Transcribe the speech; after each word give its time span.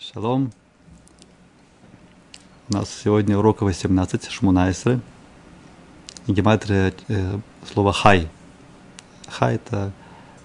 Шалом. 0.00 0.50
У 2.70 2.72
нас 2.72 2.88
сегодня 2.88 3.36
урок 3.36 3.60
18, 3.60 4.30
Шмунайсры. 4.30 4.98
Гематрия 6.26 6.94
э, 7.08 7.38
слова 7.70 7.92
хай. 7.92 8.26
Хай 9.28 9.56
это 9.56 9.92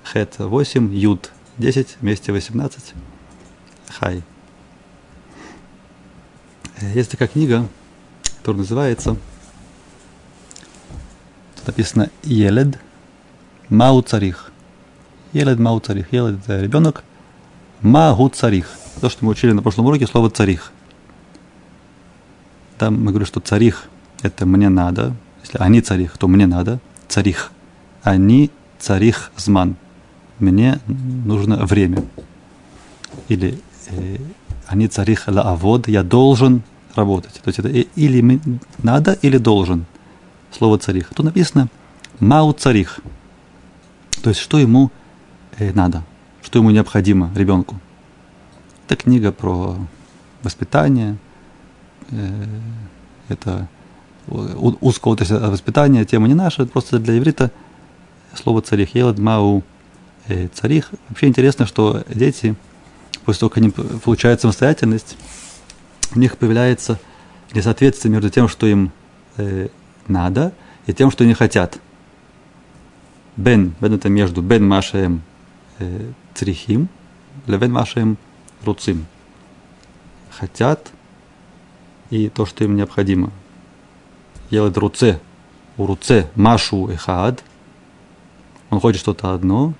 хет 0.04 0.39
8, 0.39 0.94
юд 0.94 1.31
10, 1.57 1.99
вместе 2.02 2.33
18. 2.33 2.94
Хай. 3.88 4.23
Э, 6.81 6.92
есть 6.94 7.12
такая 7.12 7.29
книга, 7.29 7.65
которая 8.40 8.60
называется, 8.60 9.15
тут 11.56 11.67
написано 11.67 12.10
Елед 12.24 12.78
Мау 13.69 14.01
Царих. 14.01 14.51
Елед 15.31 15.60
Мау 15.60 15.79
Царих. 15.79 16.12
Елед 16.12 16.45
ребенок. 16.49 17.05
Магу 17.80 18.27
Царих 18.27 18.67
то, 19.02 19.09
что 19.09 19.25
мы 19.25 19.31
учили 19.31 19.52
на 19.52 19.62
прошлом 19.62 19.85
уроке, 19.85 20.07
слово 20.07 20.29
царих. 20.29 20.71
Там 22.77 23.03
мы 23.03 23.11
говорим, 23.11 23.25
что 23.25 23.39
царих– 23.39 23.87
это 24.21 24.45
мне 24.45 24.70
надо. 24.70 25.15
Если 25.43 25.57
они 25.59 25.81
царих, 25.81 26.17
то 26.17 26.27
мне 26.27 26.47
надо. 26.47 26.79
Царих. 27.07 27.51
Они 28.03 28.51
царих 28.79 29.31
зман. 29.37 29.75
Мне 30.39 30.79
нужно 30.87 31.65
время. 31.65 32.03
Или 33.29 33.59
э, 33.89 34.17
они 34.67 34.87
царих 34.87 35.27
лаавод, 35.27 35.87
я 35.87 36.03
должен 36.03 36.63
работать. 36.95 37.41
То 37.43 37.49
есть 37.49 37.59
это 37.59 37.70
или 37.70 38.39
надо, 38.84 39.13
или 39.21 39.37
должен. 39.37 39.85
Слово 40.51 40.77
царих. 40.77 41.09
Тут 41.13 41.25
написано 41.25 41.70
мау 42.20 42.53
царих. 42.53 42.99
То 44.21 44.29
есть 44.29 44.41
что 44.41 44.57
ему 44.57 44.91
э, 45.57 45.71
надо, 45.73 46.03
что 46.41 46.59
ему 46.59 46.71
необходимо 46.71 47.31
ребенку. 47.35 47.79
Это 48.88 48.98
книга 48.98 49.31
про 49.31 49.77
воспитание. 50.44 51.17
Э, 52.12 52.46
это 53.29 53.68
узкого 54.27 55.18
воспитания, 55.49 56.05
тема 56.05 56.27
не 56.27 56.35
наша, 56.35 56.68
просто 56.68 56.99
для 56.99 57.18
иврита 57.18 57.51
слово 58.35 58.62
царих. 58.62 58.93
Елад 58.93 59.18
мау 59.18 59.63
э, 60.27 60.49
царих. 60.49 60.91
Вообще 61.09 61.27
интересно, 61.27 61.65
что 61.65 62.04
дети, 62.07 62.55
после 63.24 63.40
того, 63.40 63.49
как 63.49 63.57
они 63.57 63.71
получают 63.71 64.42
самостоятельность, 64.42 65.18
у 66.14 66.20
них 66.20 66.38
появляется 66.38 67.00
несоответствие 67.56 68.12
между 68.12 68.30
тем, 68.30 68.48
что 68.48 68.68
им 68.68 68.92
э, 69.38 69.70
надо, 70.08 70.54
и 70.86 70.94
тем, 70.94 71.09
что 71.09 71.24
они 71.24 71.34
хотят. 71.34 71.80
Бен, 73.36 73.74
бен 73.81 73.94
это 73.96 74.09
между 74.09 74.44
бен 74.44 74.68
машаем 74.68 75.24
э, 75.80 76.12
црихим, 76.36 76.88
левен 77.48 77.72
машаем 77.72 78.18
руцим. 78.66 79.06
Хотят 80.30 80.92
и 82.10 82.30
то, 82.30 82.46
что 82.46 82.64
им 82.64 82.76
необходимо. 82.76 83.32
Делает 84.52 84.78
руце, 84.78 85.20
у 85.78 85.86
руце 85.86 86.30
машу 86.36 86.90
эхад. 86.90 87.44
Он 88.70 88.80
хочет 88.80 89.02
что-то 89.02 89.34
одно, 89.34 89.74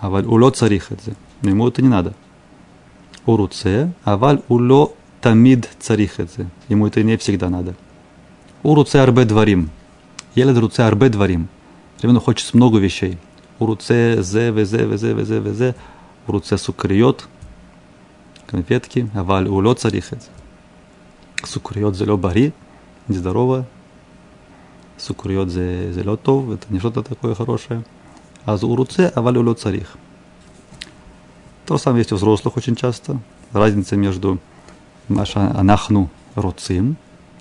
а 0.00 0.10
валь 0.10 0.26
уло 0.26 0.50
царихадзе. 0.50 1.14
Но 1.42 1.50
ему 1.50 1.68
это 1.68 1.82
не 1.82 1.88
надо. 1.88 2.14
У 3.26 3.36
руце, 3.36 3.92
а 4.04 4.16
валь 4.16 4.42
уло 4.48 4.92
тамид 5.20 5.68
царихадзе. 5.80 6.48
Ему 6.68 6.86
это 6.86 7.02
не 7.02 7.16
всегда 7.16 7.48
надо. 7.48 7.74
У 8.62 8.74
руце 8.74 9.00
арбе 9.00 9.24
дворим. 9.24 9.70
Елед 10.34 10.56
руце 10.56 10.82
арбе 10.82 11.08
дворим. 11.08 11.48
Ребенок 12.00 12.24
хочет 12.24 12.54
много 12.54 12.78
вещей. 12.78 13.18
У 13.58 13.66
руце 13.66 14.22
зе, 14.22 14.50
везе, 14.50 14.84
везе, 14.86 15.12
везе, 15.12 15.38
везе. 15.40 15.74
У 16.26 16.32
руце 16.32 16.56
сукриот– 16.56 17.28
конфетки, 18.52 19.08
аваль 19.14 19.48
улет 19.48 19.80
царихет. 19.80 20.28
Сукурьет 21.42 21.96
зелё 21.96 22.16
бари, 22.18 22.52
нездорово. 23.08 23.66
Сукурьет 24.98 25.48
зелё 25.50 26.16
тов, 26.16 26.50
это 26.50 26.66
не 26.68 26.78
что-то 26.78 27.02
такое 27.02 27.34
хорошее. 27.34 27.82
А 28.44 28.56
за 28.56 28.66
уруце 28.66 29.10
аваль 29.14 29.38
улет 29.38 29.58
царих. 29.58 29.96
То 31.66 31.76
же 31.76 31.82
самое 31.82 32.00
есть 32.00 32.12
у 32.12 32.16
взрослых 32.16 32.56
очень 32.58 32.76
часто. 32.76 33.18
Разница 33.52 33.96
между 33.96 34.38
маша 35.08 35.50
анахну 35.56 36.10
руцим, 36.34 36.96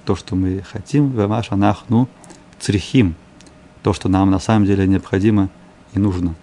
то, 0.05 0.15
что 0.15 0.35
мы 0.35 0.63
хотим, 0.71 1.19
и 1.19 1.27
маша 1.27 1.55
анахну 1.55 2.07
црихим, 2.59 3.15
то, 3.83 3.93
что 3.93 4.07
нам 4.07 4.31
на 4.31 4.39
самом 4.39 4.65
деле 4.65 4.87
необходимо 4.87 5.49
и 5.93 5.99
нужно. 5.99 6.35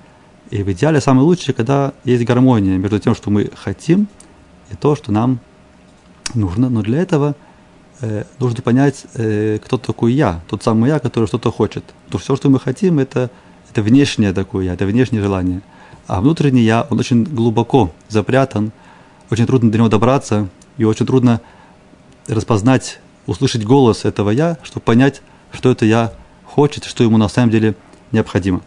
И 0.51 0.63
в 0.63 0.71
идеале 0.73 1.01
самое 1.01 1.25
лучшее, 1.25 1.55
когда 1.55 1.95
есть 2.05 2.25
гармония 2.25 2.77
между 2.77 2.99
тем, 2.99 3.15
что 3.15 3.31
мы 3.31 3.51
хотим, 3.55 4.09
то, 4.77 4.97
что 4.97 5.13
нам 5.13 5.41
нужно. 6.35 6.69
Но 6.69 6.83
для 6.83 7.01
этого 7.01 7.35
э, 8.01 8.25
нужно 8.39 8.63
понять, 8.63 9.07
э, 9.15 9.59
кто 9.65 9.79
такой 9.79 10.13
я, 10.13 10.41
тот 10.49 10.63
самый 10.63 10.89
я, 10.89 10.99
который 10.99 11.27
что-то 11.27 11.51
хочет. 11.51 11.85
То 12.11 12.19
все, 12.19 12.37
что 12.37 12.51
мы 12.51 12.61
хотим, 12.61 12.99
это, 12.99 13.31
это 13.71 13.83
внешнее 13.83 14.33
такое 14.33 14.67
я, 14.67 14.75
это 14.75 14.87
внешнее 14.87 15.23
желание. 15.23 15.63
А 16.07 16.21
внутренний 16.21 16.63
я, 16.63 16.87
он 16.91 16.99
очень 16.99 17.25
глубоко 17.25 17.93
запрятан, 18.09 18.73
очень 19.31 19.47
трудно 19.47 19.71
до 19.71 19.79
него 19.79 19.89
добраться, 19.89 20.49
и 20.79 20.85
очень 20.85 21.07
трудно 21.07 21.41
распознать, 22.27 23.01
услышать 23.27 23.65
голос 23.65 24.05
этого 24.05 24.31
я, 24.31 24.57
чтобы 24.63 24.85
понять, 24.85 25.23
что 25.53 25.71
это 25.71 25.85
я 25.85 26.13
хочет, 26.45 26.85
что 26.85 27.05
ему 27.05 27.19
на 27.19 27.29
самом 27.29 27.51
деле 27.51 27.75
необходимо. 28.13 28.63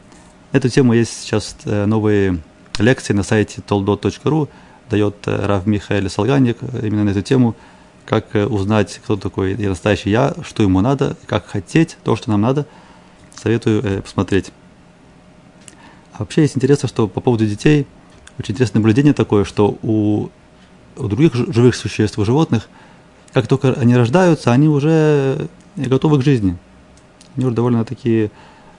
Эту 0.51 0.69
тему 0.69 0.93
есть 0.93 1.21
сейчас 1.21 1.55
э, 1.65 1.85
новые 1.85 2.39
лекции 2.77 3.13
на 3.13 3.23
сайте 3.23 3.61
toldot.ru, 3.67 4.49
дает 4.91 5.15
э, 5.25 5.45
Рав 5.45 5.65
Михаил 5.65 6.09
Салганик 6.09 6.57
э, 6.61 6.85
именно 6.85 7.05
на 7.05 7.09
эту 7.09 7.21
тему, 7.21 7.55
как 8.05 8.35
э, 8.35 8.45
узнать, 8.45 8.99
кто 9.03 9.15
такой 9.15 9.55
настоящий 9.55 10.11
я, 10.11 10.35
что 10.43 10.61
ему 10.61 10.81
надо, 10.81 11.17
как 11.25 11.47
хотеть 11.47 11.97
то, 12.03 12.15
что 12.15 12.29
нам 12.29 12.41
надо. 12.41 12.67
Советую 13.35 14.03
посмотреть. 14.03 14.51
А 16.13 16.19
вообще 16.19 16.41
есть 16.43 16.55
интересно, 16.55 16.87
что 16.87 17.07
по 17.07 17.21
поводу 17.21 17.47
детей, 17.47 17.87
очень 18.37 18.53
интересное 18.53 18.79
наблюдение 18.79 19.13
такое, 19.13 19.45
что 19.45 19.79
у, 19.81 20.29
у 20.97 21.07
других 21.07 21.33
живых 21.33 21.73
существ, 21.73 22.19
у 22.19 22.25
животных, 22.25 22.69
как 23.33 23.47
только 23.47 23.73
они 23.73 23.95
рождаются, 23.95 24.51
они 24.51 24.67
уже 24.67 25.47
готовы 25.75 26.19
к 26.19 26.23
жизни. 26.23 26.55
Они 27.35 27.45
уже 27.45 27.55
довольно 27.55 27.83
такие 27.83 28.29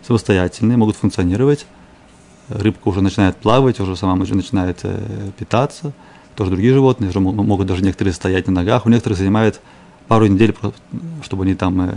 самостоятельные, 0.06 0.76
могут 0.76 0.96
функционировать 0.96 1.66
рыбка 2.58 2.88
уже 2.88 3.00
начинает 3.00 3.36
плавать, 3.36 3.80
уже 3.80 3.96
сама 3.96 4.20
уже 4.22 4.34
начинает 4.34 4.80
э, 4.82 5.30
питаться, 5.38 5.92
тоже 6.34 6.50
другие 6.50 6.72
животные 6.72 7.10
уже 7.10 7.20
могут 7.20 7.66
даже 7.66 7.82
некоторые 7.82 8.14
стоять 8.14 8.46
на 8.46 8.52
ногах, 8.52 8.86
у 8.86 8.88
некоторых 8.88 9.18
занимает 9.18 9.60
пару 10.08 10.26
недель, 10.26 10.54
чтобы 11.22 11.44
они 11.44 11.54
там, 11.54 11.80
э, 11.82 11.94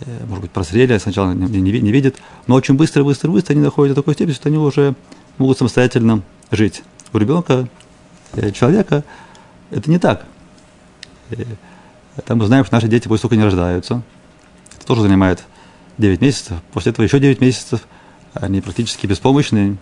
э, 0.00 0.24
может 0.26 0.42
быть, 0.42 0.50
прозрели, 0.50 0.96
сначала 0.98 1.32
не, 1.32 1.60
не, 1.60 1.80
не 1.80 1.92
видят, 1.92 2.16
но 2.46 2.54
очень 2.54 2.74
быстро, 2.74 3.04
быстро, 3.04 3.30
быстро 3.30 3.54
они 3.54 3.62
доходят 3.62 3.94
до 3.94 4.02
такой 4.02 4.14
степени, 4.14 4.34
что 4.34 4.48
они 4.48 4.58
уже 4.58 4.94
могут 5.38 5.58
самостоятельно 5.58 6.22
жить. 6.50 6.82
У 7.12 7.18
ребенка, 7.18 7.68
человека, 8.52 9.04
это 9.70 9.90
не 9.90 9.98
так. 9.98 10.24
Там 12.24 12.38
мы 12.38 12.46
знаем, 12.46 12.64
что 12.64 12.74
наши 12.74 12.88
дети 12.88 13.08
после 13.08 13.28
как 13.28 13.32
они 13.32 13.44
рождаются, 13.44 14.02
это 14.76 14.86
тоже 14.86 15.02
занимает 15.02 15.44
9 15.98 16.20
месяцев, 16.20 16.58
после 16.72 16.92
этого 16.92 17.04
еще 17.04 17.18
9 17.18 17.40
месяцев– 17.40 17.80
они 18.40 18.60
практически 18.60 19.06
беспомощны, 19.06 19.76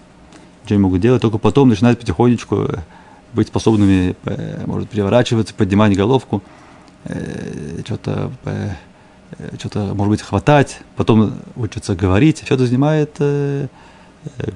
ничего 0.64 0.76
не 0.78 0.82
могут 0.82 1.00
делать, 1.00 1.22
только 1.22 1.38
потом 1.38 1.68
начинают 1.68 2.00
потихонечку 2.00 2.56
э, 2.62 2.76
быть 3.32 3.48
способными, 3.48 4.16
э, 4.24 4.64
может, 4.66 4.88
переворачиваться, 4.88 5.54
поднимать 5.54 5.96
головку, 5.96 6.42
э, 7.04 7.80
что-то, 7.84 8.32
что-то, 9.58 9.94
может 9.94 10.10
быть, 10.10 10.22
хватать, 10.22 10.78
потом 10.96 11.34
учатся 11.56 11.96
говорить. 11.96 12.42
Все 12.44 12.54
это 12.54 12.66
занимает 12.66 13.20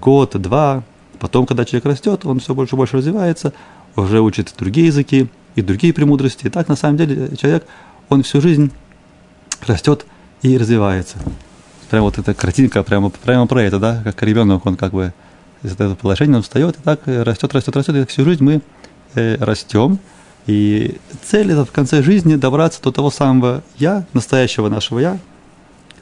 год, 0.00 0.40
два. 0.40 0.84
Потом, 1.18 1.46
когда 1.46 1.64
человек 1.64 1.86
растет, 1.86 2.24
он 2.24 2.38
все 2.38 2.54
больше 2.54 2.76
и 2.76 2.78
больше 2.78 2.96
развивается, 2.96 3.52
уже 3.96 4.20
учит 4.20 4.54
другие 4.56 4.86
языки 4.86 5.28
и 5.56 5.62
другие 5.62 5.92
премудрости. 5.92 6.46
И 6.46 6.50
так, 6.50 6.68
на 6.68 6.76
самом 6.76 6.96
деле, 6.96 7.36
человек, 7.36 7.66
он 8.08 8.22
всю 8.22 8.40
жизнь 8.40 8.70
растет 9.66 10.06
и 10.42 10.56
развивается 10.56 11.18
прям 11.88 12.02
вот 12.02 12.18
эта 12.18 12.34
картинка 12.34 12.82
прямо, 12.82 13.10
прямо 13.10 13.46
про 13.46 13.62
это, 13.62 13.78
да, 13.78 14.00
как 14.04 14.22
ребенок, 14.22 14.66
он 14.66 14.76
как 14.76 14.92
бы 14.92 15.12
из 15.62 15.72
этого 15.72 15.94
положения 15.94 16.36
он 16.36 16.42
встает 16.42 16.76
и 16.76 16.82
так 16.82 17.00
растет, 17.06 17.52
растет, 17.54 17.76
растет, 17.76 17.96
и 17.96 18.06
всю 18.06 18.24
жизнь 18.24 18.44
мы 18.44 18.60
э, 19.14 19.36
растем. 19.40 19.98
И 20.46 20.98
цель 21.24 21.52
это 21.52 21.64
в 21.64 21.72
конце 21.72 22.02
жизни 22.02 22.36
добраться 22.36 22.80
до 22.82 22.92
того 22.92 23.10
самого 23.10 23.62
я, 23.76 24.06
настоящего 24.12 24.68
нашего 24.68 24.98
я, 24.98 25.18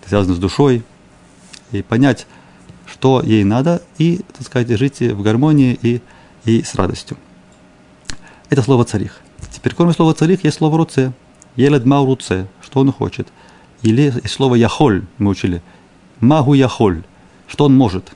связано 0.07 0.35
с 0.35 0.39
душой, 0.39 0.85
и 1.73 1.83
понять, 1.83 2.27
что 2.87 3.23
ей 3.25 3.43
надо, 3.45 3.83
и, 3.99 4.21
так 4.37 4.47
сказать, 4.47 4.69
жить 4.79 5.01
в 5.01 5.23
гармонии 5.23 5.77
и, 5.83 6.01
и 6.45 6.63
с 6.63 6.75
радостью. 6.77 7.17
Это 8.51 8.63
слово 8.63 8.85
царих. 8.85 9.21
Теперь, 9.51 9.75
кроме 9.75 9.93
слова 9.93 10.15
царих, 10.15 10.45
есть 10.45 10.59
слово 10.59 10.79
руце. 10.79 11.13
Елед 11.57 11.85
мау 11.85 12.07
руце, 12.07 12.47
что 12.63 12.81
он 12.81 12.93
хочет. 12.93 13.27
Или 13.83 14.13
слово 14.27 14.55
яхоль, 14.55 15.05
мы 15.19 15.31
учили– 15.31 15.63
Магу 16.21 16.55
яхоль, 16.55 17.03
что 17.47 17.67
он 17.67 17.77
может. 17.77 18.13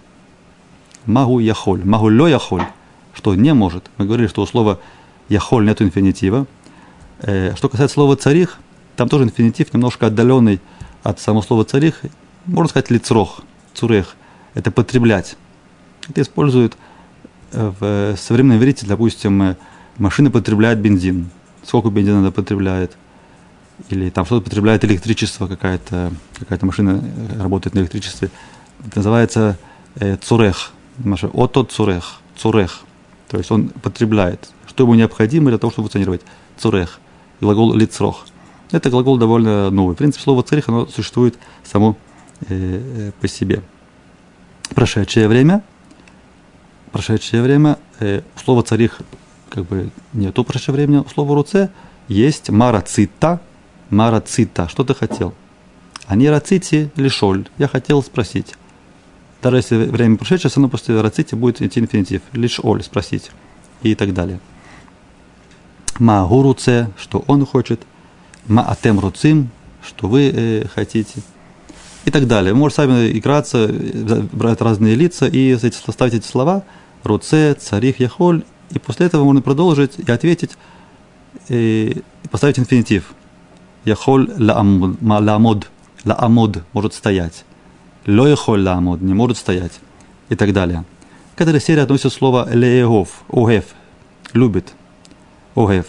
Магу 1.07 1.39
яхоль, 1.39 1.85
магу 1.85 2.09
лё 2.09 2.29
яхоль, 2.29 2.65
что 3.15 3.35
не 3.35 3.53
может. 3.55 3.91
Мы 3.99 4.07
говорили, 4.07 4.27
что 4.27 4.43
у 4.43 4.47
слова 4.47 4.79
яхоль 5.29 5.65
нету 5.65 5.85
инфинитива. 5.85 6.47
Э, 7.21 7.55
что 7.57 7.69
касается 7.69 7.95
слова 7.95 8.17
царих, 8.17 8.59
там 8.97 9.09
тоже 9.09 9.25
инфинитив 9.25 9.73
немножко 9.75 10.07
отдаленный 10.07 10.61
от 11.03 11.21
самого 11.21 11.43
слова 11.43 11.65
царих. 11.65 12.01
Можно 12.47 12.71
сказать 12.71 12.91
лицрох, 12.91 13.43
цурех. 13.75 14.17
Это 14.55 14.71
потреблять. 14.71 15.37
Это 16.09 16.23
используют 16.23 16.77
э, 17.53 17.73
в 17.79 18.17
современном 18.17 18.59
иврите, 18.59 18.87
допустим, 18.87 19.43
э, 19.43 19.57
машина 19.99 20.31
потребляет 20.31 20.79
бензин. 20.81 21.31
Сколько 21.63 21.91
бензина 21.91 22.19
она 22.19 22.31
потребляет? 22.31 22.97
Или 23.89 24.11
там 24.11 24.25
что-то 24.25 24.45
потребляет 24.45 24.85
электричество, 24.85 25.47
какая-то 25.47 26.13
какая 26.39 26.59
машина 26.63 27.03
работает 27.39 27.75
на 27.75 27.81
электричестве. 27.81 28.31
Это 28.87 28.99
называется 28.99 29.59
э, 29.97 30.17
цурех. 30.17 30.73
Ото 31.33 31.65
цурех. 31.65 32.21
Цурех. 32.37 32.83
То 33.29 33.39
есть 33.39 33.51
он 33.51 33.69
потребляет, 33.69 34.51
что 34.67 34.85
ему 34.85 34.95
необходимо 34.95 35.51
для 35.51 35.59
того, 35.59 35.71
чтобы 35.71 35.87
функционировать. 35.87 36.23
Цурех. 36.59 37.01
Глагол 37.41 37.75
лицрох. 37.75 38.27
Это 38.71 38.91
глагол 38.91 39.19
довольно 39.19 39.71
новый. 39.71 39.95
В 39.95 39.99
принципе, 39.99 40.23
слово 40.23 40.43
царих, 40.43 40.69
оно 40.69 40.87
существует 40.87 41.39
само 41.65 41.97
э, 42.43 42.47
э, 42.51 43.13
по 43.21 43.29
себе. 43.29 43.63
Прошедшее 44.75 45.27
время. 45.29 45.63
Прошедшее 46.93 47.43
время. 47.43 47.79
Э, 47.99 48.23
слово 48.37 48.63
царих 48.63 49.01
как 49.49 49.67
бы 49.67 49.91
нету 50.13 50.45
прошедшего 50.45 50.77
времени. 50.77 50.99
У 50.99 51.09
слова 51.09 51.35
руце 51.35 51.71
есть 52.09 52.51
марацита. 53.91 54.69
Что 54.69 54.85
ты 54.85 54.95
хотел? 54.95 55.35
А 56.07 56.17
не 56.17 56.29
рацити 56.29 56.91
или 56.97 57.09
шоль. 57.09 57.49
Я 57.59 57.69
хотел 57.69 58.03
спросить. 58.03 58.55
Даже 59.43 59.57
если 59.57 59.77
время 59.77 60.17
прошедшее, 60.17 60.51
все 60.51 60.61
равно 60.61 60.69
после 60.69 61.01
рацити 61.01 61.35
будет 61.35 61.63
идти 61.63 61.81
инфинитив. 61.81 62.23
Лишь 62.33 62.61
оль 62.63 62.83
спросить. 62.83 63.31
И 63.83 63.95
так 63.95 64.13
далее. 64.13 64.41
Ма 65.99 66.27
гуруце, 66.27 66.91
что 66.99 67.25
он 67.27 67.47
хочет. 67.47 67.81
Ма 68.47 68.69
атем 68.71 68.99
руцим, 68.99 69.51
что 69.87 70.09
вы 70.09 70.33
э, 70.35 70.67
хотите. 70.75 71.23
И 72.05 72.11
так 72.11 72.27
далее. 72.27 72.53
Вы 72.53 72.59
можете 72.59 72.83
сами 72.83 73.19
играться, 73.19 73.69
брать 74.33 74.61
разные 74.61 74.95
лица 74.95 75.27
и 75.27 75.57
составить 75.57 76.15
эти 76.15 76.27
слова. 76.27 76.65
Руце, 77.05 77.55
царих, 77.55 78.01
яхоль. 78.01 78.43
И 78.71 78.79
после 78.79 79.07
этого 79.07 79.25
можно 79.25 79.43
продолжить 79.43 79.99
и 79.99 80.11
ответить, 80.11 80.53
и 81.49 82.03
поставить 82.31 82.59
инфинитив. 82.59 83.15
Яхоль 83.85 84.31
ла-амод. 84.39 85.71
Ла-амод 86.05 86.63
может 86.73 86.95
стоять. 86.95 87.45
Ло 88.07 88.27
яхоль 88.27 88.63
ла-амод 88.63 89.01
не 89.01 89.15
может 89.15 89.39
стоять. 89.39 89.81
И 90.29 90.37
так 90.37 90.53
далее. 90.53 90.85
К 91.37 91.41
этой 91.41 91.61
серии 91.61 91.81
относится 91.81 92.11
слово 92.11 92.49
леегов, 92.53 93.25
огев, 93.33 93.65
любит, 94.35 94.75
огев. 95.55 95.87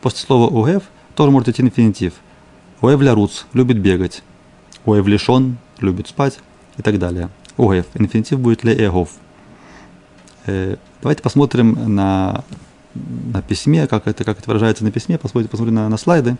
После 0.00 0.20
слова 0.20 0.48
огев 0.48 0.84
тоже 1.14 1.30
может 1.30 1.50
идти 1.50 1.62
инфинитив. 1.62 2.14
Огев 2.80 3.02
ляруц, 3.02 3.44
любит 3.52 3.78
бегать. 3.78 4.22
Огев 4.86 5.06
лишен, 5.06 5.58
любит 5.80 6.08
спать 6.08 6.38
и 6.78 6.82
так 6.82 6.98
далее. 6.98 7.28
Огев, 7.58 7.84
инфинитив 7.94 8.40
будет 8.40 8.64
леегов. 8.64 9.10
Давайте 10.46 11.22
посмотрим 11.22 11.94
на, 11.94 12.42
на 12.94 13.42
письме, 13.42 13.86
как 13.86 14.08
это, 14.08 14.24
как 14.24 14.38
это 14.38 14.48
выражается 14.48 14.84
на 14.84 14.90
письме, 14.90 15.18
посмотрим, 15.18 15.50
посмотрим 15.50 15.74
на, 15.74 15.88
на 15.88 15.98
слайды 15.98 16.36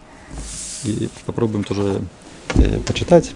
и 0.84 1.08
попробуем 1.26 1.64
тоже 1.64 2.02
э, 2.56 2.78
почитать. 2.80 3.32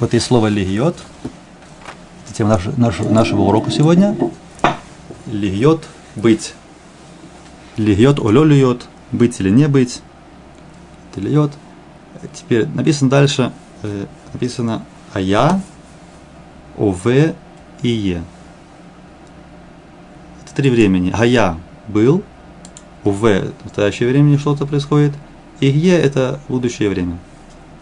Вот 0.00 0.12
есть 0.12 0.26
слово 0.26 0.48
«легиот». 0.48 0.96
Тема 2.34 2.50
наш, 2.50 2.64
наш, 2.76 2.98
нашего 2.98 3.42
урока 3.42 3.70
сегодня. 3.70 4.16
«Легиот»– 5.26 5.84
«быть». 6.16 6.54
«Легиот»– 7.76 8.18
«олё 8.20 8.44
льет», 8.44 8.86
«быть» 9.12 9.40
или 9.40 9.50
«не 9.50 9.68
быть». 9.68 10.02
Это. 11.16 11.50
Теперь 12.32 12.66
написано 12.66 13.10
дальше, 13.10 13.52
э, 13.82 14.06
написано 14.32 14.84
«ая», 15.14 15.62
«ов» 16.76 17.06
и 17.06 17.34
«е». 17.82 18.22
Три 20.54 20.70
времени. 20.70 21.10
«Ая»– 21.12 21.56
«был», 21.88 22.22
«ов»– 23.02 23.16
в 23.20 23.52
настоящее 23.64 24.08
время 24.08 24.38
что-то 24.38 24.66
происходит, 24.66 25.12
и 25.60 25.66
«е»– 25.66 25.98
это 26.02 26.40
будущее 26.48 26.88
время. 26.88 27.18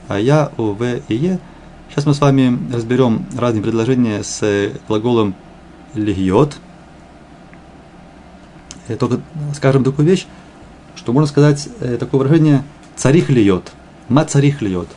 «Ая», 0.08 0.50
«ов» 0.56 0.80
и 0.80 1.14
«е»– 1.14 1.38
Сейчас 1.92 2.06
мы 2.06 2.14
с 2.14 2.22
вами 2.22 2.58
разберем 2.72 3.26
разные 3.36 3.62
предложения 3.62 4.22
с 4.22 4.72
глаголом 4.88 5.34
легиот. 5.92 6.56
Только 8.98 9.20
скажем 9.54 9.84
такую 9.84 10.08
вещь, 10.08 10.26
что 10.96 11.12
можно 11.12 11.26
сказать 11.26 11.68
э, 11.80 11.98
такое 11.98 12.20
выражение 12.20 12.64
царих 12.96 13.28
льет, 13.28 13.72
ма 14.08 14.24
царих 14.24 14.62
льет, 14.62 14.88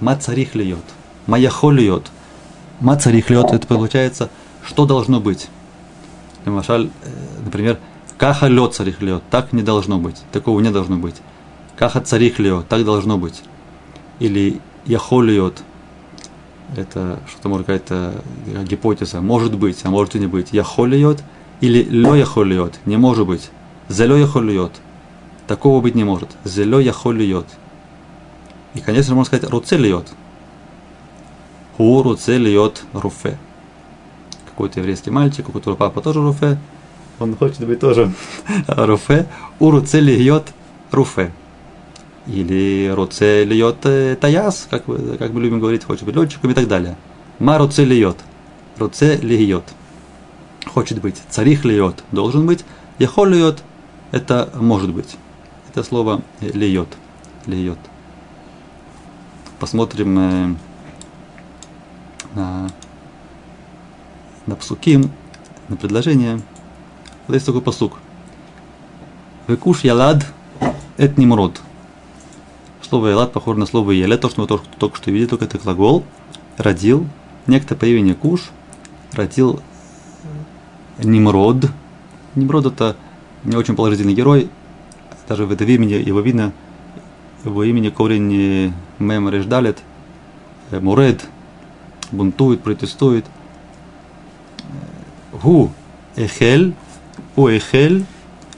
ма 0.00 0.16
царих 0.16 0.56
льет, 0.56 0.82
маяхо 1.28 1.70
льет. 1.70 2.10
Ма 2.80 2.96
царих 2.96 3.30
льет, 3.30 3.52
это 3.52 3.68
получается, 3.68 4.30
что 4.66 4.86
должно 4.86 5.20
быть. 5.20 5.48
Э, 6.44 6.86
например, 7.44 7.78
каха 8.18 8.46
лед 8.48 8.74
царих 8.74 9.02
льет, 9.02 9.22
так 9.30 9.52
не 9.52 9.62
должно 9.62 9.98
быть, 9.98 10.22
такого 10.32 10.60
не 10.60 10.70
должно 10.70 10.96
быть. 10.96 11.16
Каха 11.76 12.00
царих 12.00 12.38
льет, 12.38 12.68
так 12.68 12.84
должно 12.84 13.18
быть. 13.18 13.42
Или 14.18 14.60
яхо 14.86 15.22
льет, 15.22 15.62
это 16.76 17.20
что-то 17.28 17.48
может 17.48 17.66
какая-то 17.66 18.22
гипотеза, 18.64 19.20
может 19.20 19.56
быть, 19.56 19.80
а 19.84 19.90
может 19.90 20.14
и 20.14 20.18
не 20.18 20.26
быть. 20.26 20.52
Яхолиот 20.52 21.22
или 21.60 21.82
лё 21.82 22.14
яхолиот, 22.14 22.78
не 22.86 22.96
может 22.96 23.26
быть. 23.26 23.50
Зелё 23.88 24.16
яхолиот. 24.16 24.72
Такого 25.46 25.80
быть 25.80 25.94
не 25.94 26.04
может. 26.04 26.30
Зелё 26.44 26.78
яхолиот. 26.78 27.46
И, 28.74 28.80
конечно, 28.80 29.14
можно 29.14 29.26
сказать 29.26 29.50
руцелиот. 29.50 30.12
Ху 31.76 32.02
руцелиот 32.02 32.84
руфе. 32.92 33.36
Какой-то 34.60 34.80
еврейский 34.80 35.10
мальчик, 35.10 35.48
у 35.48 35.52
которого 35.52 35.78
папа 35.78 36.02
тоже 36.02 36.20
руфе, 36.20 36.58
он 37.18 37.34
хочет 37.34 37.66
быть 37.66 37.80
тоже 37.80 38.12
руфе. 38.66 39.26
У 39.58 39.70
руцелиот 39.70 40.52
руфе. 40.90 41.32
Или 42.26 42.92
роце 42.94 43.44
льет 43.44 43.78
э, 43.84 44.18
таяс, 44.20 44.68
как, 44.68 44.84
как 44.84 45.32
мы 45.32 45.40
любим 45.40 45.60
говорить, 45.60 45.84
хочет 45.84 46.04
быть 46.04 46.14
летчиком 46.14 46.50
и 46.50 46.54
так 46.54 46.68
далее. 46.68 46.98
Ма 47.38 47.56
роце 47.56 47.86
льет. 47.86 48.18
Роце 48.76 49.16
льет. 49.16 49.64
Хочет 50.66 51.00
быть. 51.00 51.16
Царих 51.30 51.64
льет. 51.64 52.04
Должен 52.12 52.46
быть. 52.46 52.66
Яхол 52.98 53.24
льет. 53.24 53.62
Это 54.10 54.50
может 54.56 54.92
быть. 54.92 55.16
Это 55.70 55.82
слово 55.82 56.20
льет. 56.42 56.88
Льет. 57.46 57.78
Посмотрим 59.58 60.18
э, 60.18 60.54
на, 62.34 62.68
на 64.50 64.56
псуким, 64.56 65.10
на 65.68 65.76
предложение. 65.76 66.40
Вот 67.26 67.34
есть 67.34 67.46
такой 67.46 67.62
посук. 67.62 67.98
Векуш 69.46 69.84
ялад 69.84 70.26
эт 70.98 71.16
нимрод. 71.16 71.60
Слово 72.82 73.12
«элат» 73.12 73.32
похоже 73.32 73.60
на 73.60 73.66
слово 73.66 73.92
«еле», 73.92 74.16
то, 74.16 74.28
что 74.28 74.40
мы 74.40 74.48
только, 74.48 74.66
только 74.78 74.96
что 74.96 75.12
видели, 75.12 75.28
только 75.28 75.44
это 75.44 75.58
глагол. 75.58 76.04
Родил. 76.56 77.06
Некто 77.46 77.76
по 77.76 77.84
имени 77.84 78.12
Куш 78.12 78.50
родил 79.12 79.60
Нимрод. 80.98 81.70
Нимрод– 82.34 82.66
это 82.66 82.96
не 83.44 83.56
очень 83.56 83.76
положительный 83.76 84.14
герой. 84.14 84.50
Даже 85.28 85.46
в 85.46 85.52
этом 85.52 85.68
имени 85.68 85.92
его 85.92 86.20
видно, 86.20 86.52
его 87.44 87.62
имени 87.62 87.90
корень 87.90 88.74
мем 88.98 89.28
реждалет, 89.28 89.78
э, 90.72 90.80
муред, 90.80 91.24
бунтует, 92.10 92.62
протестует. 92.62 93.24
Гу 95.42 95.70
эхель, 96.16 96.74
у 97.36 97.48
эхель, 97.48 98.04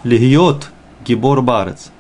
легиот, 0.05 0.71
гибор 1.05 1.43
барец. 1.43 1.91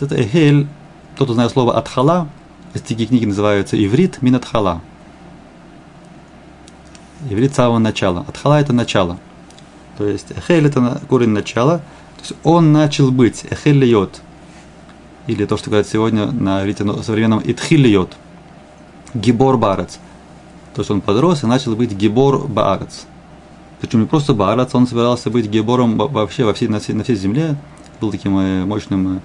Это 0.00 0.16
эхель 0.16 0.66
кто-то 1.14 1.34
знает 1.34 1.52
слово 1.52 1.76
«атхала», 1.76 2.28
такие 2.72 3.06
книги 3.06 3.26
называются 3.26 3.82
«Иврит 3.82 4.22
мин 4.22 4.34
атхала». 4.34 4.80
Иврит 7.30 7.54
самого 7.54 7.78
начала. 7.78 8.24
Атхала– 8.26 8.60
это 8.60 8.72
начало. 8.72 9.18
То 9.96 10.08
есть 10.08 10.32
эхель– 10.32 10.66
это 10.66 11.00
корень 11.08 11.28
начала. 11.28 11.78
То 11.78 12.22
есть 12.22 12.32
он 12.42 12.72
начал 12.72 13.12
быть. 13.12 13.44
Эхель 13.48 13.78
льет. 13.78 14.20
Или 15.28 15.44
то, 15.44 15.56
что 15.56 15.70
говорят 15.70 15.86
сегодня 15.86 16.26
на 16.32 16.62
иврите 16.62 16.84
современном 17.02 17.40
«итхил 17.44 17.80
льет». 17.80 18.16
Гибор 19.14 19.56
барец. 19.56 20.00
То 20.74 20.80
есть 20.80 20.90
он 20.90 21.00
подрос 21.00 21.44
и 21.44 21.46
начал 21.46 21.76
быть 21.76 21.92
гибор 21.92 22.48
баарец. 22.48 23.06
Причем 23.82 23.98
не 23.98 24.06
просто 24.06 24.32
баарец, 24.32 24.72
он 24.76 24.86
собирался 24.86 25.28
быть 25.28 25.50
гибором 25.50 25.96
вообще 25.96 26.44
во 26.44 26.54
всей, 26.54 26.68
на, 26.68 26.78
всей, 26.78 26.92
на 26.92 27.02
всей 27.02 27.16
земле. 27.16 27.56
Был 28.00 28.12
таким 28.12 28.38
э, 28.38 28.64
мощным 28.64 29.20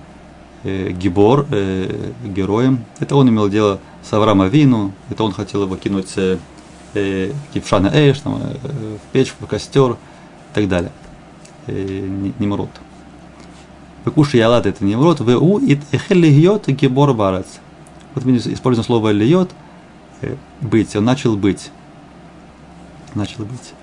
э, 0.64 0.90
Гибор, 0.94 1.46
э, 1.52 2.12
героем. 2.26 2.84
Это 3.00 3.16
он 3.16 3.30
имел 3.30 3.50
дело 3.50 3.80
с 4.02 4.12
Авраама 4.14 4.48
Вину, 4.48 4.94
это 5.12 5.24
он 5.24 5.32
хотел 5.32 5.62
его 5.62 5.76
кинуть 5.76 6.12
э, 6.16 6.40
э, 6.96 7.34
в 7.54 7.68
Шана 7.68 7.92
Эш, 7.94 8.20
там, 8.22 8.42
э, 8.42 8.98
в 8.98 9.14
печь, 9.14 9.32
в 9.40 9.46
костер 9.46 9.92
и 9.92 9.96
так 10.56 10.68
далее. 10.68 10.92
Э, 11.68 12.32
Немрод. 12.40 12.72
Выкуши 14.06 14.38
ялат 14.38 14.66
это 14.66 14.84
Немрод, 14.84 15.22
у 15.22 15.60
и 15.60 15.80
эхеллигиот 15.92 16.68
гибор 16.70 17.14
барац. 17.14 17.46
Вот 18.16 18.26
мы 18.26 18.38
используем 18.38 18.86
слово 18.86 19.12
льет, 19.12 19.52
э, 20.22 20.36
быть, 20.62 20.96
он 20.96 21.06
начал 21.06 21.38
быть. 21.38 21.70
Начал 23.14 23.46
быть. 23.46 23.74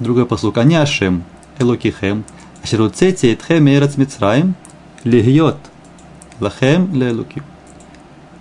Другой 0.00 0.26
послуг. 0.26 0.58
Они 0.58 0.74
Ашем, 0.74 1.22
Элокихем, 1.58 2.24
Ашеруцете 2.62 3.32
Этхем 3.32 3.68
Эрец 3.68 3.96
Мицраим, 3.96 4.56
Лигьот, 5.04 5.58
Лахем 6.40 6.92
Лелуким. 6.94 7.44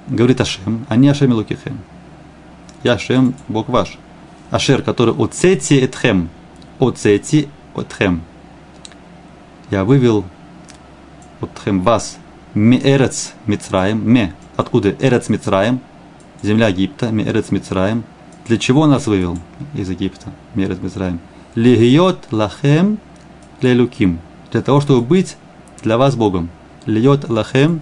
Говорит 0.07 0.41
Ашем, 0.41 0.86
они 0.89 1.10
Ашем 1.10 1.31
Элокихем. 1.31 1.77
Я 2.83 2.93
Ашем, 2.93 3.36
Бог 3.48 3.69
ваш. 3.69 3.98
Ашер, 4.50 4.81
который 4.81 5.13
Оцети 5.13 5.75
Этхем, 5.75 6.29
Оцети 6.79 7.48
Этхем. 7.75 8.24
Я 9.69 9.83
вывел 9.83 10.25
Отхем 11.39 11.81
вас, 11.81 12.17
Меэрец 12.53 13.33
Мицраим, 13.45 14.07
Ме, 14.07 14.33
откуда 14.55 14.95
Эрец 15.00 15.29
Мицраим, 15.29 15.81
земля 16.41 16.69
Египта, 16.69 17.10
Меэрец 17.10 17.51
Мицраим. 17.51 18.03
Для 18.48 18.57
чего 18.57 18.88
нас 18.88 19.07
вывел 19.07 19.38
из 19.74 19.89
Египта, 19.89 20.31
Меэрец 20.55 20.79
Мицраим? 20.79 21.19
Лигиот 21.55 22.31
лахем 22.31 22.98
лелуким. 23.62 24.19
Для 24.51 24.62
того, 24.62 24.81
чтобы 24.81 25.01
быть 25.01 25.38
для 25.83 25.98
вас 25.98 26.15
Богом. 26.15 26.50
Льет 26.86 27.29
лахем 27.29 27.81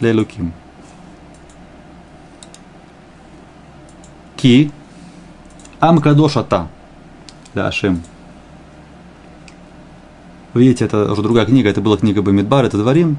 лелуким. 0.00 0.52
Ки 4.36 4.70
ам 5.80 5.98
кадошата 5.98 6.68
ляшем. 7.54 8.02
Видите, 10.54 10.84
это 10.84 11.12
уже 11.12 11.22
другая 11.22 11.44
книга, 11.46 11.68
это 11.68 11.80
была 11.80 11.96
книга 11.96 12.22
Бамидбар, 12.22 12.64
это 12.64 12.78
Дворим. 12.78 13.18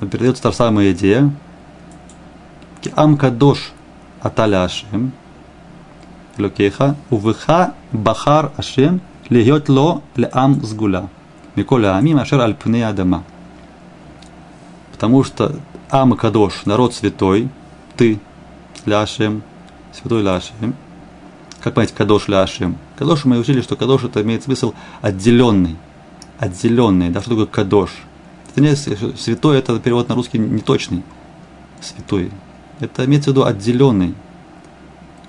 Передается 0.00 0.42
та 0.44 0.52
самая 0.52 0.92
идея. 0.92 1.30
Ки 2.80 2.92
ам 2.96 3.18
Ашем. 6.40 6.44
Локеха, 6.44 6.96
увыха 7.10 7.74
бахар 7.92 8.52
Ашем, 8.56 9.00
льет 9.28 9.68
ло 9.68 10.02
леам 10.16 10.64
сгуля. 10.64 11.08
Миколя 11.56 11.96
амим 11.96 12.18
ашер 12.18 12.40
альпне 12.40 12.86
адама. 12.86 13.24
Потому 14.92 15.24
что 15.24 15.56
Ам 15.90 16.12
Кадош, 16.12 16.66
народ 16.66 16.94
святой, 16.94 17.48
ты, 17.96 18.20
Ляшем, 18.86 19.42
святой 19.92 20.22
Ляшем. 20.22 20.74
Как 21.60 21.74
понять 21.74 21.92
Кадош 21.92 22.28
Ляшем? 22.28 22.76
Кадош 22.96 23.24
мы 23.24 23.38
учили, 23.38 23.60
что 23.60 23.76
Кадош 23.76 24.04
это 24.04 24.22
имеет 24.22 24.44
смысл 24.44 24.72
отделенный. 25.02 25.76
Отделенный. 26.38 27.10
Да, 27.10 27.20
что 27.20 27.30
такое 27.30 27.46
Кадош? 27.46 27.90
Святой 28.54 29.58
это 29.58 29.78
перевод 29.78 30.08
на 30.08 30.14
русский 30.14 30.38
неточный. 30.38 31.02
Святой. 31.80 32.30
Это 32.78 33.04
имеется 33.04 33.30
в 33.30 33.32
виду 33.32 33.44
отделенный. 33.44 34.14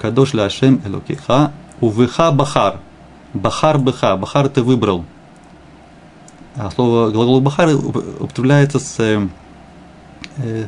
Кадош 0.01 0.33
ляшем 0.33 0.81
элокиха, 0.83 1.51
увыха 1.79 2.31
бахар. 2.31 2.79
Бахар 3.35 3.77
быха. 3.77 4.17
Бахар 4.17 4.49
ты 4.49 4.63
выбрал. 4.63 5.05
А 6.55 6.71
слово 6.71 7.11
глагол 7.11 7.39
бахар 7.39 7.69
употребляется 8.19 8.79
с, 8.79 8.99
э, 8.99 10.67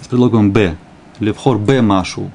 с 0.00 0.06
предлогом 0.06 0.52
б. 0.52 0.76
Левхор 1.18 1.58
б 1.58 1.82
машу. 1.82 2.30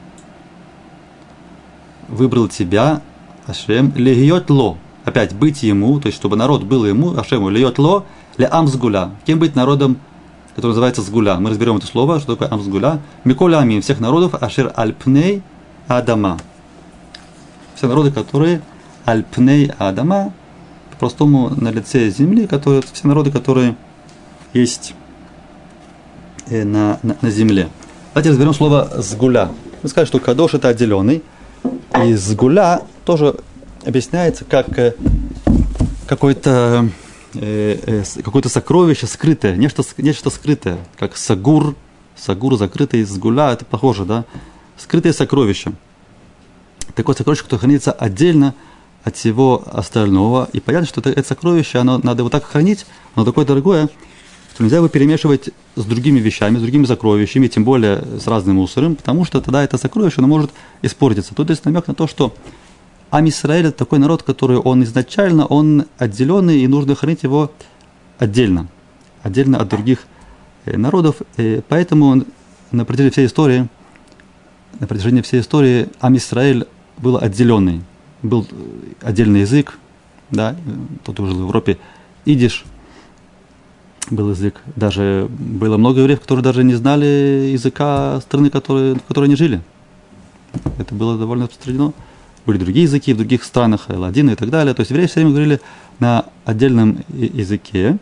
Выбрал 2.10 2.50
тебя, 2.50 3.02
Ашем, 3.48 3.94
легиот 3.96 4.50
ло. 4.50 4.78
Опять 5.06 5.34
быть 5.34 5.64
ему, 5.64 6.02
то 6.02 6.08
есть 6.08 6.18
чтобы 6.18 6.36
народ 6.36 6.64
был 6.64 6.86
ему, 6.86 7.18
Ашему, 7.18 7.48
легиот 7.50 7.80
ло, 7.80 8.06
ле 8.38 8.46
амсгуля. 8.46 9.12
Кем 9.26 9.40
быть 9.40 9.56
народом 9.56 9.98
который 10.56 10.70
называется 10.70 11.02
сгуля. 11.02 11.36
Мы 11.36 11.50
разберем 11.50 11.78
это 11.78 11.86
слово, 11.86 12.20
что 12.20 12.36
такое 12.36 12.52
амсгуля. 12.52 13.02
Миколя 13.26 13.60
амин, 13.60 13.82
всех 13.82 14.00
народов, 14.00 14.42
ашир 14.42 14.72
альпней 14.76 15.44
адама. 15.88 16.40
Все 17.76 17.88
народы, 17.88 18.12
которые 18.12 18.62
альпней 19.04 19.72
адама, 19.78 20.34
по-простому 20.92 21.50
на 21.50 21.70
лице 21.72 22.10
земли, 22.10 22.48
которые, 22.48 22.82
все 22.82 23.08
народы, 23.08 23.32
которые 23.32 23.76
есть 24.54 24.96
э, 26.48 26.64
на, 26.64 27.00
на, 27.04 27.18
на 27.22 27.30
земле. 27.30 27.68
Давайте 28.14 28.30
разберем 28.30 28.54
слово 28.54 28.90
сгуля. 28.98 29.50
Мы 29.84 29.90
сказали, 29.90 30.08
что 30.08 30.20
кадош 30.20 30.54
это 30.54 30.70
отделенный, 30.70 31.22
и 32.02 32.14
сгуля 32.14 32.82
тоже 33.04 33.36
объясняется 33.86 34.46
как 34.46 34.80
э, 34.80 34.94
какой-то 36.08 36.90
Э, 37.36 37.80
э, 37.86 38.22
какое-то 38.24 38.50
сокровище 38.50 39.08
скрытое, 39.08 39.56
нечто, 39.56 39.84
нечто 39.98 40.30
скрытое, 40.30 40.78
как 40.98 41.18
сагур, 41.18 41.76
сагур 42.16 42.58
закрытый 42.58 43.02
из 43.02 43.18
гуля, 43.18 43.52
это 43.52 43.66
похоже, 43.66 44.06
да? 44.06 44.26
Скрытое 44.78 45.14
сокровище. 45.14 45.72
Такое 46.96 47.16
сокровище, 47.16 47.44
которое 47.44 47.60
хранится 47.60 47.92
отдельно 47.92 48.54
от 49.04 49.18
всего 49.18 49.64
остального. 49.72 50.50
И 50.54 50.60
понятно, 50.60 50.88
что 50.88 51.02
это, 51.02 51.10
это 51.10 51.28
сокровище, 51.28 51.80
оно 51.80 52.00
надо 52.00 52.22
его 52.22 52.30
так 52.30 52.46
хранить, 52.46 52.86
оно 53.16 53.26
такое 53.26 53.46
дорогое, 53.46 53.90
что 54.54 54.64
нельзя 54.64 54.78
его 54.78 54.88
перемешивать 54.88 55.50
с 55.76 55.84
другими 55.84 56.20
вещами, 56.20 56.58
с 56.58 56.62
другими 56.62 56.86
сокровищами, 56.86 57.48
тем 57.48 57.66
более 57.66 58.02
с 58.20 58.28
разным 58.28 58.56
мусором, 58.58 58.96
потому 58.96 59.26
что 59.26 59.42
тогда 59.42 59.64
это 59.64 59.78
сокровище, 59.78 60.16
оно 60.20 60.28
может 60.28 60.52
испортиться. 60.82 61.36
Тут 61.36 61.50
есть 61.50 61.66
намек 61.66 61.88
на 61.88 61.96
то, 61.96 62.08
что 62.08 62.34
Ам 63.12 63.30
Исраэль 63.30 63.68
это 63.68 63.78
такой 63.78 64.00
народ, 64.00 64.24
который 64.24 64.58
он 64.58 64.84
изначально, 64.84 65.46
он 65.46 65.86
отделенный, 65.98 66.60
и 66.60 66.68
нужно 66.68 66.96
хранить 66.96 67.24
его 67.24 67.52
отдельно, 68.18 68.68
отдельно 69.24 69.60
от 69.60 69.70
других 69.70 70.00
э, 70.66 70.78
народов. 70.78 71.18
И 71.38 71.62
поэтому 71.68 72.08
он, 72.08 72.26
на 72.72 72.86
протяжении 72.86 73.12
всей 73.12 73.28
истории, 73.28 73.68
на 74.80 74.88
протяжении 74.88 75.22
всей 75.22 75.42
истории 75.42 75.90
Ам 76.00 76.18
Исраэль 76.18 76.68
был 76.98 77.18
отделенный, 77.18 77.84
был 78.22 78.48
отдельный 79.02 79.42
язык, 79.42 79.78
да, 80.30 80.56
тот 81.04 81.18
жил 81.18 81.28
в 81.28 81.48
Европе, 81.48 81.78
идиш 82.26 82.66
был 84.10 84.32
язык. 84.32 84.62
Даже 84.76 85.28
было 85.30 85.78
много 85.78 86.02
евреев, 86.02 86.20
которые 86.22 86.44
даже 86.44 86.64
не 86.64 86.76
знали 86.76 87.50
языка 87.52 88.20
страны, 88.22 88.50
которые, 88.50 88.96
в 88.96 89.04
которой 89.04 89.26
они 89.26 89.36
жили. 89.36 89.62
Это 90.78 90.94
было 90.94 91.18
довольно 91.18 91.46
распространено 91.46 91.94
были 92.46 92.58
другие 92.58 92.84
языки 92.84 93.14
в 93.14 93.18
других 93.18 93.44
странах, 93.44 93.86
ладины 93.90 94.32
и 94.32 94.36
так 94.36 94.50
далее. 94.50 94.74
То 94.74 94.82
есть 94.82 94.92
евреи 94.92 95.08
все 95.08 95.16
время 95.16 95.32
говорили 95.32 95.62
на 96.00 96.26
отдельном 96.46 97.04
языке, 97.10 97.98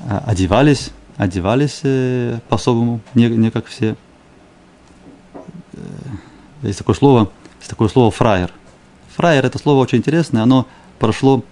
а, 0.00 0.22
одевались, 0.26 0.90
одевались 1.16 1.80
э, 1.82 2.38
по-особому, 2.48 3.00
не, 3.14 3.28
не 3.28 3.50
как 3.50 3.66
все. 3.66 3.96
Э, 5.72 5.78
есть 6.62 6.78
такое 6.78 6.94
слово, 6.94 7.30
есть 7.58 7.70
такое 7.70 7.88
слово 7.88 8.10
фраер. 8.10 8.52
Фраер 9.16 9.46
это 9.46 9.58
слово 9.58 9.80
очень 9.80 9.98
интересное, 9.98 10.42
оно 10.42 10.66
прошло 10.98 11.42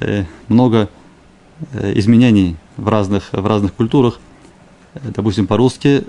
э, 0.00 0.24
много 0.48 0.90
изменений 1.72 2.56
в 2.76 2.86
разных, 2.88 3.32
в 3.32 3.46
разных 3.46 3.72
культурах. 3.72 4.20
Допустим, 4.92 5.46
по-русски 5.46 6.04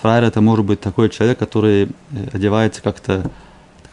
фраер 0.00 0.24
это 0.24 0.40
может 0.40 0.64
быть 0.64 0.80
такой 0.80 1.10
человек, 1.10 1.38
который 1.38 1.90
одевается 2.32 2.80
как-то 2.80 3.30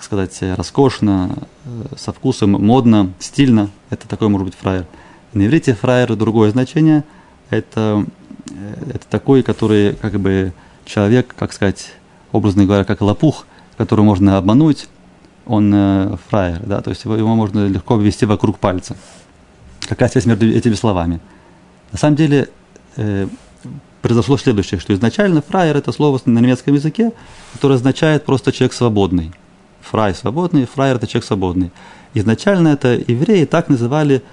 так 0.01 0.05
сказать, 0.05 0.57
роскошно, 0.57 1.37
э, 1.63 1.95
со 1.95 2.11
вкусом, 2.11 2.53
модно, 2.53 3.13
стильно. 3.19 3.69
Это 3.91 4.07
такой 4.07 4.29
может 4.29 4.45
быть 4.45 4.55
фраер. 4.55 4.87
На 5.33 5.45
иврите 5.45 5.75
фраер 5.75 6.15
другое 6.15 6.49
значение. 6.49 7.03
Это, 7.51 8.03
э, 8.49 8.93
это 8.95 9.05
такой, 9.07 9.43
который 9.43 9.93
как 9.93 10.19
бы 10.19 10.53
человек, 10.85 11.35
как 11.37 11.53
сказать, 11.53 11.93
образно 12.31 12.65
говоря, 12.65 12.83
как 12.83 13.01
лопух, 13.01 13.45
которого 13.77 14.03
можно 14.05 14.39
обмануть, 14.39 14.87
он 15.45 15.71
э, 15.71 16.17
фраер, 16.29 16.61
да, 16.65 16.81
то 16.81 16.89
есть 16.89 17.05
его, 17.05 17.15
его 17.15 17.35
можно 17.35 17.67
легко 17.67 17.95
ввести 17.95 18.25
вокруг 18.25 18.57
пальца. 18.57 18.97
Какая 19.81 20.09
связь 20.09 20.25
между 20.25 20.47
этими 20.49 20.73
словами? 20.73 21.19
На 21.91 21.99
самом 21.99 22.15
деле 22.15 22.49
э, 22.95 23.27
произошло 24.01 24.35
следующее, 24.39 24.79
что 24.79 24.95
изначально 24.95 25.43
фраер 25.43 25.77
это 25.77 25.91
слово 25.91 26.19
на 26.25 26.39
немецком 26.39 26.73
языке, 26.73 27.11
которое 27.53 27.75
означает 27.75 28.25
просто 28.25 28.51
человек 28.51 28.73
свободный 28.73 29.31
фрай 29.91 30.15
свободный, 30.15 30.65
фраер 30.65 30.95
это 30.95 31.05
человек 31.05 31.25
свободный. 31.25 31.71
Изначально 32.13 32.69
это 32.69 32.93
евреи 32.93 33.43
так 33.43 33.67
называли 33.67 34.23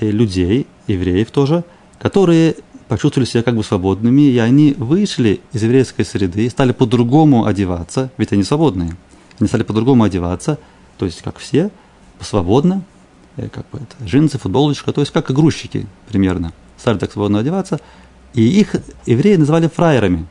э, 0.00 0.10
людей, 0.10 0.66
евреев 0.88 1.30
тоже, 1.30 1.64
которые 2.00 2.56
почувствовали 2.88 3.28
себя 3.28 3.44
как 3.44 3.54
бы 3.56 3.62
свободными, 3.62 4.22
и 4.22 4.38
они 4.38 4.74
вышли 4.76 5.40
из 5.52 5.62
еврейской 5.62 6.04
среды 6.04 6.46
и 6.46 6.50
стали 6.50 6.72
по-другому 6.72 7.46
одеваться, 7.46 8.10
ведь 8.18 8.32
они 8.32 8.42
свободные. 8.42 8.96
Они 9.38 9.48
стали 9.48 9.62
по-другому 9.62 10.02
одеваться, 10.02 10.58
то 10.98 11.06
есть 11.06 11.22
как 11.22 11.38
все, 11.38 11.70
свободно, 12.20 12.82
э, 13.36 13.48
как 13.48 13.66
бы 13.70 13.78
это, 13.78 14.04
джинсы, 14.04 14.38
футболочка, 14.38 14.92
то 14.92 15.00
есть 15.00 15.12
как 15.12 15.30
игрушечки 15.30 15.86
примерно. 16.08 16.52
стали 16.76 16.98
так 16.98 17.12
свободно 17.12 17.38
одеваться, 17.38 17.80
и 18.34 18.42
их 18.42 18.74
евреи 19.06 19.36
называли 19.36 19.68
фраерами. 19.68 20.26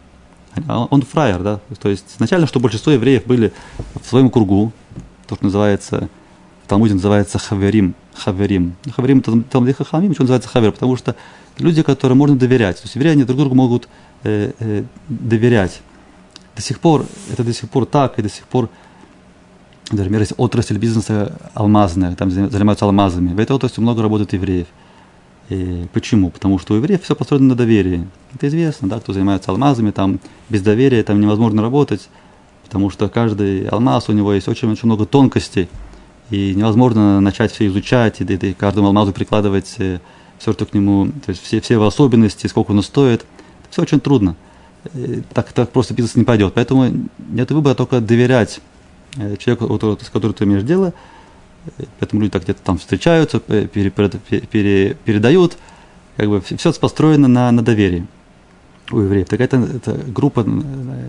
А 0.67 0.85
он 0.89 1.01
фраер, 1.01 1.41
да, 1.41 1.59
то 1.79 1.89
есть 1.89 2.05
изначально, 2.15 2.47
что 2.47 2.59
большинство 2.59 2.91
евреев 2.91 3.25
были 3.25 3.51
в 4.01 4.07
своем 4.07 4.29
кругу, 4.29 4.71
то, 5.27 5.35
что 5.35 5.45
называется, 5.45 6.09
в 6.65 6.67
Талмуде 6.67 6.93
называется 6.93 7.39
хаверим, 7.39 7.95
хаверим. 8.13 8.75
Хаверим 8.95 9.19
это 9.19 9.41
Талмуде 9.41 9.73
Хахамим, 9.73 10.09
почему 10.09 10.23
называется 10.23 10.49
хавер, 10.49 10.71
потому 10.71 10.95
что 10.95 11.15
люди, 11.57 11.81
которым 11.81 12.19
можно 12.19 12.35
доверять, 12.35 12.77
то 12.77 12.83
есть 12.83 12.95
евреи, 12.95 13.13
они 13.13 13.23
друг 13.23 13.39
другу 13.39 13.55
могут 13.55 13.89
э, 14.23 14.51
э, 14.59 14.83
доверять. 15.09 15.81
До 16.55 16.61
сих 16.61 16.79
пор, 16.79 17.05
это 17.31 17.43
до 17.43 17.53
сих 17.53 17.69
пор 17.69 17.85
так, 17.85 18.19
и 18.19 18.21
до 18.21 18.29
сих 18.29 18.45
пор, 18.45 18.69
например, 19.91 20.21
есть 20.21 20.33
отрасль 20.37 20.77
бизнеса 20.77 21.35
алмазная, 21.55 22.15
там 22.15 22.29
занимаются 22.29 22.85
алмазами, 22.85 23.33
в 23.33 23.39
этой 23.39 23.55
отрасли 23.55 23.81
много 23.81 24.01
работает 24.03 24.33
евреев– 24.33 24.67
почему? 25.93 26.29
Потому 26.29 26.59
что 26.59 26.73
у 26.73 26.77
евреев 26.77 27.03
все 27.03 27.15
построено 27.15 27.49
на 27.49 27.55
доверии. 27.55 28.07
Это 28.33 28.47
известно, 28.47 28.87
да, 28.87 28.99
кто 28.99 29.13
занимается 29.13 29.51
алмазами, 29.51 29.91
там 29.91 30.19
без 30.49 30.61
доверия 30.61 31.03
там 31.03 31.19
невозможно 31.19 31.61
работать, 31.61 32.09
потому 32.63 32.89
что 32.89 33.09
каждый 33.09 33.67
алмаз, 33.67 34.09
у 34.09 34.13
него 34.13 34.33
есть 34.33 34.47
очень-очень 34.47 34.85
много 34.85 35.05
тонкостей, 35.05 35.69
и 36.29 36.53
невозможно 36.55 37.19
начать 37.19 37.51
все 37.51 37.67
изучать, 37.67 38.21
и, 38.21 38.23
и, 38.23 38.53
каждому 38.53 38.87
алмазу 38.87 39.13
прикладывать 39.13 39.75
э, 39.77 39.99
все, 40.39 40.53
что 40.53 40.65
к 40.65 40.73
нему, 40.73 41.07
то 41.25 41.29
есть 41.29 41.43
все, 41.43 41.61
все 41.61 41.75
его 41.75 41.85
особенности, 41.85 42.47
сколько 42.47 42.71
он 42.71 42.81
стоит. 42.81 43.25
Все 43.69 43.81
очень 43.81 43.99
трудно. 43.99 44.35
И 44.93 45.21
так, 45.33 45.51
так 45.53 45.71
просто 45.71 45.93
бизнес 45.93 46.15
не 46.15 46.23
пойдет. 46.23 46.53
Поэтому 46.53 46.91
нет 47.29 47.51
выбора 47.51 47.75
только 47.75 47.99
доверять 48.01 48.61
э, 49.17 49.35
человеку, 49.37 49.97
с 50.01 50.09
которым 50.09 50.33
ты 50.33 50.45
имеешь 50.45 50.63
дело– 50.63 50.93
поэтому 51.99 52.21
люди 52.21 52.31
так 52.31 52.43
где-то 52.43 52.61
там 52.61 52.77
встречаются, 52.77 53.39
пере, 53.39 53.89
пере, 53.89 54.97
передают, 55.05 55.57
как 56.17 56.29
бы 56.29 56.41
все 56.41 56.73
построено 56.73 57.27
на, 57.27 57.51
на 57.51 57.61
доверии 57.61 58.05
у 58.91 58.99
евреев. 58.99 59.27
Так 59.27 59.41
это, 59.41 59.57
это 59.57 59.93
группа, 59.93 60.45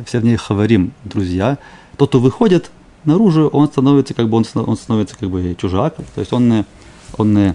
все 0.06 0.20
в 0.20 0.24
ней 0.24 0.36
хаварим, 0.36 0.92
друзья. 1.04 1.58
Тот, 1.96 2.10
кто 2.10 2.20
выходит 2.20 2.70
наружу, 3.04 3.48
он 3.48 3.66
становится 3.68 4.14
как 4.14 4.28
бы 4.28 4.36
он, 4.36 4.44
он 4.54 4.76
становится 4.76 5.16
как 5.16 5.28
бы 5.30 5.54
чужак, 5.60 5.96
то 5.96 6.20
есть 6.20 6.32
он, 6.32 6.64
он 7.16 7.36
э, 7.36 7.54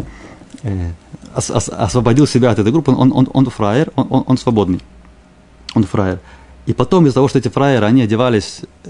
ос, 1.36 1.50
ос, 1.50 1.70
освободил 1.70 2.28
себя 2.28 2.52
от 2.52 2.60
этой 2.60 2.72
группы, 2.72 2.92
он, 2.92 3.12
он, 3.14 3.28
он 3.34 3.46
фраер, 3.48 3.92
он, 3.96 4.08
он, 4.10 4.24
он 4.28 4.38
свободный, 4.38 4.80
он 5.74 5.84
фраер. 5.84 6.20
И 6.66 6.74
потом 6.74 7.06
из-за 7.06 7.16
того, 7.16 7.28
что 7.28 7.40
эти 7.40 7.48
фраеры, 7.48 7.86
они 7.86 8.02
одевались 8.04 8.62
э, 8.84 8.90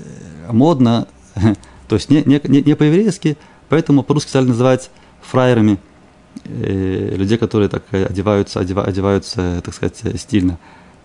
модно, 0.51 1.07
то 1.87 1.95
есть 1.95 2.09
не, 2.09 2.23
не, 2.25 2.61
не 2.61 2.75
по-еврейски, 2.75 3.37
Поэтому 3.69 4.03
по-русски 4.03 4.29
стали 4.29 4.45
называть 4.45 4.89
фраерами 5.21 5.77
э, 6.45 7.15
людей, 7.15 7.37
которые 7.37 7.69
так 7.69 7.83
одеваются, 7.91 8.59
одева, 8.59 8.83
одеваются, 8.83 9.61
так 9.63 9.73
сказать, 9.73 10.01
стильно. 10.19 10.57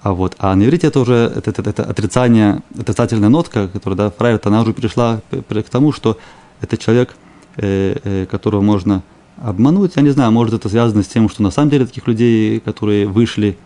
А 0.03 0.13
вот, 0.13 0.35
а 0.39 0.55
на 0.55 0.65
иврите 0.65 0.87
это 0.87 1.01
уже 1.01 1.33
это, 1.35 1.51
это, 1.51 1.71
это 1.71 1.83
отрицание, 1.83 2.63
отрицательная 2.79 3.29
нотка, 3.29 3.69
которая, 3.69 3.97
да, 3.97 4.11
фраер, 4.11 4.41
она 4.45 4.63
уже 4.63 4.73
пришла 4.73 5.21
к 5.31 5.71
тому, 5.71 5.93
что 5.93 6.19
это 6.61 6.77
человек, 6.77 7.17
э, 7.57 7.97
э, 8.03 8.27
которого 8.27 8.63
можно 8.63 9.03
обмануть. 9.43 9.97
Я 9.97 10.03
не 10.03 10.11
знаю, 10.11 10.33
может 10.33 10.55
это 10.55 10.69
связано 10.69 11.03
с 11.03 11.07
тем, 11.07 11.29
что 11.29 11.43
на 11.43 11.51
самом 11.51 11.71
деле 11.71 11.87
таких 11.87 12.07
людей, 12.07 12.61
которые 12.61 13.07
вышли 13.07 13.57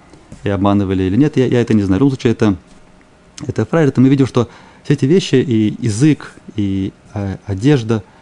и 0.45 0.49
обманывали 0.49 1.05
или 1.05 1.17
нет, 1.17 1.37
я, 1.37 1.47
я 1.47 1.61
это 1.61 1.75
не 1.75 1.83
знаю. 1.83 1.99
В 1.99 2.03
любом 2.03 2.11
случае, 2.13 2.33
это, 2.33 2.57
это 3.47 3.65
фраер, 3.65 3.89
это 3.89 4.01
мы 4.01 4.09
видим, 4.09 4.27
что 4.27 4.49
все 4.85 4.95
эти 4.95 5.07
вещи, 5.07 5.37
и 5.37 5.77
язык, 5.85 6.33
и 6.57 6.93
э, 7.15 7.37
одежда– 7.47 8.03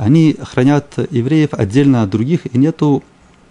они 0.00 0.34
хранят 0.42 0.94
евреев 1.10 1.50
отдельно 1.52 2.02
от 2.02 2.10
других, 2.10 2.46
и 2.46 2.56
нету 2.56 3.02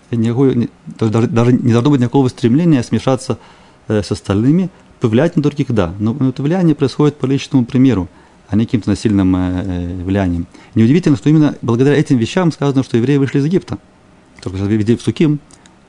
никакой, 0.09 0.69
даже, 0.87 1.27
даже 1.27 1.53
не 1.53 1.71
должно 1.71 1.91
быть 1.91 2.01
никакого 2.01 2.27
стремления 2.27 2.81
смешаться 2.81 3.37
э, 3.87 4.01
с 4.01 4.11
остальными, 4.11 4.71
повлиять 4.99 5.35
на 5.35 5.43
других, 5.43 5.67
да, 5.69 5.93
но, 5.99 6.17
это 6.27 6.41
влияние 6.41 6.73
происходит 6.73 7.17
по 7.17 7.27
личному 7.27 7.65
примеру, 7.65 8.09
а 8.47 8.55
не 8.55 8.65
каким-то 8.65 8.89
насильным 8.89 9.35
э, 9.35 9.39
э 9.39 10.03
влиянием. 10.03 10.47
Неудивительно, 10.73 11.17
что 11.17 11.29
именно 11.29 11.55
благодаря 11.61 11.95
этим 11.95 12.17
вещам 12.17 12.51
сказано, 12.51 12.83
что 12.83 12.97
евреи 12.97 13.17
вышли 13.17 13.37
из 13.37 13.45
Египта. 13.45 13.77
Только 14.41 14.57
сейчас 14.57 14.69
видели 14.69 14.95
в 14.95 15.03
Суким, 15.03 15.39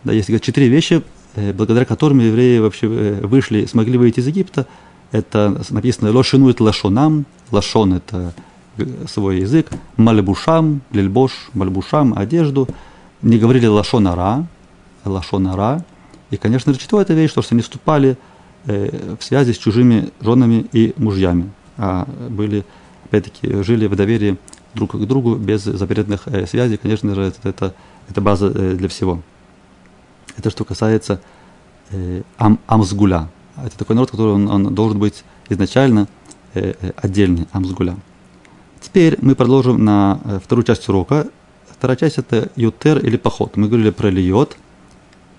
да, 0.04 0.12
есть 0.12 0.28
четыре 0.42 0.68
вещи, 0.68 1.02
э, 1.36 1.54
благодаря 1.54 1.86
которым 1.86 2.18
евреи 2.18 2.58
вообще 2.58 2.86
э, 2.86 3.26
вышли, 3.26 3.64
смогли 3.64 3.96
выйти 3.96 4.20
из 4.20 4.26
Египта. 4.26 4.66
Это 5.10 5.62
написано 5.70 6.12
«Лошинует 6.12 6.60
лашонам», 6.60 7.24
лашон– 7.50 7.94
это 7.94 8.34
свой 9.06 9.40
язык, 9.40 9.68
мальбушам, 9.96 10.82
лильбош, 10.92 11.50
мальбушам, 11.54 12.14
одежду, 12.16 12.68
не 13.22 13.38
говорили 13.38 13.66
лашонара, 13.66 14.46
лашонара. 15.04 15.84
И, 16.30 16.36
конечно 16.36 16.72
же, 16.72 16.78
четвертая 16.78 17.16
вещь, 17.16 17.30
что 17.30 17.42
они 17.50 17.60
вступали 17.60 18.16
э, 18.66 19.16
в 19.18 19.24
связи 19.24 19.52
с 19.52 19.58
чужими 19.58 20.10
женами 20.20 20.66
и 20.72 20.94
мужьями, 20.96 21.50
а 21.76 22.06
были, 22.28 22.64
опять-таки, 23.04 23.62
жили 23.62 23.86
в 23.86 23.96
доверии 23.96 24.38
друг 24.74 24.92
к 24.92 25.06
другу 25.06 25.34
без 25.34 25.62
запретных 25.62 26.22
э, 26.26 26.46
связей. 26.46 26.76
Конечно 26.76 27.14
же, 27.14 27.22
это, 27.22 27.48
это, 27.48 27.74
это 28.08 28.20
база 28.20 28.46
э, 28.46 28.74
для 28.74 28.88
всего. 28.88 29.20
Это 30.36 30.50
что 30.50 30.64
касается 30.64 31.20
э, 31.90 32.22
ам, 32.38 32.58
амсгуля. 32.66 33.28
Это 33.56 33.76
такой 33.76 33.96
народ, 33.96 34.10
который 34.10 34.34
он, 34.34 34.48
он 34.48 34.74
должен 34.74 34.98
быть 34.98 35.24
изначально 35.48 36.06
э, 36.54 36.74
э 36.80 36.92
отдельный, 36.96 37.46
амсгуля. 37.52 37.96
Теперь 38.80 39.18
мы 39.20 39.34
продолжим 39.34 39.84
на 39.84 40.20
э, 40.24 40.40
вторую 40.42 40.64
часть 40.64 40.88
урока. 40.88 41.28
Вторая 41.70 41.96
часть 41.96 42.18
это 42.18 42.50
ютер 42.56 42.98
или 42.98 43.16
поход. 43.16 43.56
Мы 43.56 43.68
говорили 43.68 43.90
про 43.90 44.08
льет, 44.08 44.56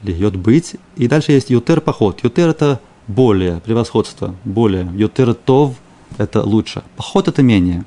льет 0.03 0.35
быть. 0.35 0.75
И 0.95 1.07
дальше 1.07 1.31
есть 1.31 1.49
ютер 1.49 1.81
поход. 1.81 2.23
Ютер 2.23 2.49
это 2.49 2.79
более, 3.07 3.59
превосходство, 3.59 4.35
более. 4.45 4.89
Ютер 4.93 5.33
тов 5.33 5.75
это 6.17 6.43
лучше. 6.43 6.83
Поход 6.95 7.27
это 7.27 7.41
менее. 7.41 7.83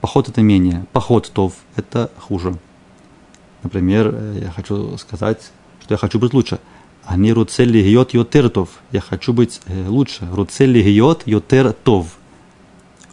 Поход 0.00 0.28
это 0.28 0.40
менее. 0.40 0.86
Поход 0.92 1.30
тов 1.32 1.54
это 1.76 2.10
хуже. 2.18 2.56
Например, 3.62 4.14
э, 4.14 4.40
я 4.44 4.50
хочу 4.50 4.96
сказать, 4.96 5.50
что 5.82 5.94
я 5.94 5.98
хочу 5.98 6.18
быть 6.18 6.32
лучше. 6.32 6.58
Они 7.04 7.32
руцели 7.32 7.78
йотер 7.78 8.48
тов. 8.48 8.70
Я 8.92 9.00
хочу 9.00 9.32
быть 9.32 9.60
э, 9.66 9.88
лучше. 9.88 10.26
Руцели 10.32 10.82
гиот 10.82 11.26
йотер 11.26 11.72
тов 11.72 12.17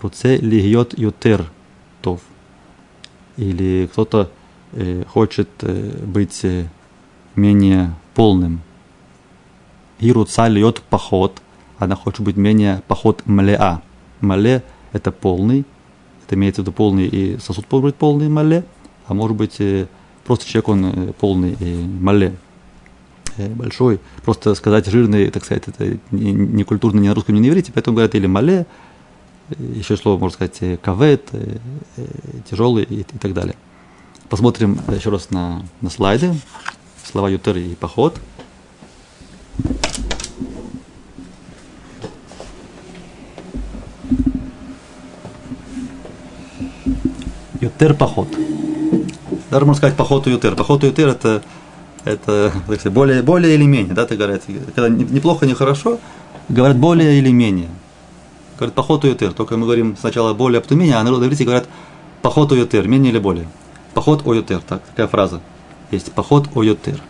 רוצה 0.04 0.36
להיות 0.40 0.94
יותר 0.98 1.44
טוב. 2.00 2.20
Или 3.36 3.88
кто-то 3.92 4.30
э, 4.72 5.04
хочет 5.06 5.48
э, 5.62 6.04
быть 6.06 6.40
э, 6.44 6.66
менее 7.36 7.94
полным. 8.14 8.60
И 9.98 10.12
руца 10.12 10.48
льет 10.48 10.82
поход, 10.82 11.40
она 11.78 11.94
хочет 11.96 12.20
быть 12.20 12.36
менее 12.36 12.82
поход 12.88 13.22
млеа. 13.26 13.82
Мале – 14.20 14.92
это 14.92 15.10
полный, 15.10 15.64
это 16.26 16.34
имеется 16.34 16.62
в 16.62 16.64
виду 16.64 16.72
полный 16.72 17.06
и 17.06 17.38
сосуд 17.38 17.66
может 17.70 17.84
быть 17.84 17.94
полный 17.96 18.28
мале, 18.28 18.64
а 19.06 19.14
может 19.14 19.36
быть 19.36 19.56
э, 19.60 19.86
просто 20.24 20.46
человек 20.46 20.68
он 20.68 20.84
э, 20.84 21.12
полный 21.12 21.56
и 21.58 21.86
мале 22.00 22.36
э, 23.36 23.48
большой. 23.48 24.00
Просто 24.24 24.54
сказать 24.54 24.86
жирный, 24.86 25.30
так 25.30 25.44
сказать, 25.44 25.64
это 25.68 25.98
не, 26.10 26.32
не 26.32 26.64
культурно 26.64 27.00
ни 27.00 27.08
на 27.08 27.14
русском, 27.14 27.34
ни 27.34 27.40
на 27.40 27.48
иврите, 27.48 27.72
поэтому 27.72 27.96
говорят 27.96 28.14
или 28.14 28.26
мале, 28.26 28.66
еще 29.49 29.95
слово, 29.97 30.19
можно 30.19 30.33
сказать, 30.33 30.57
э, 30.61 30.77
кавет, 30.77 31.29
э, 31.31 31.57
э, 31.97 32.05
тяжелый 32.49 32.83
и, 32.83 33.01
и 33.01 33.03
так 33.03 33.33
далее. 33.33 33.55
Посмотрим 34.29 34.79
еще 34.89 35.09
раз 35.09 35.29
на, 35.29 35.63
на 35.81 35.89
слайды. 35.89 36.33
Слова 37.03 37.29
ютер 37.29 37.57
и 37.57 37.75
поход. 37.75 38.19
Ютер 47.61 47.93
поход. 47.93 48.27
Даже 49.51 49.65
можно 49.65 49.77
сказать 49.77 49.95
поход 49.95 50.25
ютер. 50.27 50.55
Поход 50.55 50.83
ютер 50.83 51.09
это, 51.09 51.43
это 52.03 52.51
сказать, 52.65 52.91
более, 52.91 53.21
более 53.21 53.53
или 53.53 53.65
менее, 53.65 53.93
да, 53.93 54.05
ты 54.05 54.17
говорят. 54.17 54.41
Когда 54.73 54.89
неплохо, 54.89 55.45
не 55.45 55.53
хорошо, 55.53 55.99
говорят 56.49 56.77
более 56.77 57.19
или 57.19 57.31
менее 57.31 57.69
говорят 58.57 58.75
поход 58.75 59.03
уютер. 59.03 59.33
Только 59.33 59.57
мы 59.57 59.65
говорим 59.65 59.95
сначала 59.97 60.33
более, 60.33 60.59
а 60.59 60.61
потом 60.61 60.79
менее, 60.79 60.95
а 60.95 61.03
на 61.03 61.09
иврите 61.09 61.43
говорят 61.43 61.67
поход 62.21 62.51
уютер, 62.51 62.87
менее 62.87 63.11
или 63.11 63.19
более. 63.19 63.47
Поход 63.93 64.25
уютер, 64.25 64.61
так, 64.61 64.81
такая 64.83 65.07
фраза 65.07 65.41
есть. 65.91 66.11
Поход 66.11 66.49
уютер. 66.55 67.01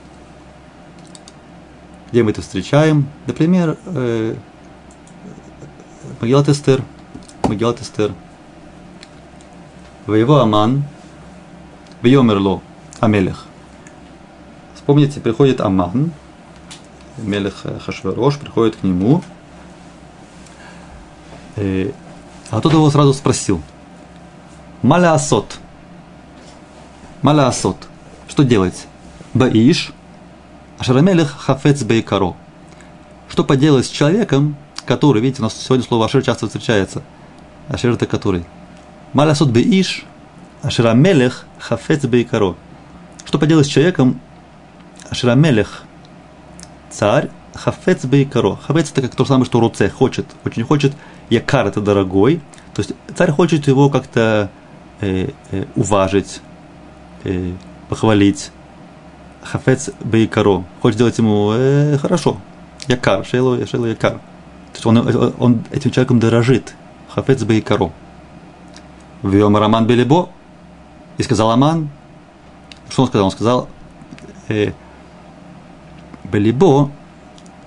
Где 2.11 2.23
мы 2.23 2.31
это 2.31 2.41
встречаем? 2.41 3.07
Например, 3.27 3.77
э, 3.85 4.35
Магилат 6.21 6.49
Эстер. 6.49 6.83
Магилат 7.43 7.81
Эстер. 7.81 8.13
Воево 10.05 10.41
Аман. 10.41 10.83
Вьомерло 12.01 12.61
Амелех. 12.99 13.45
Вспомните, 14.75 15.19
приходит 15.19 15.59
Аман, 15.61 16.11
Мелех 17.17 17.63
Хашверош, 17.83 18.37
приходит 18.37 18.75
к 18.75 18.83
нему, 18.83 19.23
Э, 19.23 19.44
а 21.55 22.61
тот 22.61 22.73
его 22.73 22.89
сразу 22.89 23.13
спросил. 23.13 23.61
Маля 24.81 25.13
асот. 25.13 25.59
Маля 27.21 27.47
асот. 27.47 27.77
Что 28.27 28.43
делать? 28.43 28.87
Баиш. 29.33 29.91
Ашарамелех 30.77 31.35
хафец 31.37 31.83
бейкаро. 31.83 32.35
Что 33.29 33.43
поделать 33.43 33.85
с 33.85 33.89
человеком, 33.89 34.55
который, 34.85 35.21
видите, 35.21 35.41
у 35.41 35.45
нас 35.45 35.55
сегодня 35.55 35.85
слово 35.85 36.05
ашер 36.05 36.23
часто 36.23 36.45
встречается. 36.45 37.01
Ашер 37.67 37.93
это 37.93 38.05
который. 38.05 38.45
Малясот 39.13 39.49
беиш, 39.49 40.05
ашерамелех 40.61 41.45
хафец 41.57 42.05
бейкаро. 42.05 42.55
Что 43.25 43.39
поделать 43.39 43.65
с 43.65 43.69
человеком, 43.69 44.19
ашерамелех, 45.09 45.83
царь, 46.91 47.29
хафец 47.53 48.05
бейкаро. 48.05 48.57
Хафец 48.57 48.91
это 48.91 49.01
как 49.01 49.15
то 49.15 49.25
самое, 49.25 49.45
что 49.45 49.59
руце, 49.59 49.89
хочет, 49.89 50.27
очень 50.43 50.63
хочет. 50.63 50.93
Якар 51.29 51.67
это 51.67 51.81
дорогой. 51.81 52.41
То 52.73 52.81
есть 52.81 52.93
царь 53.15 53.31
хочет 53.31 53.67
его 53.67 53.89
как-то 53.89 54.49
э, 55.01 55.29
э, 55.51 55.65
уважить, 55.75 56.41
э, 57.23 57.53
похвалить. 57.89 58.51
Хафец 59.43 59.91
бейкаро. 60.01 60.63
Хочет 60.81 60.95
сделать 60.95 61.17
ему 61.17 61.51
э, 61.53 61.97
хорошо. 61.97 62.37
Якар, 62.87 63.25
шейло, 63.25 63.65
шейло 63.65 63.85
якар. 63.85 64.13
То 64.13 64.19
есть 64.73 64.85
он, 64.85 65.33
он 65.39 65.63
этим 65.71 65.91
человеком 65.91 66.19
дорожит. 66.19 66.75
Хафец 67.09 67.43
бейкаро. 67.43 67.91
Вьем 69.23 69.55
Роман 69.55 69.87
Белебо. 69.87 70.29
И 71.17 71.23
сказал 71.23 71.51
Аман. 71.51 71.89
Что 72.89 73.03
он 73.03 73.07
сказал? 73.07 73.25
Он 73.25 73.31
сказал, 73.31 73.69
э, 74.49 74.71
Белибо, 76.23 76.91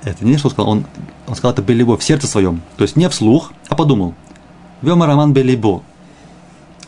это 0.04 0.24
не 0.24 0.36
что 0.36 0.50
сказал, 0.50 0.70
он, 0.70 0.86
он 1.26 1.34
сказал 1.34 1.52
это 1.52 1.62
Белибо 1.62 1.96
в 1.96 2.02
сердце 2.02 2.26
своем, 2.26 2.62
то 2.76 2.82
есть 2.82 2.96
не 2.96 3.08
вслух, 3.08 3.52
а 3.68 3.74
подумал. 3.74 4.14
Вема 4.82 5.06
Роман 5.06 5.32
Белибо. 5.32 5.82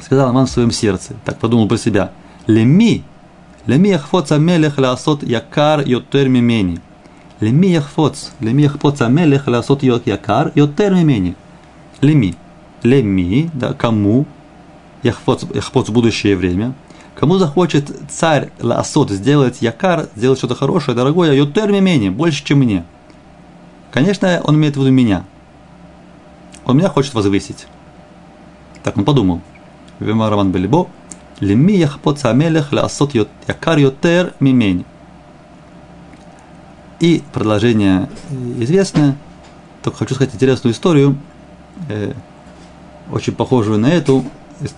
Сказал 0.01 0.29
Аман 0.29 0.47
в 0.47 0.51
своем 0.51 0.71
сердце, 0.71 1.15
так 1.25 1.39
подумал 1.39 1.69
про 1.69 1.77
себя. 1.77 2.13
Леми, 2.47 3.05
леми 3.67 3.89
яхфоц 3.89 4.33
амелех 4.33 4.79
лаасот 4.79 5.23
якар 5.23 5.87
йотер 5.87 6.29
мимени. 6.29 6.81
Леми 7.41 7.67
яхфоц, 7.67 8.31
леми 8.41 8.63
яхфоц 8.63 9.01
амелех 9.03 9.47
лаасот 9.47 9.83
якар 9.83 10.53
йотер 10.55 10.95
мимени. 10.95 11.37
Леми, 12.01 12.35
леми, 12.83 13.51
да, 13.53 13.75
кому, 13.75 14.27
яхфоц, 15.03 15.45
яхфоц 15.53 15.91
будущее 15.91 16.37
время, 16.37 16.75
Кому 17.21 17.37
захочет 17.37 17.91
царь 18.09 18.49
Лаосот 18.61 19.11
сделать 19.11 19.59
якар, 19.61 20.09
сделать 20.17 20.39
что-то 20.39 20.55
хорошее, 20.55 20.97
дорогое, 20.97 21.35
ютер 21.35 21.71
менее, 21.71 22.11
больше, 22.11 22.43
чем 22.43 22.61
мне. 22.61 22.85
Конечно, 23.91 24.41
он 24.45 24.57
имеет 24.57 24.77
в 24.77 24.81
виду 24.81 24.91
меня. 24.91 25.25
Он 26.65 26.77
меня 26.77 26.89
хочет 26.89 27.15
возвысить. 27.15 27.67
Так 28.83 28.97
он 28.97 29.05
подумал. 29.05 29.41
Вемараман 29.99 30.53
Белибо, 30.53 30.89
леми 31.41 31.73
яхпот 31.73 32.19
самелех 32.19 32.73
лаосот 32.73 33.15
якар 33.15 33.79
ютер 33.79 34.35
мимени. 34.41 34.85
И 37.01 37.23
продолжение 37.33 38.09
известное. 38.59 39.17
Только 39.83 39.99
хочу 39.99 40.15
сказать 40.15 40.35
интересную 40.35 40.75
историю, 40.75 41.17
э, 41.89 42.13
очень 43.11 43.35
похожую 43.35 43.79
на 43.79 43.87
эту, 43.87 44.25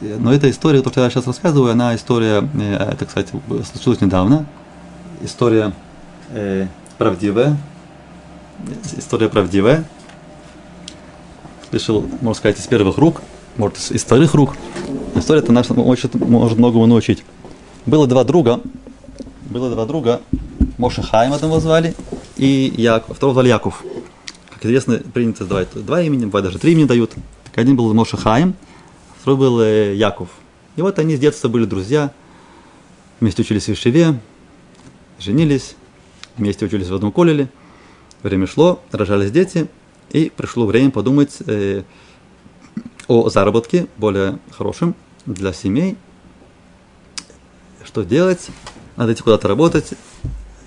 но 0.00 0.32
эта 0.32 0.48
история, 0.48 0.80
то, 0.80 0.90
что 0.90 1.02
я 1.02 1.10
сейчас 1.10 1.26
рассказываю, 1.26 1.72
она 1.72 1.96
история, 1.96 2.48
э, 2.54 2.74
это, 2.92 3.04
кстати, 3.04 3.34
случилось 3.72 4.00
недавно. 4.00 4.46
История 5.20 5.72
э, 6.30 6.68
правдивая. 6.98 7.56
История 8.96 9.28
правдивая. 9.28 9.84
Слышал, 11.70 12.04
можно 12.20 12.34
сказать, 12.34 12.58
из 12.58 12.66
первых 12.66 12.98
рук, 12.98 13.22
может, 13.56 13.78
из 13.90 14.02
вторых 14.02 14.34
рук. 14.34 14.56
История 15.14 15.40
это 15.40 15.52
наша 15.52 15.74
может, 15.74 16.14
может 16.14 16.58
многому 16.58 16.86
научить. 16.86 17.24
Было 17.86 18.06
два 18.06 18.24
друга, 18.24 18.60
было 19.48 19.70
два 19.70 19.86
друга, 19.86 20.20
Моше 20.78 21.02
Хайм 21.02 21.32
одного 21.32 21.60
звали, 21.60 21.94
и 22.36 22.72
Яков, 22.76 23.16
второго 23.16 23.34
звали 23.34 23.48
Яков. 23.48 23.84
Как 24.50 24.64
известно, 24.64 24.98
принято 24.98 25.44
давать 25.44 25.68
два 25.74 26.02
имени, 26.02 26.26
бывает 26.26 26.46
даже 26.46 26.58
три 26.58 26.72
имени 26.72 26.86
дают. 26.86 27.12
Так 27.44 27.58
один 27.58 27.76
был 27.76 27.92
Моше 27.94 28.16
Хайм, 28.16 28.54
второй 29.20 29.38
был 29.38 29.60
э, 29.60 29.94
Яков. 29.94 30.28
И 30.76 30.82
вот 30.82 30.98
они 30.98 31.16
с 31.16 31.20
детства 31.20 31.48
были 31.48 31.64
друзья, 31.64 32.12
вместе 33.20 33.42
учились 33.42 33.66
в 33.66 33.72
Ишеве, 33.72 34.18
женились, 35.18 35.74
вместе 36.36 36.64
учились 36.64 36.88
в 36.88 36.94
одном 36.94 37.12
колеле. 37.12 37.48
Время 38.22 38.46
шло, 38.46 38.80
рожались 38.92 39.30
дети, 39.30 39.68
и 40.10 40.30
пришло 40.34 40.66
время 40.66 40.90
подумать 40.90 41.38
э, 41.46 41.82
о 43.08 43.28
заработке 43.28 43.86
более 43.96 44.38
хорошем 44.50 44.94
для 45.26 45.52
семей. 45.52 45.96
Что 47.84 48.02
делать? 48.04 48.48
Надо 48.96 49.12
идти 49.12 49.22
куда-то 49.22 49.48
работать. 49.48 49.94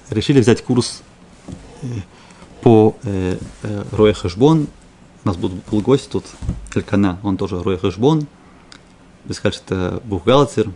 Решили 0.10 0.42
взять 0.42 0.64
курс 0.64 1.02
э, 1.82 1.86
по 2.62 2.96
э, 3.04 3.38
э, 3.64 3.84
Роя 3.92 4.14
Хэшбон. 4.14 4.68
У 5.24 5.28
нас 5.28 5.38
был, 5.38 5.52
был 5.72 5.82
гость 5.82 6.10
тут, 6.10 6.26
Элькана, 6.74 7.20
он 7.24 7.38
тоже 7.38 7.62
Роя 7.64 7.78
Хэшбон 7.78 8.28
вы 9.26 9.34
скажете, 9.34 9.64
это 9.66 10.02
бухгалтер, 10.06 10.72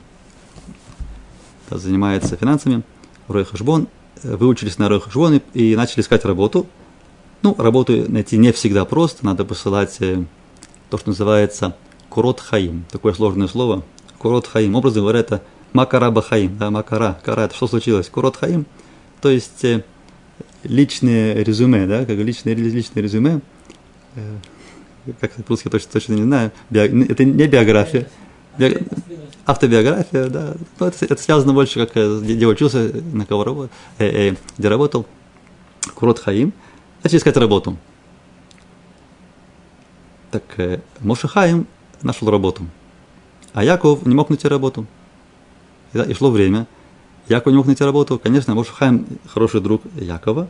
занимается 1.69 2.35
финансами, 2.35 2.83
Рой 3.27 3.45
Хашбон, 3.45 3.87
выучились 4.23 4.77
на 4.77 4.89
Рой 4.89 4.99
Хашбон 4.99 5.41
и, 5.53 5.75
начали 5.75 6.01
искать 6.01 6.25
работу. 6.25 6.67
Ну, 7.41 7.55
работу 7.57 8.11
найти 8.11 8.37
не 8.37 8.51
всегда 8.51 8.85
просто, 8.85 9.25
надо 9.25 9.45
посылать 9.45 9.97
э, 10.01 10.23
то, 10.89 10.97
что 10.97 11.09
называется 11.09 11.75
Курот 12.09 12.39
Хаим, 12.39 12.85
такое 12.91 13.13
сложное 13.13 13.47
слово. 13.47 13.83
Курот 14.17 14.47
Хаим, 14.47 14.75
образно 14.75 15.01
говоря, 15.01 15.19
это 15.19 15.41
Макара 15.71 16.11
Бахаим, 16.11 16.57
да, 16.57 16.69
Макара, 16.69 17.19
Кара, 17.23 17.43
это 17.43 17.55
что 17.55 17.67
случилось? 17.67 18.09
Курот 18.09 18.35
Хаим, 18.35 18.65
то 19.21 19.29
есть 19.29 19.63
э, 19.63 19.83
личное 20.63 21.35
резюме, 21.43 21.85
да, 21.85 22.05
как 22.05 22.17
личное, 22.17 22.53
личное 22.53 23.03
резюме, 23.03 23.41
э, 24.15 24.37
как 25.21 25.31
по-русски 25.45 25.69
точно, 25.69 25.91
точно 25.93 26.13
не 26.13 26.23
знаю, 26.23 26.51
био, 26.69 26.83
это 26.83 27.23
не 27.23 27.47
биография, 27.47 28.09
Автобиография, 29.45 30.27
да. 30.27 30.53
Но 30.79 30.87
это, 30.87 31.05
это 31.05 31.21
связано 31.21 31.53
больше, 31.53 31.85
как 31.85 31.97
э, 31.97 32.19
где 32.21 32.45
учился, 32.45 32.91
на 33.13 33.25
кого 33.25 33.43
работал, 33.43 33.69
э, 33.97 34.29
э, 34.29 34.35
где 34.57 34.67
работал. 34.67 35.05
Курот 35.95 36.19
Хаим. 36.19 36.53
Начали 37.03 37.19
искать 37.19 37.37
работу. 37.37 37.77
Так 40.31 40.43
э, 40.57 40.81
Моше 40.99 41.27
Хаим 41.27 41.67
нашел 42.01 42.29
работу. 42.29 42.63
А 43.53 43.63
Яков 43.63 44.05
не 44.05 44.13
мог 44.13 44.29
найти 44.29 44.47
работу. 44.47 44.85
И, 45.93 45.99
и 45.99 46.13
шло 46.13 46.29
время. 46.29 46.67
Яков 47.27 47.51
не 47.51 47.57
мог 47.57 47.65
найти 47.65 47.83
работу. 47.83 48.19
Конечно, 48.19 48.53
Моше 48.53 48.71
Хаим 48.71 49.07
хороший 49.27 49.61
друг 49.61 49.81
Якова. 49.95 50.47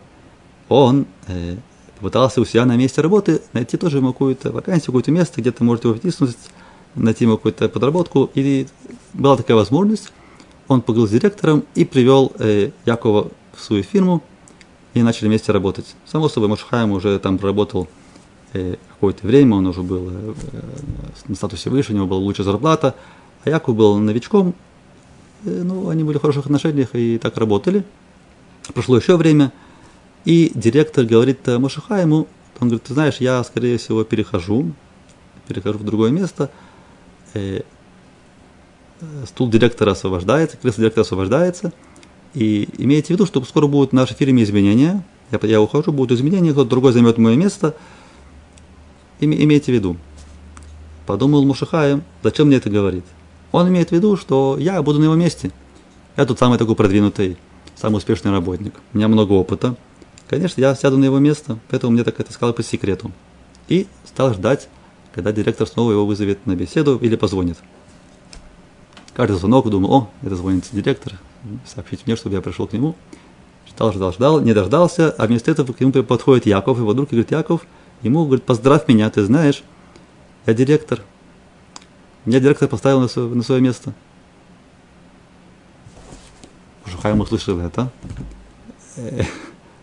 Он 0.67 1.05
э, 1.27 1.55
попытался 1.99 2.41
у 2.41 2.45
себя 2.45 2.65
на 2.65 2.75
месте 2.75 3.01
работы 3.01 3.41
найти 3.53 3.77
тоже 3.77 4.01
какую-то 4.01 4.51
вакансию, 4.51 4.87
какое-то 4.87 5.11
место, 5.11 5.41
где-то 5.41 5.63
может 5.63 5.85
его 5.85 5.93
втиснуть 5.93 6.35
найти 6.95 7.25
ему 7.25 7.37
какую-то 7.37 7.69
подработку. 7.69 8.29
И 8.35 8.67
была 9.13 9.37
такая 9.37 9.57
возможность. 9.57 10.11
Он 10.67 10.81
поговорил 10.81 11.07
с 11.07 11.11
директором 11.11 11.63
и 11.75 11.85
привел 11.85 12.31
э, 12.39 12.71
Якова 12.85 13.31
в 13.55 13.61
свою 13.61 13.83
фирму 13.83 14.23
и 14.93 15.01
начали 15.01 15.27
вместе 15.27 15.51
работать. 15.51 15.95
Само 16.05 16.29
собой, 16.29 16.49
Мошхайм 16.49 16.91
уже 16.91 17.17
там 17.19 17.37
проработал 17.37 17.87
э, 18.53 18.75
какое-то 18.89 19.25
время, 19.25 19.55
он 19.55 19.67
уже 19.67 19.81
был 19.81 20.09
э, 20.11 20.33
на 21.27 21.35
статусе 21.35 21.69
выше, 21.69 21.93
у 21.93 21.95
него 21.95 22.07
была 22.07 22.19
лучшая 22.19 22.45
зарплата, 22.45 22.95
а 23.43 23.49
Яков 23.49 23.75
был 23.75 23.97
новичком. 23.97 24.53
Э, 25.45 25.61
ну, 25.63 25.89
они 25.89 26.03
были 26.03 26.17
в 26.17 26.21
хороших 26.21 26.45
отношениях 26.45 26.89
и 26.93 27.17
так 27.17 27.37
работали. 27.37 27.83
Прошло 28.73 28.97
еще 28.97 29.17
время, 29.17 29.51
и 30.25 30.51
директор 30.53 31.03
говорит 31.03 31.47
Мошхайму, 31.47 32.27
он 32.59 32.67
говорит, 32.67 32.83
ты 32.83 32.93
знаешь, 32.93 33.17
я, 33.19 33.43
скорее 33.43 33.77
всего, 33.77 34.03
перехожу, 34.03 34.73
перехожу 35.47 35.79
в 35.79 35.83
другое 35.83 36.11
место– 36.11 36.51
э, 37.33 37.61
стул 39.25 39.49
директора 39.49 39.91
освобождается, 39.91 40.57
кресло 40.57 40.81
директора 40.81 41.03
освобождается. 41.03 41.73
И 42.33 42.69
имейте 42.77 43.07
в 43.07 43.09
виду, 43.11 43.25
что 43.25 43.43
скоро 43.43 43.67
будут 43.67 43.91
в 43.91 43.93
нашей 43.93 44.15
фирме 44.15 44.43
изменения. 44.43 45.03
Я, 45.31 45.39
я 45.43 45.61
ухожу, 45.61 45.91
будут 45.91 46.17
изменения, 46.17 46.51
кто-то 46.51 46.69
другой 46.69 46.93
займет 46.93 47.17
мое 47.17 47.35
место. 47.35 47.75
Име, 49.19 49.43
имейте 49.43 49.71
в 49.71 49.75
виду. 49.75 49.97
Подумал 51.05 51.43
Мушахаем, 51.43 52.03
зачем 52.23 52.47
мне 52.47 52.57
это 52.57 52.69
говорит? 52.69 53.03
Он 53.51 53.67
имеет 53.67 53.89
в 53.89 53.91
виду, 53.91 54.15
что 54.15 54.57
я 54.59 54.81
буду 54.83 54.99
на 54.99 55.05
его 55.05 55.15
месте. 55.15 55.51
Я 56.17 56.25
тут 56.25 56.37
самый 56.37 56.59
такой 56.59 56.75
продвинутый, 56.75 57.37
самый 57.75 57.97
успешный 57.97 58.31
работник. 58.31 58.75
У 58.93 58.97
меня 58.97 59.07
много 59.07 59.33
опыта. 59.33 59.75
Конечно, 60.27 60.61
я 60.61 60.75
сяду 60.75 60.97
на 60.97 61.05
его 61.05 61.17
место, 61.17 61.57
поэтому 61.69 61.93
мне 61.93 62.03
так 62.03 62.19
это 62.19 62.31
сказал 62.31 62.53
по 62.53 62.61
секрету. 62.61 63.11
И 63.67 63.87
стал 64.05 64.33
ждать 64.33 64.69
когда 65.13 65.31
директор 65.31 65.67
снова 65.67 65.91
его 65.91 66.05
вызовет 66.05 66.45
на 66.45 66.55
беседу 66.55 66.97
или 66.97 67.15
позвонит. 67.15 67.57
Каждый 69.13 69.37
звонок 69.37 69.69
думал, 69.69 69.93
о, 69.93 70.09
это 70.21 70.35
звонит 70.35 70.65
директор, 70.71 71.13
сообщить 71.65 72.05
мне, 72.05 72.15
чтобы 72.15 72.35
я 72.35 72.41
пришел 72.41 72.67
к 72.67 72.73
нему. 72.73 72.95
Ждал, 73.67 73.91
ждал, 73.91 74.13
ждал, 74.13 74.41
не 74.41 74.53
дождался, 74.53 75.11
а 75.11 75.27
вместо 75.27 75.51
этого 75.51 75.73
к 75.73 75.79
нему 75.79 75.91
подходит 76.03 76.45
Яков, 76.45 76.77
его 76.77 76.93
друг, 76.93 77.09
и 77.09 77.15
говорит, 77.15 77.31
Яков, 77.31 77.65
ему 78.01 78.25
говорит, 78.25 78.45
поздравь 78.45 78.87
меня, 78.87 79.09
ты 79.09 79.23
знаешь, 79.25 79.63
я 80.45 80.53
директор. 80.53 81.01
Меня 82.25 82.39
директор 82.39 82.67
поставил 82.67 83.01
на 83.01 83.07
свое, 83.07 83.29
на 83.29 83.43
свое 83.43 83.61
место. 83.61 83.93
Жухайм 86.85 87.19
услышал 87.19 87.59
это. 87.59 87.91
э, 88.95 89.23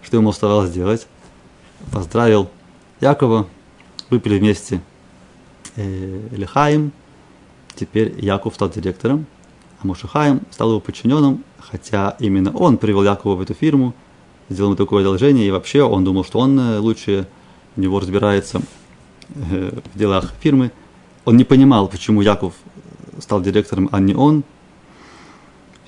что 0.02 0.16
ему 0.16 0.30
оставалось 0.30 0.70
делать? 0.70 1.06
Поздравил 1.92 2.50
Якова, 3.00 3.46
выпили 4.10 4.38
вместе 4.38 4.80
э, 5.76 6.28
Лихаим, 6.32 6.92
теперь 7.74 8.14
Яков 8.18 8.54
стал 8.54 8.70
директором, 8.70 9.26
а 9.80 9.86
Мушахаим 9.86 10.40
стал 10.50 10.70
его 10.70 10.80
подчиненным, 10.80 11.44
хотя 11.58 12.16
именно 12.18 12.50
он 12.52 12.78
привел 12.78 13.04
Якова 13.04 13.36
в 13.36 13.40
эту 13.40 13.54
фирму, 13.54 13.94
сделал 14.48 14.70
ему 14.70 14.76
такое 14.76 15.02
одолжение, 15.02 15.46
и 15.46 15.50
вообще 15.50 15.82
он 15.82 16.04
думал, 16.04 16.24
что 16.24 16.38
он 16.38 16.58
э, 16.58 16.78
лучше 16.78 17.26
него 17.76 18.00
разбирается 18.00 18.62
э, 19.34 19.78
в 19.94 19.98
делах 19.98 20.32
фирмы. 20.40 20.72
Он 21.24 21.36
не 21.36 21.44
понимал, 21.44 21.88
почему 21.88 22.22
Яков 22.22 22.54
стал 23.18 23.40
директором, 23.40 23.88
а 23.92 24.00
не 24.00 24.14
он. 24.14 24.44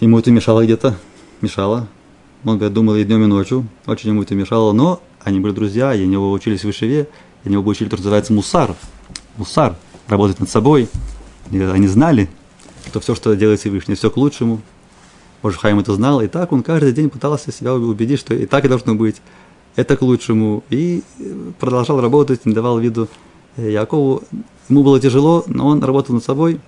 Ему 0.00 0.18
это 0.18 0.30
мешало 0.30 0.64
где-то, 0.64 0.96
мешало. 1.40 1.88
Он 2.44 2.56
говорит, 2.56 2.74
думал 2.74 2.96
и 2.96 3.04
днем, 3.04 3.24
и 3.24 3.26
ночью, 3.26 3.66
очень 3.86 4.10
ему 4.10 4.22
это 4.22 4.34
мешало, 4.34 4.72
но 4.72 5.02
они 5.22 5.40
были 5.40 5.52
друзья, 5.52 5.92
и 5.92 6.02
они 6.02 6.12
его 6.12 6.30
учились 6.30 6.62
в 6.62 6.70
Ишеве, 6.70 7.08
они 7.44 7.54
его 7.54 7.68
учили, 7.68 7.88
что 7.88 7.96
называется 7.96 8.32
мусар. 8.32 8.74
Мусар, 9.38 9.76
работать 10.08 10.40
над 10.40 10.50
собой. 10.50 10.88
И 11.50 11.60
они 11.60 11.86
знали, 11.86 12.28
что 12.86 13.00
все, 13.00 13.14
что 13.14 13.34
делает 13.34 13.60
Всевышний, 13.60 13.94
все 13.94 14.10
к 14.10 14.16
лучшему. 14.16 14.60
Может, 15.42 15.60
Хайм 15.60 15.78
это 15.78 15.94
знал, 15.94 16.20
и 16.20 16.26
так 16.26 16.52
он 16.52 16.62
каждый 16.62 16.92
день 16.92 17.08
пытался 17.08 17.52
себя 17.52 17.72
убедить, 17.74 18.20
что 18.20 18.34
и 18.34 18.44
так 18.44 18.64
и 18.64 18.68
должно 18.68 18.94
быть, 18.94 19.22
это 19.76 19.96
к 19.96 20.02
лучшему. 20.02 20.64
И 20.68 21.02
продолжал 21.60 22.00
работать, 22.00 22.44
не 22.44 22.52
давал 22.52 22.78
виду 22.78 23.08
э, 23.56 23.70
Якову. 23.70 24.22
Ему 24.68 24.82
было 24.82 25.00
тяжело, 25.00 25.44
но 25.46 25.68
он 25.68 25.82
работал 25.82 26.14
над 26.14 26.24
собой. 26.24 26.60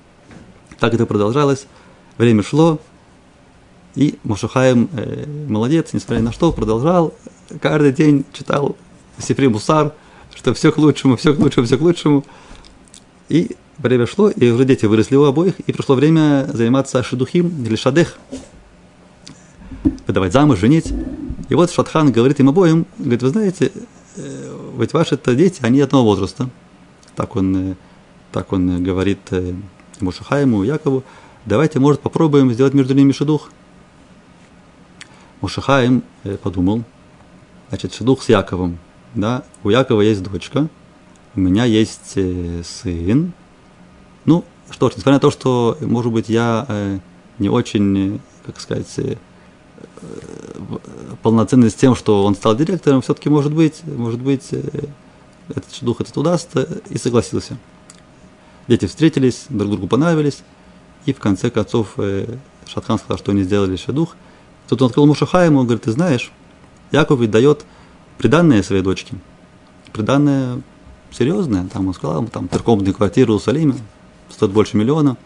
Так 0.79 0.95
это 0.95 1.05
продолжалось. 1.05 1.67
Время 2.17 2.43
шло, 2.43 2.79
и 3.95 4.19
Мушахаем 4.23 4.89
э, 4.93 5.27
молодец, 5.49 5.93
несмотря 5.93 6.23
на 6.23 6.33
что, 6.33 6.53
продолжал. 6.53 7.13
Каждый 7.61 7.93
день 7.93 8.25
читал 8.33 8.77
Сифри 9.19 9.49
Мусар, 9.49 9.93
что 10.35 10.55
все 10.55 10.71
к 10.71 10.79
лучшему, 10.79 11.17
все 11.17 11.35
к 11.35 11.39
лучшему, 11.39 11.67
все 11.67 11.77
к 11.77 11.81
лучшему. 11.81 12.25
И 13.31 13.57
время 13.79 14.07
шло, 14.07 14.29
и 14.29 14.51
уже 14.51 14.65
дети 14.65 14.87
выросли 14.87 15.15
у 15.15 15.23
обоих, 15.23 15.59
и 15.61 15.73
пришло 15.73 15.95
время 15.95 16.49
заниматься 16.53 17.01
шедухим 17.05 17.65
или 17.65 17.77
шадех, 17.77 18.19
выдавать 20.07 20.33
замуж, 20.33 20.59
женить. 20.59 20.93
И 21.49 21.55
вот 21.55 21.71
Шатхан 21.71 22.11
говорит 22.11 22.41
им 22.41 22.49
обоим, 22.49 22.87
говорит, 22.99 23.23
вы 23.23 23.29
знаете, 23.29 23.71
э, 24.17 24.71
ведь 24.77 24.93
ваши-то 24.93 25.37
дети, 25.37 25.61
они 25.63 25.81
одного 25.81 26.05
возраста. 26.07 26.51
Так 27.15 27.37
он, 27.37 27.73
э, 27.73 27.75
так 28.33 28.53
он 28.53 28.83
говорит 28.83 29.21
э, 29.31 29.55
Мушахаему, 30.01 30.65
Якову, 30.65 31.05
давайте, 31.47 31.79
может, 31.79 32.01
попробуем 32.01 32.53
сделать 32.53 32.75
между 32.75 32.95
ними 32.95 33.13
шедух. 33.13 33.53
Мушахаим 35.41 36.03
подумал, 36.43 36.83
значит, 37.69 37.95
шедух 37.95 38.25
с 38.25 38.29
Яковом. 38.29 38.79
Да, 39.15 39.45
у 39.63 39.71
Якова 39.71 40.01
есть 40.01 40.23
дочка, 40.23 40.69
у 41.37 41.41
меня 41.41 41.65
есть 41.65 42.17
сын, 42.65 43.33
ну, 44.25 44.45
что 44.71 44.89
ж, 44.89 44.93
несмотря 44.97 45.15
на 45.15 45.21
то, 45.21 45.31
что, 45.31 45.77
может 45.81 46.13
быть, 46.13 46.29
я 46.29 46.65
э, 46.69 46.99
не 47.39 47.49
очень, 47.49 48.21
как 48.45 48.61
сказать, 48.61 48.93
э, 48.99 49.17
полноценный 51.23 51.71
с 51.71 51.75
тем, 51.75 51.95
что 51.95 52.25
он 52.25 52.35
стал 52.35 52.57
директором, 52.57 53.03
все-таки, 53.03 53.29
может 53.29 53.53
быть, 53.53 53.83
может 53.85 54.21
быть, 54.21 54.49
э, 54.53 54.63
этот 55.49 55.79
дух 55.83 56.01
этот 56.01 56.17
удастся, 56.17 56.69
и 56.89 56.99
согласился. 56.99 57.57
Дети 58.69 58.87
встретились, 58.87 59.47
друг 59.49 59.71
другу 59.73 59.89
понравились, 59.89 60.43
и 61.07 61.13
в 61.13 61.19
конце 61.19 61.51
концов 61.51 61.95
э, 61.97 62.37
Шатхан 62.67 62.99
сказал, 62.99 63.19
что 63.19 63.33
они 63.33 63.43
сделали 63.43 63.77
шадух. 63.77 64.17
Тут 64.69 64.83
он 64.83 64.89
открыл 64.89 65.07
Мушаха 65.07 65.45
ему, 65.45 65.65
говорит, 65.65 65.83
ты 65.83 65.93
знаешь, 65.93 66.31
Яков 66.93 67.19
ведь 67.21 67.31
дает 67.31 67.65
приданное 68.19 68.63
своей 68.63 68.83
дочке. 68.83 69.15
Приданное 69.93 70.63
серьезное, 71.13 71.67
там 71.73 71.89
он 71.89 71.95
сказал, 71.95 72.27
там 72.27 72.49
трехкомнатную 72.49 72.95
квартиру 72.95 73.33
в 73.33 73.37
Иерусалиме, 73.37 73.75
стоит 74.31 74.53
больше 74.53 74.77
миллиона. 74.77 75.17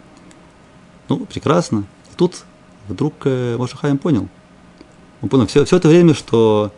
Ну, 1.08 1.26
прекрасно. 1.26 1.84
И 2.12 2.16
тут 2.16 2.44
вдруг 2.88 3.14
э, 3.24 3.56
Мошахаем 3.58 3.98
понял. 3.98 4.28
Он 5.22 5.28
понял 5.28 5.46
все, 5.46 5.64
все 5.64 5.76
это 5.76 5.88
время, 5.88 6.14
что 6.14 6.72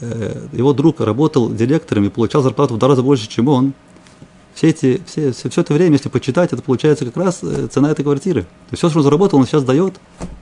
э, 0.00 0.46
его 0.52 0.72
друг 0.72 1.00
работал 1.00 1.52
директором 1.52 2.04
и 2.04 2.08
получал 2.08 2.42
зарплату 2.42 2.74
в 2.74 2.78
два 2.78 2.88
раза 2.88 3.02
больше, 3.02 3.28
чем 3.28 3.48
он. 3.48 3.72
Все, 4.54 4.68
эти, 4.68 5.00
все, 5.06 5.32
все, 5.32 5.48
все 5.48 5.60
это 5.60 5.74
время, 5.74 5.92
если 5.92 6.08
почитать, 6.08 6.52
это 6.52 6.62
получается 6.62 7.04
как 7.04 7.16
раз 7.16 7.40
э, 7.42 7.68
цена 7.68 7.90
этой 7.90 8.02
квартиры. 8.02 8.42
То 8.42 8.72
есть 8.72 8.78
все, 8.78 8.90
что 8.90 8.98
он 8.98 9.04
заработал, 9.04 9.38
он 9.38 9.46
сейчас 9.46 9.64
дает 9.64 9.94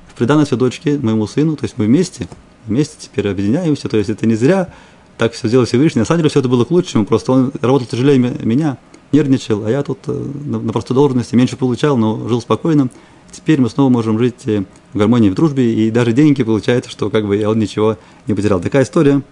в 0.08 0.14
приданность 0.14 0.48
своей 0.48 0.58
дочке, 0.58 0.98
моему 0.98 1.26
сыну. 1.26 1.56
То 1.56 1.64
есть 1.64 1.76
мы 1.76 1.86
вместе, 1.86 2.28
вместе 2.66 2.96
теперь 2.98 3.28
объединяемся. 3.28 3.88
То 3.88 3.96
есть 3.96 4.10
это 4.10 4.26
не 4.26 4.34
зря 4.34 4.72
так 5.18 5.32
все 5.32 5.48
сделал 5.48 5.66
Всевышний. 5.66 6.00
На 6.00 6.06
самом 6.06 6.20
деле 6.20 6.30
все 6.30 6.40
это 6.40 6.48
было 6.48 6.64
к 6.64 6.70
лучшему, 6.70 7.04
просто 7.04 7.32
он 7.32 7.52
работал 7.60 7.86
тяжелее 7.86 8.18
меня 8.18 8.78
нервничал, 9.12 9.64
а 9.64 9.70
я 9.70 9.82
тут 9.82 10.00
э, 10.06 10.12
на, 10.12 10.60
на 10.60 10.72
простой 10.72 10.94
должности 10.94 11.34
меньше 11.34 11.56
получал, 11.56 11.96
но 11.96 12.28
жил 12.28 12.40
спокойно. 12.40 12.88
Теперь 13.30 13.60
мы 13.60 13.68
снова 13.70 13.88
можем 13.88 14.18
жить 14.18 14.46
э, 14.46 14.64
в 14.92 14.98
гармонии, 14.98 15.30
в 15.30 15.34
дружбе, 15.34 15.72
и 15.72 15.90
даже 15.90 16.12
деньги 16.12 16.42
получается, 16.42 16.90
что 16.90 17.10
как 17.10 17.26
бы 17.26 17.42
он 17.46 17.58
ничего 17.58 17.96
не 18.26 18.34
потерял. 18.34 18.60
Такая 18.60 18.84
история, 18.84 19.22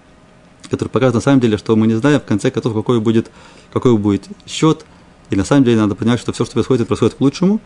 которая 0.70 0.90
показывает 0.90 1.14
на 1.14 1.20
самом 1.20 1.40
деле, 1.40 1.58
что 1.58 1.76
мы 1.76 1.86
не 1.86 1.94
знаем 1.94 2.20
в 2.20 2.24
конце 2.24 2.50
концов, 2.50 2.74
какой 2.74 3.00
будет, 3.00 3.30
какой 3.72 3.96
будет 3.98 4.24
счет, 4.46 4.84
и 5.30 5.36
на 5.36 5.44
самом 5.44 5.64
деле 5.64 5.76
надо 5.76 5.94
понимать, 5.94 6.20
что 6.20 6.32
все, 6.32 6.44
что 6.44 6.54
происходит, 6.54 6.88
происходит 6.88 7.14
к 7.14 7.20
лучшему, 7.20 7.60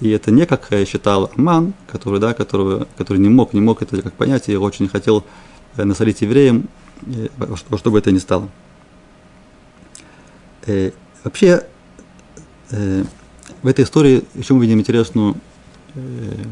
и 0.00 0.10
это 0.10 0.32
не 0.32 0.46
как 0.46 0.66
э, 0.72 0.84
считал 0.84 1.30
Аман, 1.36 1.74
который, 1.86 2.18
да, 2.18 2.34
который, 2.34 2.86
который 2.96 3.18
не 3.18 3.28
мог, 3.28 3.52
не 3.52 3.60
мог 3.60 3.82
это 3.82 4.02
как 4.02 4.14
понять, 4.14 4.48
и 4.48 4.56
очень 4.56 4.88
хотел 4.88 5.24
насолить 5.76 6.22
евреям, 6.22 6.68
во 7.36 7.78
что 7.78 7.90
бы 7.90 7.98
это 7.98 8.10
ни 8.12 8.18
стало. 8.18 8.48
Вообще, 11.22 11.66
э, 12.70 13.04
в 13.62 13.66
этой 13.66 13.84
истории 13.84 14.24
еще 14.34 14.54
мы 14.54 14.62
видим 14.62 14.78
интересную, 14.80 15.36
э, 15.94 16.44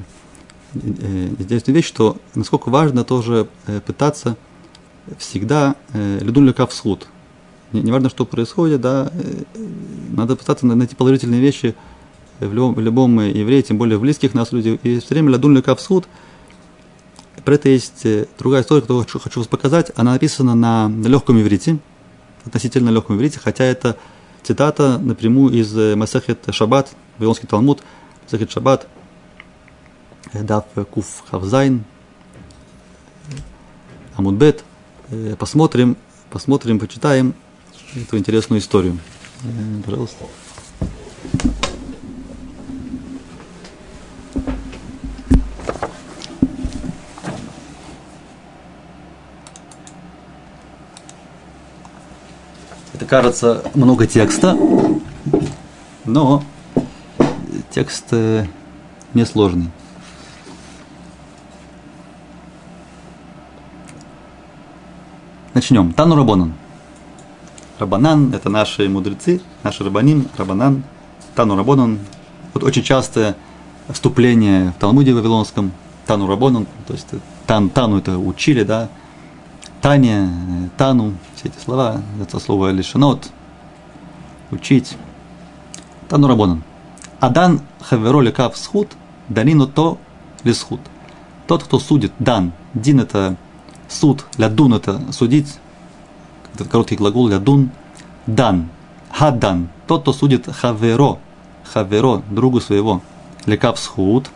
э, 0.74 1.28
интересную 1.38 1.74
вещь, 1.74 1.86
что 1.86 2.18
насколько 2.34 2.68
важно 2.68 3.02
тоже 3.04 3.48
э, 3.66 3.80
пытаться 3.80 4.36
всегда 5.16 5.74
э, 5.94 6.18
лидун 6.20 6.46
лека 6.46 6.66
в 6.66 6.74
суд. 6.74 7.06
Не, 7.72 7.90
важно, 7.90 8.10
что 8.10 8.26
происходит, 8.26 8.82
да, 8.82 9.10
э, 9.14 9.44
надо 10.10 10.36
пытаться 10.36 10.66
найти 10.66 10.94
положительные 10.94 11.40
вещи 11.40 11.74
в 12.40 12.52
любом, 12.52 12.74
в 12.74 12.80
любом 12.80 13.20
еврее, 13.20 13.62
тем 13.62 13.78
более 13.78 13.96
в 13.96 14.02
близких 14.02 14.34
нас 14.34 14.52
людях. 14.52 14.80
И 14.82 14.98
все 14.98 15.14
время 15.14 15.30
лядун 15.30 15.56
лека 15.56 15.74
в 15.74 15.80
суд. 15.80 16.06
Про 17.48 17.54
это 17.54 17.70
есть 17.70 18.04
э, 18.04 18.26
другая 18.38 18.60
история, 18.60 18.82
которую 18.82 19.04
хочу, 19.04 19.18
хочу 19.18 19.40
вас 19.40 19.46
показать. 19.46 19.90
Она 19.96 20.12
написана 20.12 20.54
на, 20.54 20.86
на 20.86 21.06
легком 21.06 21.40
иврите, 21.40 21.78
относительно 22.44 22.90
легком 22.90 23.16
иврите, 23.16 23.40
хотя 23.42 23.64
это 23.64 23.96
цитата 24.42 24.98
напрямую 24.98 25.54
из 25.54 25.74
э, 25.74 25.96
Масахет 25.96 26.40
Шаббат, 26.50 26.90
Вавилонский 27.16 27.48
Талмуд, 27.48 27.82
Масахет 28.24 28.50
Шаббат, 28.50 28.86
э, 30.34 30.42
Дав 30.42 30.66
Куф 30.90 31.24
Хавзайн, 31.30 31.84
Амудбет. 34.16 34.62
Посмотрим, 35.38 35.96
посмотрим, 36.28 36.78
почитаем 36.78 37.34
эту 37.96 38.18
интересную 38.18 38.60
историю. 38.60 38.98
Пожалуйста. 39.86 40.26
Кажется 53.08 53.64
много 53.74 54.06
текста, 54.06 54.56
но 56.04 56.44
текст 57.70 58.04
э, 58.12 58.46
несложный. 59.14 59.70
Начнем. 65.54 65.92
Тану 65.92 66.14
Рабонан. 66.14 66.52
Рабанан– 67.78 68.32
это 68.34 68.50
наши 68.50 68.88
мудрецы, 68.88 69.40
наши 69.62 69.82
рабаним, 69.84 70.28
Рабанан, 70.36 70.84
Тану 71.34 71.56
Рабонан. 71.56 71.98
Вот 72.52 72.62
очень 72.62 72.82
частое 72.82 73.36
вступление 73.88 74.72
в 74.76 74.80
Талмуде 74.80 75.14
Вавилонском, 75.14 75.72
Тану 76.06 76.26
Рабонан, 76.26 76.66
то 76.86 76.92
есть 76.92 77.08
тан, 77.46 77.70
Тану 77.70 77.98
это 77.98 78.18
учили, 78.18 78.64
да, 78.64 78.88
Таня, 79.80 80.30
Тану, 80.76 81.14
все 81.38 81.48
эти 81.48 81.58
слова, 81.58 82.02
это 82.20 82.40
слово 82.40 82.70
лишенот, 82.70 83.30
учить. 84.50 84.96
Тану 86.08 86.26
Рабонан. 86.26 86.64
Адан 87.20 87.60
хаверо 87.80 88.20
лекав 88.20 88.56
схуд, 88.56 88.88
данину 89.28 89.68
то 89.68 89.98
лисхуд. 90.42 90.80
Тот, 91.46 91.62
кто 91.62 91.78
судит, 91.78 92.12
дан. 92.18 92.52
Дин 92.74 92.98
это 92.98 93.36
суд, 93.88 94.24
лядун 94.36 94.74
это 94.74 95.00
судить. 95.12 95.58
Это 96.54 96.64
короткий 96.64 96.96
глагол 96.96 97.28
лядун. 97.28 97.70
Дан. 98.26 98.68
Хадан. 99.12 99.68
Тот, 99.86 100.02
кто 100.02 100.12
судит 100.12 100.46
хаверо. 100.46 101.18
Хаверо, 101.72 102.22
другу 102.30 102.60
своего. 102.60 103.00
Лекав 103.46 103.78
схуд. 103.78 104.28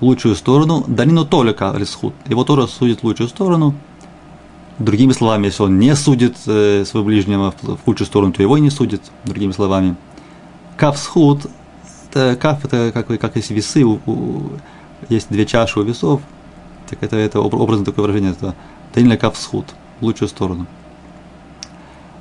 Лучшую 0.00 0.36
сторону. 0.36 0.84
Данину 0.86 1.24
то 1.24 1.42
лекав 1.42 1.78
лисхуд. 1.78 2.14
Его 2.26 2.44
тоже 2.44 2.68
судит 2.68 3.02
лучшую 3.02 3.28
сторону 3.28 3.74
Другими 4.78 5.12
словами, 5.12 5.46
если 5.46 5.62
он 5.62 5.78
не 5.78 5.94
судит 5.96 6.36
э, 6.46 6.84
своего 6.84 7.06
ближнего 7.06 7.54
в 7.62 7.78
худшую 7.84 8.06
сторону, 8.06 8.32
то 8.32 8.42
его 8.42 8.56
и 8.58 8.60
не 8.60 8.70
судит, 8.70 9.00
другими 9.24 9.52
словами. 9.52 9.96
Каф 10.76 10.98
схуд, 10.98 11.46
это, 12.10 12.36
каф 12.36 12.64
это 12.64 12.92
как, 12.92 13.06
как 13.18 13.36
если 13.36 13.54
весы, 13.54 13.84
у, 13.84 14.00
у, 14.04 14.50
есть 15.08 15.28
две 15.30 15.46
чаши 15.46 15.80
у 15.80 15.82
весов, 15.82 16.20
так 16.88 17.02
это, 17.02 17.16
это 17.16 17.40
образное 17.40 17.86
такое 17.86 18.02
выражение, 18.02 18.32
это 18.32 18.54
тенля 18.94 19.16
каф 19.16 19.38
схуд, 19.38 19.66
в 20.00 20.04
лучшую 20.04 20.28
сторону. 20.28 20.66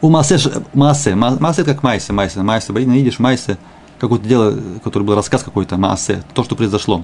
У 0.01 0.09
массе, 0.09 0.37
массе, 0.73 1.15
массе 1.15 1.61
это 1.61 1.73
как 1.73 1.83
майсе, 1.83 2.13
майсе, 2.13 2.41
майсе, 2.41 2.71
видишь, 2.71 3.19
майсе, 3.19 3.57
какое-то 3.99 4.25
дело, 4.27 4.57
которое 4.83 5.05
был 5.05 5.15
рассказ 5.15 5.43
какой-то, 5.43 5.77
массе, 5.77 6.23
то, 6.33 6.43
что 6.43 6.55
произошло. 6.55 7.03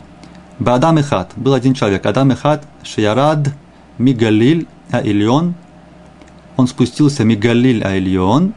Бадам 0.60 1.00
и 1.00 1.02
хат, 1.02 1.32
был 1.36 1.54
один 1.54 1.74
человек, 1.74 2.06
Адам 2.06 2.32
и 2.32 2.36
хат, 2.36 2.66
Шиярад, 2.84 3.50
Мигалиль, 3.98 4.68
Аильон, 4.92 5.56
он 6.58 6.68
спустился 6.68 7.24
Мигалиль 7.24 7.84
Аильон, 7.84 8.54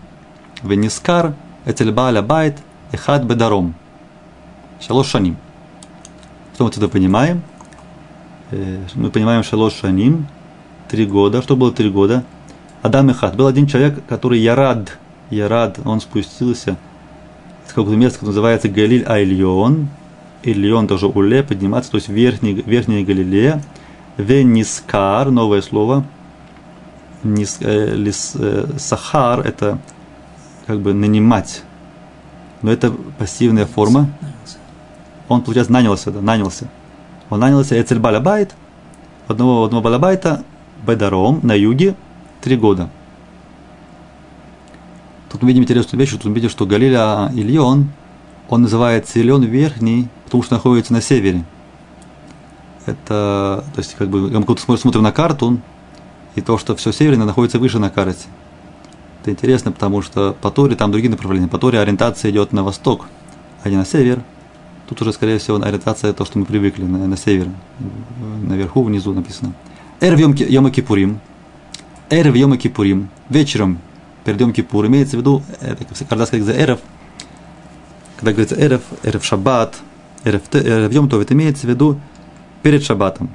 Венискар, 0.63 1.35
Эцельбаля 1.65 2.23
Байт, 2.23 2.59
Эхад 2.93 3.25
Бедаром. 3.25 3.75
Шалош 4.81 5.09
Шаним. 5.09 5.37
Что 6.55 6.65
мы 6.65 6.71
отсюда 6.71 6.89
понимаем? 6.89 7.43
Э, 8.51 8.83
мы 8.95 9.11
понимаем 9.11 9.43
Шалош 9.43 9.75
Шаним, 9.75 10.27
три 10.89 11.07
года. 11.07 11.43
Что 11.43 11.57
было 11.57 11.73
три 11.73 11.91
года? 11.91 12.25
Адам 12.83 13.11
и 13.11 13.15
Хат. 13.15 13.37
Был 13.37 13.47
один 13.47 13.67
человек, 13.67 14.05
который 14.07 14.39
Ярад, 14.41 14.99
Ярад, 15.31 15.79
он 15.85 16.01
спустился 16.01 16.77
с 17.67 17.71
какого-то 17.71 17.97
места, 17.97 18.19
которое 18.19 18.33
называется 18.33 18.69
Галиль 18.69 19.05
Айльон. 19.07 19.89
Ильон 20.43 20.87
тоже 20.87 21.07
уле, 21.07 21.43
подниматься, 21.43 21.91
то 21.91 21.97
есть 21.97 22.09
верхний, 22.09 22.53
верхняя 22.53 23.05
Галилея. 23.05 23.63
Венискар, 24.19 25.31
новое 25.31 25.63
слово, 25.63 26.05
нис, 27.25 27.59
э, 27.61 27.95
лис, 27.95 28.33
э, 28.35 28.67
сахар– 28.79 29.41
это 29.47 29.79
как 30.67 30.81
бы 30.81 30.95
нанимать, 30.95 31.63
но 32.63 32.71
это 32.71 32.93
пассивная 33.19 33.67
форма. 33.67 34.11
Он, 35.29 35.41
получается, 35.41 35.73
нанялся, 35.73 36.11
да, 36.11 36.21
нанялся. 36.21 36.69
Он 37.31 37.41
нанялся 37.41 37.81
Эцель 37.81 37.99
Балабайт, 37.99 38.55
одного, 39.27 39.65
одного 39.65 39.83
Балабайта, 39.83 40.45
Бедаром, 40.87 41.41
на 41.43 41.55
юге, 41.55 41.95
три 42.41 42.57
года. 42.57 42.91
Тут 45.31 45.43
мы 45.43 45.49
видим 45.49 45.63
интересную 45.63 45.99
вещь, 45.99 46.13
тут 46.13 46.25
мы 46.27 46.35
видим, 46.35 46.51
что 46.51 46.67
Галиля 46.67 47.31
Ильон, 47.35 47.91
он 48.49 48.63
называется 48.63 49.19
Ильон 49.19 49.43
Верхний, 49.43 50.09
потому 50.25 50.43
что 50.43 50.55
находится 50.55 50.93
на 50.93 51.01
севере. 51.01 51.45
Это, 52.87 53.65
то 53.75 53.79
есть, 53.79 53.95
как 53.95 54.09
бы, 54.09 54.31
мы 54.31 54.79
смотрим 54.79 55.03
на 55.03 55.13
карту, 55.13 55.59
и 56.35 56.41
то, 56.41 56.59
что 56.59 56.75
все 56.77 56.93
северное 56.93 57.27
находится 57.27 57.59
выше 57.59 57.79
на 57.79 57.91
карте. 57.91 58.27
Это 59.23 59.31
интересно, 59.31 59.73
потому 59.73 60.03
что 60.03 60.37
по 60.41 60.51
Торе 60.51 60.77
там 60.77 60.91
другие 60.91 61.11
направления. 61.11 61.49
По 61.49 61.59
Торе 61.59 61.81
ориентация 61.81 62.31
идет 62.31 62.53
на 62.53 62.63
восток, 62.63 63.07
а 63.63 63.71
не 63.71 63.77
на 63.77 63.85
север. 63.85 64.23
Тут 64.89 65.01
уже, 65.01 65.13
скорее 65.13 65.39
всего, 65.39 65.57
ориентация 65.57 66.13
то, 66.13 66.25
что 66.25 66.39
мы 66.39 66.45
привыкли, 66.45 66.85
на, 66.85 67.07
на 67.07 67.17
север. 67.17 67.49
Наверху, 68.43 68.83
внизу 68.83 69.15
написано. 69.15 69.55
Эр 70.01 70.17
в 70.17 70.19
Йома 70.19 70.71
Кипурим. 70.71 71.21
Эр 72.11 72.31
в 72.31 72.35
Йома 72.35 72.59
Кипурим. 72.59 73.09
Вечером 73.31 73.79
перед 74.25 74.41
Йом 74.41 74.53
Кипур. 74.53 74.87
Имеется 74.87 75.17
в 75.17 75.21
виду, 75.21 75.43
это 75.61 75.85
когда 76.09 76.27
сказать 76.27 76.45
за 76.45 76.53
Эрев, 76.53 76.81
когда 78.17 78.33
говорится 78.33 78.61
Эрев, 78.61 78.83
Эрев 79.03 79.25
Шаббат, 79.25 79.77
Эрев, 80.25 80.43
Эрев 80.53 80.93
Йом 80.93 81.09
то 81.09 81.21
это 81.21 81.35
имеется 81.35 81.67
в 81.67 81.71
виду 81.71 82.01
перед 82.63 82.83
Шаббатом. 82.83 83.31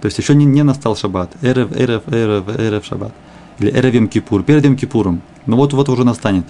То 0.00 0.06
есть 0.06 0.18
еще 0.18 0.34
не, 0.34 0.44
не 0.46 0.62
настал 0.62 0.96
шаббат. 0.96 1.30
Эрев, 1.42 1.72
эрев, 1.72 2.02
эрев, 2.08 2.48
эрев 2.48 2.84
шаббат. 2.84 3.12
Или 3.58 3.70
эрев 3.70 3.94
Йом 3.94 4.08
Кипур, 4.08 4.42
перед 4.42 4.64
Йом 4.64 4.76
Кипуром. 4.76 5.20
Но 5.46 5.56
вот, 5.56 5.72
вот 5.72 5.88
уже 5.88 6.04
настанет. 6.04 6.46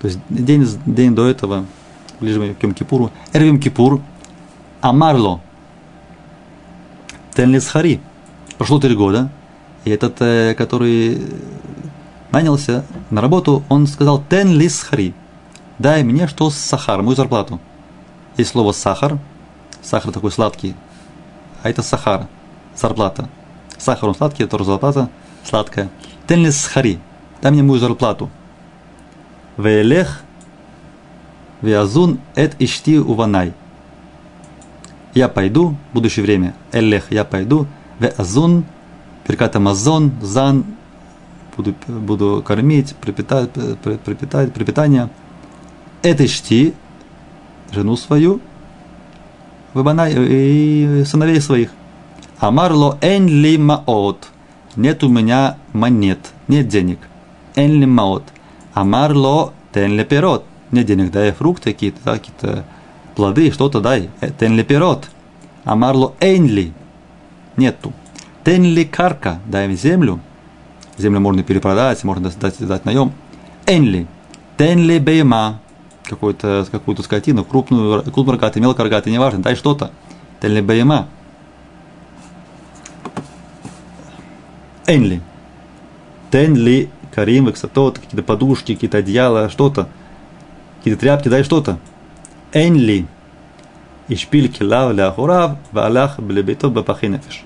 То 0.00 0.08
есть 0.08 0.18
день, 0.28 0.66
день 0.84 1.14
до 1.14 1.26
этого, 1.26 1.64
ближе 2.20 2.54
к 2.54 2.62
Йом 2.62 2.74
Кипуру. 2.74 3.10
Эрев 3.32 3.46
Йом 3.48 3.60
Кипур, 3.60 4.00
Амарло, 4.82 5.40
Тенлисхари. 7.34 8.00
Прошло 8.58 8.78
три 8.78 8.94
года. 8.94 9.30
И 9.84 9.90
этот, 9.90 10.20
э, 10.20 10.54
который 10.54 11.22
нанялся 12.30 12.84
на 13.08 13.22
работу, 13.22 13.64
он 13.70 13.86
сказал 13.86 14.22
Тен 14.28 14.60
Дай 15.78 16.02
мне 16.02 16.28
что 16.28 16.50
с 16.50 16.56
сахар, 16.56 17.00
мою 17.00 17.16
зарплату. 17.16 17.58
Есть 18.36 18.50
слово 18.50 18.72
сахар. 18.72 19.18
Сахар 19.80 20.12
такой 20.12 20.30
сладкий. 20.30 20.74
А 21.62 21.70
это 21.70 21.82
сахар 21.82 22.26
зарплата. 22.80 23.28
Сахар 23.78 24.08
он 24.08 24.14
сладкий, 24.14 24.46
тоже 24.46 24.64
зарплата 24.64 25.08
сладкая. 25.44 25.88
Тенли 26.26 26.50
схари, 26.50 26.98
дай 27.42 27.50
мне 27.50 27.62
мою 27.62 27.80
зарплату. 27.80 28.30
Веелех, 29.56 30.22
веазун 31.60 32.20
эт 32.34 32.56
ишти 32.58 32.98
уванай. 32.98 33.52
Я 35.14 35.28
пойду, 35.28 35.76
будущее 35.92 36.24
время, 36.24 36.54
элех, 36.72 37.10
я 37.10 37.24
пойду, 37.24 37.66
веазун, 37.98 38.64
перкат 39.26 39.56
амазон, 39.56 40.12
зан, 40.22 40.64
буду, 41.56 41.74
буду 41.88 42.44
кормить, 42.46 42.94
пропитать, 42.96 43.50
пропитать, 43.52 44.52
пропитание. 44.52 45.10
Это 46.02 46.24
ишти, 46.24 46.74
жену 47.72 47.96
свою, 47.96 48.40
выбанай, 49.74 50.14
и 50.16 51.04
сыновей 51.04 51.40
своих. 51.40 51.70
Амарло 52.40 52.96
эн 53.02 53.28
ли 53.28 53.58
маот. 53.58 54.28
Нет 54.74 55.04
у 55.04 55.08
меня 55.10 55.58
монет, 55.74 56.32
нет 56.48 56.68
денег. 56.68 56.98
Эн 57.54 57.72
ли 57.72 57.84
маот. 57.84 58.24
Амарло 58.72 59.52
тен 59.74 59.94
ли 59.94 60.04
пирот. 60.04 60.46
Нет 60.70 60.86
денег, 60.86 61.10
дай 61.12 61.32
фрукты 61.32 61.74
какие-то, 61.74 61.98
да, 62.02 62.12
какие-то 62.14 62.64
плоды, 63.14 63.50
что-то 63.50 63.82
дай. 63.82 64.08
Тен 64.38 64.56
ли 64.56 64.64
пирот. 64.64 65.10
Амарло 65.64 66.14
эн 66.20 66.46
ли. 66.46 66.72
Нету. 67.58 67.92
Тен 68.42 68.64
ли 68.64 68.86
карка. 68.86 69.40
Дай 69.46 69.70
землю. 69.74 70.18
Землю 70.96 71.20
можно 71.20 71.42
перепродать, 71.42 72.02
можно 72.04 72.30
дать, 72.30 72.66
дать 72.66 72.84
наем. 72.86 73.12
Эн 73.66 73.84
ли. 73.84 74.06
Тен 74.56 74.78
ли 74.78 74.98
бейма. 74.98 75.60
Какую-то, 76.04 76.66
какую-то 76.72 77.02
скотину, 77.02 77.44
крупную, 77.44 78.02
крупную 78.04 78.38
рогатый, 78.38 78.62
мелкий 78.62 78.82
рогатый, 78.82 79.12
неважно, 79.12 79.42
дай 79.42 79.56
что-то. 79.56 79.90
Тен 80.40 80.52
ли 80.52 80.62
бейма. 80.62 81.08
Энли. 84.90 85.20
Тенли, 86.30 86.88
Карим, 87.14 87.48
Эксатот, 87.48 87.98
какие-то 87.98 88.22
подушки, 88.22 88.74
какие-то 88.74 88.98
одеяла, 88.98 89.48
что-то. 89.48 89.88
Какие-то 90.78 91.00
тряпки, 91.00 91.28
дай 91.28 91.44
что-то. 91.44 91.78
Энли. 92.52 93.06
И 94.08 94.16
шпиль 94.16 94.48
килав 94.48 94.92
ля 94.92 95.08
ахурав, 95.08 95.58
валях 95.70 96.18
блебетот 96.18 96.72
бапахинефиш. 96.72 97.44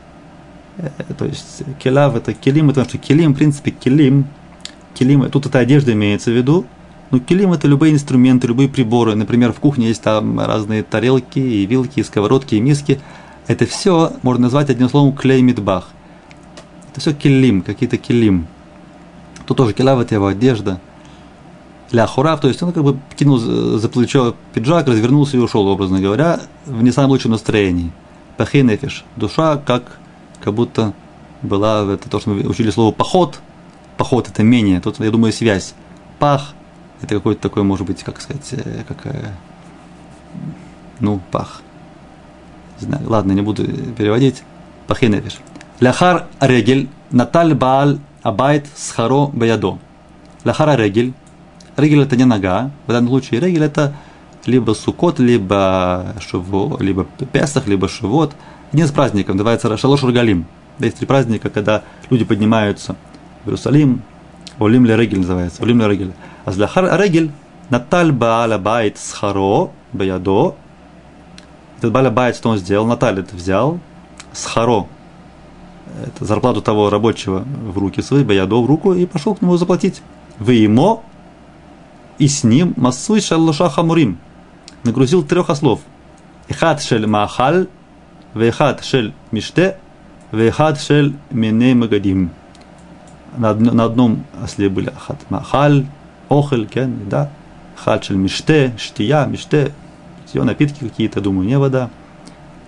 То 1.19 1.27
есть 1.27 1.63
килав 1.79 2.17
это 2.17 2.33
килим, 2.33 2.69
потому 2.69 2.89
что 2.89 2.99
килим, 2.99 3.35
в 3.35 3.37
принципе, 3.37 3.71
килим, 3.71 4.27
килим, 4.95 5.31
тут 5.31 5.47
это 5.47 5.59
одежда 5.59 5.93
имеется 5.93 6.31
в 6.31 6.35
виду, 6.35 6.65
но 7.11 7.19
килим 7.19 7.53
это 7.53 7.69
любые 7.69 7.93
инструменты, 7.93 8.47
любые 8.47 8.69
приборы. 8.71 9.15
Например, 9.15 9.53
в 9.53 9.61
кухне 9.61 9.89
есть 9.89 10.03
там 10.03 10.41
разные 10.41 10.83
тарелки, 10.83 11.39
и 11.39 11.67
вилки, 11.67 12.01
и 12.01 12.03
сковородки, 12.03 12.55
и 12.55 12.61
миски. 12.61 12.99
Это 13.47 13.67
все 13.67 14.15
можно 14.23 14.45
назвать 14.45 14.71
одним 14.71 14.89
словом 14.89 15.13
клей 15.13 15.43
мидбах– 15.43 15.91
это 16.95 17.01
все 17.01 17.13
килим, 17.13 17.63
какие-то 17.63 17.97
килим. 17.97 18.47
Тут 19.47 19.57
тоже 19.57 19.73
килав 19.73 19.99
это 19.99 20.15
его 20.15 20.29
одежда. 20.29 20.79
Ля 21.91 22.07
хурав, 22.07 22.41
то 22.41 22.47
есть 22.47 22.63
он 22.63 22.73
как 22.73 22.85
бы 22.85 22.97
кинул 23.17 23.39
за 23.39 23.89
плечо 23.89 24.37
пиджак, 24.53 24.87
развернулся 24.87 25.37
и 25.37 25.41
ушел, 25.41 25.67
образно 25.67 26.01
говоря, 26.01 26.41
в 26.67 26.85
не 26.85 26.93
самом 26.93 27.11
лучшем 27.11 27.33
настроении. 27.33 27.91
Пахинефиш. 28.37 29.05
Душа 29.17 29.57
как, 29.57 29.99
как 30.41 30.55
будто 30.55 30.93
была, 31.43 31.83
это 31.93 32.09
то, 32.09 32.21
что 32.21 32.31
мы 32.31 32.47
учили 32.47 32.71
слово 32.71 32.93
поход. 32.93 33.41
Поход 33.97 34.29
это 34.29 34.45
менее, 34.45 34.81
тут, 34.81 35.01
я 35.01 35.11
думаю, 35.11 35.33
связь. 35.33 35.75
Пах, 36.21 36.55
это 37.03 37.17
какой-то 37.17 37.41
такой, 37.41 37.65
может 37.65 37.89
быть, 37.89 38.05
как 38.05 38.21
сказать, 38.21 38.49
э, 38.53 38.85
как, 38.87 38.99
э, 39.07 39.33
ну, 41.01 41.21
пах. 41.33 41.61
Не 42.81 42.87
знаю, 42.87 43.11
ладно, 43.11 43.33
не 43.33 43.43
буду 43.43 43.65
переводить. 43.95 44.45
Пахинефиш. 44.87 45.41
Ляхар 45.81 46.27
регель 46.41 46.89
наталь 47.11 47.55
бааль 47.55 47.99
абайт 48.23 48.67
схаро 48.77 49.27
баядо. 49.27 49.79
Ляхар 50.45 50.79
регель. 50.79 51.15
Регель 51.77 52.03
это 52.03 52.17
не 52.17 52.25
нога. 52.25 52.71
В 52.87 52.93
данном 52.93 53.09
случае 53.09 53.41
регель 53.41 53.65
это 53.65 53.95
либо 54.47 54.73
сукот, 54.73 55.19
либо 55.19 56.15
шиво, 56.21 56.81
либо 56.81 57.05
песах, 57.33 57.67
либо 57.67 57.89
шивот. 57.89 58.35
Один 58.73 58.87
из 58.87 58.93
праздников 58.93 59.35
называется 59.35 59.77
Шалош 59.77 60.03
Рогалим. 60.03 60.47
Есть 60.79 60.99
три 60.99 61.07
праздника, 61.07 61.51
когда 61.51 61.83
люди 62.11 62.25
поднимаются 62.25 62.95
в 63.45 63.49
Иерусалим. 63.49 64.03
Олим 64.61 64.85
ле 64.85 64.97
регель 64.97 65.21
называется. 65.21 65.63
Олим 65.63 65.81
ле 65.81 65.89
регель. 65.89 66.13
А 66.45 66.53
с 66.53 66.57
ляхар 66.57 67.01
регель 67.01 67.33
наталь 67.69 68.13
бааль 68.13 68.53
абайт 68.55 68.99
схаро 68.99 69.71
баядо. 69.93 70.55
Этот 71.79 71.91
баль 71.91 72.07
абайт 72.07 72.37
что 72.37 72.51
он 72.51 72.59
сделал? 72.59 72.87
Наталь 72.87 73.19
это 73.19 73.35
взял. 73.35 73.81
Схаро 74.33 74.87
это 76.03 76.25
зарплату 76.25 76.63
того 76.63 76.91
рабочего 76.91 77.45
в 77.45 77.79
руки 77.79 78.03
свои, 78.03 78.25
Баядо 78.25 78.61
в 78.63 78.67
руку, 78.67 78.95
и 78.95 79.07
пошел 79.07 79.35
к 79.35 79.43
нему 79.43 79.57
заплатить. 79.57 80.03
Вы 80.39 80.55
ему 80.55 81.03
и 82.19 82.29
с 82.29 82.45
ним 82.45 82.75
массуй 82.77 83.21
шаллуша 83.21 83.69
хамурим. 83.69 84.19
Нагрузил 84.85 85.23
трех 85.23 85.51
ослов. 85.51 85.81
Ихат 86.49 86.83
шель 86.83 87.07
махаль, 87.07 87.69
вехат 88.35 88.85
шель 88.85 89.15
миште, 89.31 89.79
вехат 90.31 90.81
шель 90.81 91.15
миней 91.31 91.75
магадим. 91.75 92.31
На, 93.37 93.55
на 93.55 93.85
одном 93.85 94.25
осле 94.43 94.69
были 94.69 94.89
ахат 94.89 95.19
махаль, 95.31 95.87
охель, 96.29 96.67
кен, 96.67 97.09
да, 97.09 97.31
хат 97.77 98.05
шель 98.05 98.17
миште, 98.17 98.75
штия, 98.79 99.27
миште, 99.27 99.73
питье, 100.25 100.43
напитки 100.43 100.81
какие-то, 100.81 101.21
думаю, 101.21 101.47
не 101.49 101.59
вода. 101.59 101.91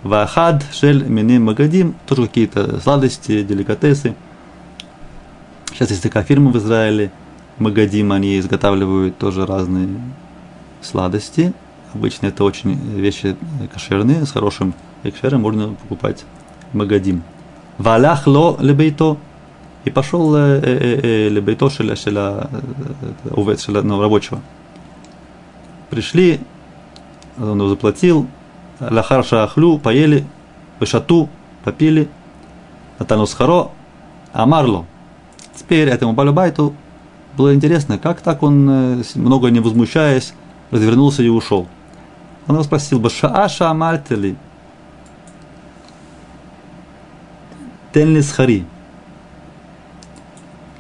Вахад 0.07 0.65
шель 0.73 1.05
миней 1.05 1.39
магадим, 1.39 1.95
тоже 2.07 2.27
какие-то 2.27 2.81
сладости, 2.81 3.43
деликатесы. 3.43 4.15
Сейчас 5.73 5.91
есть 5.91 6.03
такая 6.03 6.25
фирма 6.25 6.51
в 6.51 6.57
Израиле, 6.59 7.11
Магадим, 7.59 8.13
они 8.13 8.39
изготавливают 8.39 9.17
тоже 9.19 9.47
разные 9.47 9.89
сладости. 10.83 11.55
Обычно 11.95 12.27
это 12.27 12.45
очень 12.45 12.75
вещи 12.99 13.37
кошерные, 13.73 14.27
с 14.27 14.33
хорошим 14.33 14.75
экшером 15.03 15.41
можно 15.41 15.69
покупать 15.69 16.25
Магадим. 16.73 17.23
Валях 17.79 18.27
ло 18.27 18.57
лебейто. 18.61 19.17
И 19.85 19.91
пошел 19.91 20.35
э, 20.35 20.61
э, 20.63 21.01
э, 21.03 21.29
лебейто 21.29 21.71
шеля 21.71 21.97
шеля 21.97 22.51
увет 23.31 23.61
шеля 23.61 23.83
ну, 23.83 24.01
рабочего. 24.01 24.41
Пришли, 25.91 26.41
он 27.39 27.69
заплатил, 27.69 28.27
лахар 28.81 29.25
шахлю, 29.25 29.79
поели, 29.79 30.27
вышату, 30.79 31.29
попили, 31.65 32.09
натанус 32.99 33.35
харо, 33.35 33.71
амарло. 34.33 34.87
Теперь 35.55 35.89
этому 35.89 36.13
балюбайту 36.13 36.75
было 37.37 37.55
интересно, 37.55 37.99
как 37.99 38.21
так 38.21 38.43
он, 38.43 38.69
э, 38.71 39.03
много 39.15 39.49
не 39.49 39.61
возмущаясь, 39.61 40.35
развернулся 40.71 41.23
и 41.23 41.29
ушел. 41.29 41.67
Он 42.47 42.55
его 42.55 42.65
спросил, 42.65 43.01
Башааша 43.01 43.71
Амальтели, 43.71 44.37
Тенли 47.93 48.21
Схари. 48.21 48.65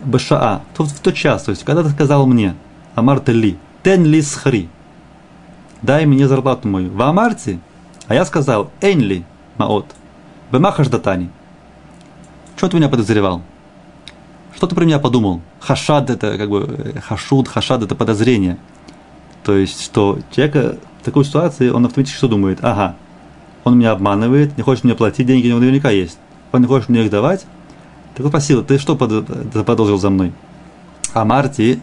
Башаа, 0.04 0.62
в 0.76 1.00
тот 1.00 1.14
час, 1.14 1.44
то 1.44 1.50
есть, 1.50 1.64
когда 1.64 1.82
ты 1.82 1.90
сказал 1.90 2.26
мне, 2.26 2.54
Амартели, 2.94 3.58
Тенли 3.82 4.20
Схари, 4.20 4.68
дай 5.82 6.06
мне 6.06 6.28
зарплату 6.28 6.68
мою. 6.68 6.90
В 6.90 7.02
Амарте, 7.02 7.58
а 8.08 8.14
я 8.14 8.24
сказал, 8.24 8.70
Энли 8.80 9.24
Маот, 9.58 9.86
Бемахаш 10.52 10.88
Датани. 10.88 11.30
Что 12.56 12.68
ты 12.68 12.76
меня 12.76 12.88
подозревал? 12.88 13.42
Что 14.54 14.66
ты 14.66 14.74
про 14.74 14.84
меня 14.84 14.98
подумал? 14.98 15.42
Хашад 15.60 16.08
это 16.08 16.38
как 16.38 16.48
бы 16.48 16.94
хашуд, 17.04 17.48
хашад 17.48 17.82
это 17.82 17.94
подозрение. 17.94 18.58
То 19.44 19.56
есть, 19.56 19.84
что 19.84 20.18
человека 20.30 20.78
в 21.00 21.04
такой 21.04 21.24
ситуации, 21.24 21.68
он 21.68 21.84
автоматически 21.84 22.18
что 22.18 22.28
думает? 22.28 22.60
Ага, 22.62 22.96
он 23.64 23.78
меня 23.78 23.92
обманывает, 23.92 24.56
не 24.56 24.62
хочет 24.62 24.84
мне 24.84 24.94
платить, 24.94 25.26
деньги 25.26 25.46
у 25.46 25.50
него 25.50 25.60
наверняка 25.60 25.90
есть. 25.90 26.18
Он 26.52 26.62
не 26.62 26.66
хочет 26.66 26.88
мне 26.88 27.04
их 27.04 27.10
давать. 27.10 27.44
Так 28.14 28.24
вот 28.24 28.30
спросил, 28.30 28.64
ты 28.64 28.78
что 28.78 28.96
подозрил 28.96 29.98
за 29.98 30.08
мной? 30.08 30.32
А 31.12 31.24
Марти, 31.24 31.80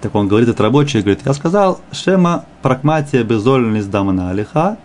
так 0.00 0.14
он 0.14 0.28
говорит, 0.28 0.48
это 0.48 0.62
рабочий, 0.62 1.00
говорит, 1.00 1.22
я 1.24 1.32
сказал, 1.34 1.80
Шема 1.92 2.44
прагматия 2.62 3.22
безольный 3.24 3.80
сдамана 3.80 4.30
алиха, 4.30 4.76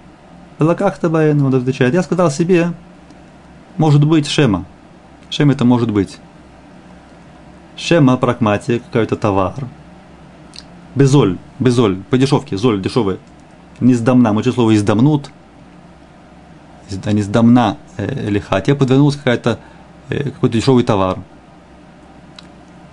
Лакахта 0.59 1.09
Баен, 1.09 1.41
он 1.41 1.53
отвечает, 1.53 1.93
я 1.93 2.03
сказал 2.03 2.32
себе, 2.32 2.74
может 3.78 4.05
быть, 4.05 4.28
Шема, 4.28 4.66
чем 5.30 5.51
это 5.51 5.66
может 5.66 5.91
быть? 5.91 6.20
Шема, 7.76 8.18
прагматия, 8.18 8.80
какой-то 8.80 9.16
товар. 9.16 9.55
Безоль, 10.93 11.38
безоль, 11.57 11.97
по 12.09 12.20
дешевке, 12.20 12.55
золь, 12.55 12.82
дешевый. 12.82 13.18
Не 13.80 13.95
сдамна, 13.95 14.32
мы 14.32 14.43
слово 14.43 14.76
издамнут, 14.76 15.32
а 17.03 17.11
не 17.11 17.24
сдамна 17.24 17.78
э, 17.97 18.30
лиха. 18.30 18.61
Тебе 18.61 18.76
подвернулся 18.76 19.18
какая-то, 19.18 19.59
э, 20.09 20.30
какой-то 20.30 20.55
дешевый 20.55 20.84
товар. 20.84 21.18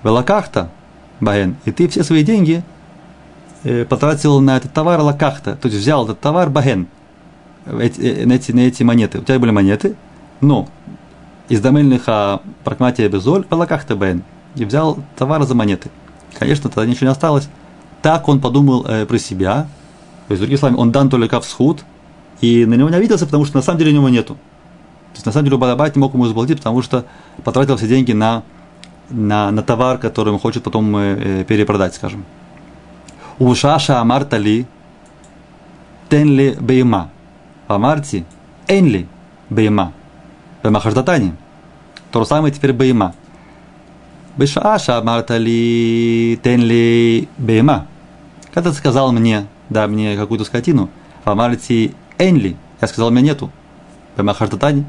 Велакахта, 0.03 0.71
Баен, 1.21 1.57
и 1.65 1.71
ты 1.71 1.89
все 1.89 2.03
свои 2.03 2.25
деньги 2.25 2.63
э, 3.65 3.85
потратил 3.85 4.41
на 4.41 4.57
этот 4.57 4.73
товар 4.73 5.01
лакахта, 5.01 5.57
то 5.57 5.69
есть 5.69 5.81
взял 5.81 6.05
этот 6.05 6.21
товар 6.21 6.51
Баген, 6.51 6.87
э, 7.67 8.25
на, 8.27 8.33
эти, 8.33 8.53
на 8.53 8.61
эти 8.61 8.83
монеты. 8.83 9.19
У 9.19 9.23
тебя 9.23 9.39
были 9.39 9.51
монеты, 9.51 9.97
но 10.41 10.69
из 11.49 11.61
домельных 11.61 12.05
прагматия 12.65 13.09
безоль 13.09 13.45
палакахта 13.45 13.97
бен 13.97 14.23
и 14.55 14.65
взял 14.65 14.99
товар 15.17 15.43
за 15.43 15.55
монеты. 15.55 15.91
Конечно, 16.39 16.71
тогда 16.71 16.87
ничего 16.87 17.07
не 17.07 17.13
осталось. 17.13 17.49
Так 18.03 18.29
он 18.29 18.41
подумал 18.41 18.85
э, 18.87 19.05
про 19.07 19.19
себя. 19.19 19.67
То 20.29 20.33
есть, 20.33 20.41
другими 20.41 20.59
словами, 20.59 20.79
он 20.79 20.93
дан 20.93 21.11
только 21.11 21.41
в 21.41 21.45
схуд, 21.45 21.85
и 22.41 22.65
на 22.65 22.75
него 22.75 22.89
не 22.89 22.97
обиделся, 22.97 23.27
потому 23.27 23.45
что 23.45 23.57
на 23.57 23.63
самом 23.63 23.79
деле 23.79 23.91
у 23.91 23.95
него 23.95 24.09
нету. 24.09 24.35
То 24.35 25.17
есть, 25.17 25.27
на 25.27 25.33
самом 25.33 25.47
деле, 25.47 25.59
Бадабайт 25.59 25.97
не 25.97 26.01
мог 26.01 26.15
ему 26.15 26.27
заплатить, 26.27 26.59
потому 26.59 26.83
что 26.83 27.05
потратил 27.43 27.77
все 27.77 27.89
деньги 27.89 28.13
на, 28.13 28.43
на, 29.11 29.51
на 29.51 29.63
товар, 29.63 29.99
который 29.99 30.33
он 30.33 30.39
хочет 30.39 30.63
потом 30.63 30.97
э, 30.97 31.45
перепродать, 31.45 31.95
скажем. 31.95 32.25
Ушаша 33.39 34.01
амартали 34.01 34.67
тенли 36.09 36.57
бейма. 36.61 37.11
Амарти 37.69 38.25
энли 38.69 39.07
бейма. 39.49 39.93
Бемахаждатани. 40.63 41.35
То 42.11 42.21
же 42.21 42.27
самое 42.27 42.53
теперь 42.53 42.73
Бейма. 42.73 43.15
Бешааша 44.37 45.01
Мартали 45.03 46.39
Тенли 46.43 47.29
Бейма. 47.39 47.87
Когда 48.53 48.71
ты 48.71 48.77
сказал 48.77 49.13
мне, 49.13 49.47
да, 49.69 49.87
мне 49.87 50.17
какую-то 50.17 50.45
скотину, 50.45 50.91
а 51.25 51.35
Марти 51.35 51.95
Энли, 52.19 52.57
я 52.81 52.89
сказал, 52.89 53.11
меня 53.11 53.23
нету. 53.23 53.51
Бемахаждатани. 54.17 54.85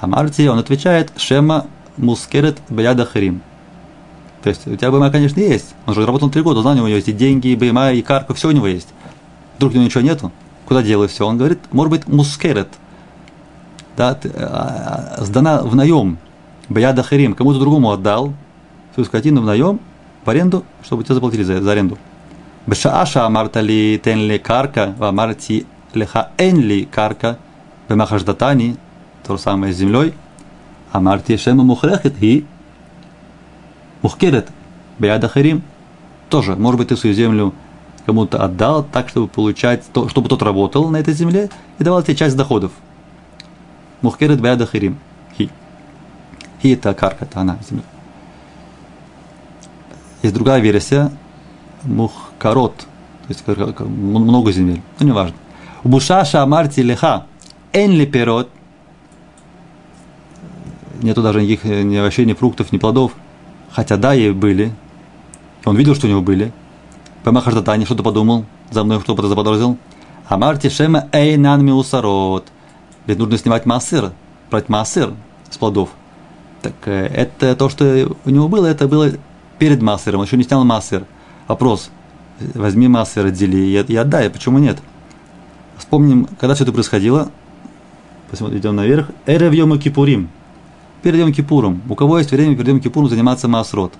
А 0.00 0.06
Марти, 0.06 0.46
он 0.46 0.58
отвечает, 0.58 1.12
Шема 1.16 1.66
Мускерет 1.96 2.58
Беяда 2.68 3.04
Харим. 3.04 3.42
То 4.42 4.50
есть 4.50 4.66
у 4.66 4.76
тебя 4.76 4.90
БМА, 4.90 5.10
конечно, 5.10 5.40
есть. 5.40 5.74
Он 5.86 5.94
же 5.94 6.06
работал 6.06 6.30
три 6.30 6.42
года, 6.42 6.62
знал, 6.62 6.74
у 6.74 6.76
него 6.76 6.88
есть 6.88 7.08
и 7.08 7.12
деньги, 7.12 7.48
и 7.48 7.56
БМА, 7.56 7.92
и 7.92 8.02
карка, 8.02 8.34
все 8.34 8.48
у 8.48 8.52
него 8.52 8.66
есть. 8.66 8.88
Вдруг 9.56 9.72
у 9.72 9.74
него 9.74 9.84
ничего 9.84 10.02
нету. 10.02 10.30
Куда 10.66 10.82
делать 10.82 11.10
все? 11.10 11.26
Он 11.26 11.36
говорит, 11.36 11.60
может 11.72 11.90
быть, 11.90 12.06
мускерет– 12.06 12.68
да, 13.96 14.18
а, 14.34 15.16
сдана 15.24 15.62
в 15.62 15.74
наем, 15.74 16.18
Баяда 16.68 17.02
Харим, 17.02 17.34
кому-то 17.34 17.58
другому 17.58 17.90
отдал 17.90 18.34
свою 18.94 19.06
скотину 19.06 19.40
в 19.40 19.44
наем, 19.44 19.80
в 20.24 20.30
аренду, 20.30 20.64
чтобы 20.84 21.04
тебе 21.04 21.14
заплатили 21.14 21.42
за, 21.42 21.62
за 21.62 21.72
аренду. 21.72 21.96
Бешааша 22.66 23.24
амартали 23.24 24.00
тенли 24.02 24.38
карка, 24.38 24.94
вамарти 24.98 25.66
леха 25.94 26.30
энли 26.36 26.86
карка, 26.90 27.38
бемахаждатани, 27.88 28.76
то 29.26 29.36
же 29.36 29.42
самое 29.42 29.72
с 29.72 29.76
землей, 29.76 30.14
амарти 30.92 31.36
шема 31.36 31.64
мухрехет 31.64 32.14
и 32.20 32.46
мухкерет, 34.02 34.48
Харим, 35.00 35.62
тоже, 36.28 36.56
может 36.56 36.78
быть, 36.78 36.88
ты 36.88 36.96
свою 36.96 37.14
землю 37.14 37.54
кому-то 38.04 38.42
отдал 38.42 38.84
так, 38.84 39.08
чтобы 39.08 39.28
получать, 39.28 39.84
то, 39.92 40.08
чтобы 40.08 40.28
тот 40.28 40.42
работал 40.42 40.88
на 40.90 40.96
этой 40.96 41.14
земле 41.14 41.50
и 41.78 41.84
давал 41.84 42.02
тебе 42.02 42.16
часть 42.16 42.36
доходов– 42.36 42.72
Мухкерет 44.02 44.40
бяда 44.40 44.66
хирим. 44.66 44.98
Хи. 45.36 45.50
Хи 46.62 46.72
это 46.72 46.94
карка, 46.94 47.24
это 47.24 47.40
она, 47.40 47.58
земля. 47.68 47.82
Есть 50.22 50.34
другая 50.34 50.60
версия. 50.60 51.10
Мухкарот. 51.82 52.76
То 52.76 52.86
есть 53.28 53.44
много 53.46 54.52
земель. 54.52 54.82
Ну, 54.98 55.06
неважно. 55.06 55.36
Бушаша 55.82 56.42
амарти 56.42 56.82
леха. 56.82 57.26
Энли 57.72 58.06
перот. 58.06 58.50
Нету 61.02 61.22
даже 61.22 61.42
никаких 61.42 61.64
ни 61.64 61.96
овощей, 61.96 62.24
ни 62.24 62.32
фруктов, 62.32 62.72
ни 62.72 62.78
плодов. 62.78 63.12
Хотя 63.72 63.96
да, 63.96 64.14
и 64.14 64.30
были. 64.30 64.72
Он 65.64 65.76
видел, 65.76 65.94
что 65.94 66.06
у 66.06 66.10
него 66.10 66.22
были. 66.22 66.52
Памахардатани 67.24 67.84
что-то 67.84 68.02
подумал. 68.02 68.44
За 68.70 68.84
мной 68.84 69.00
что-то 69.00 69.28
заподозрил. 69.28 69.78
Амарти 70.28 70.68
шема 70.68 71.08
эйнан 71.12 71.64
миусарот. 71.64 72.46
Ведь 73.06 73.18
нужно 73.18 73.38
снимать 73.38 73.66
массыр, 73.66 74.12
брать 74.50 74.68
массыр 74.68 75.12
с 75.50 75.56
плодов. 75.56 75.90
Так 76.62 76.74
э, 76.86 77.06
это 77.06 77.54
то, 77.54 77.68
что 77.68 78.16
у 78.24 78.30
него 78.30 78.48
было, 78.48 78.66
это 78.66 78.88
было 78.88 79.12
перед 79.58 79.80
массером, 79.82 80.20
он 80.20 80.26
еще 80.26 80.36
не 80.36 80.42
снял 80.42 80.64
массер. 80.64 81.04
Вопрос, 81.46 81.90
возьми 82.54 82.88
массер, 82.88 83.26
отдели 83.26 83.56
и, 83.56 83.92
и 83.92 83.96
отдай, 83.96 84.28
почему 84.28 84.58
нет? 84.58 84.78
Вспомним, 85.78 86.26
когда 86.40 86.54
все 86.54 86.64
это 86.64 86.72
происходило, 86.72 87.30
посмотрим, 88.30 88.58
идем 88.58 88.74
наверх, 88.74 89.10
Эрев 89.26 89.52
Йома 89.52 89.78
Кипурим, 89.78 90.28
перед 91.02 91.20
Йом 91.20 91.32
Кипуром. 91.32 91.82
У 91.88 91.94
кого 91.94 92.18
есть 92.18 92.30
время 92.30 92.54
перед 92.54 92.68
Йом 92.68 92.80
Кипуром 92.80 93.08
заниматься 93.08 93.48
массрот? 93.48 93.92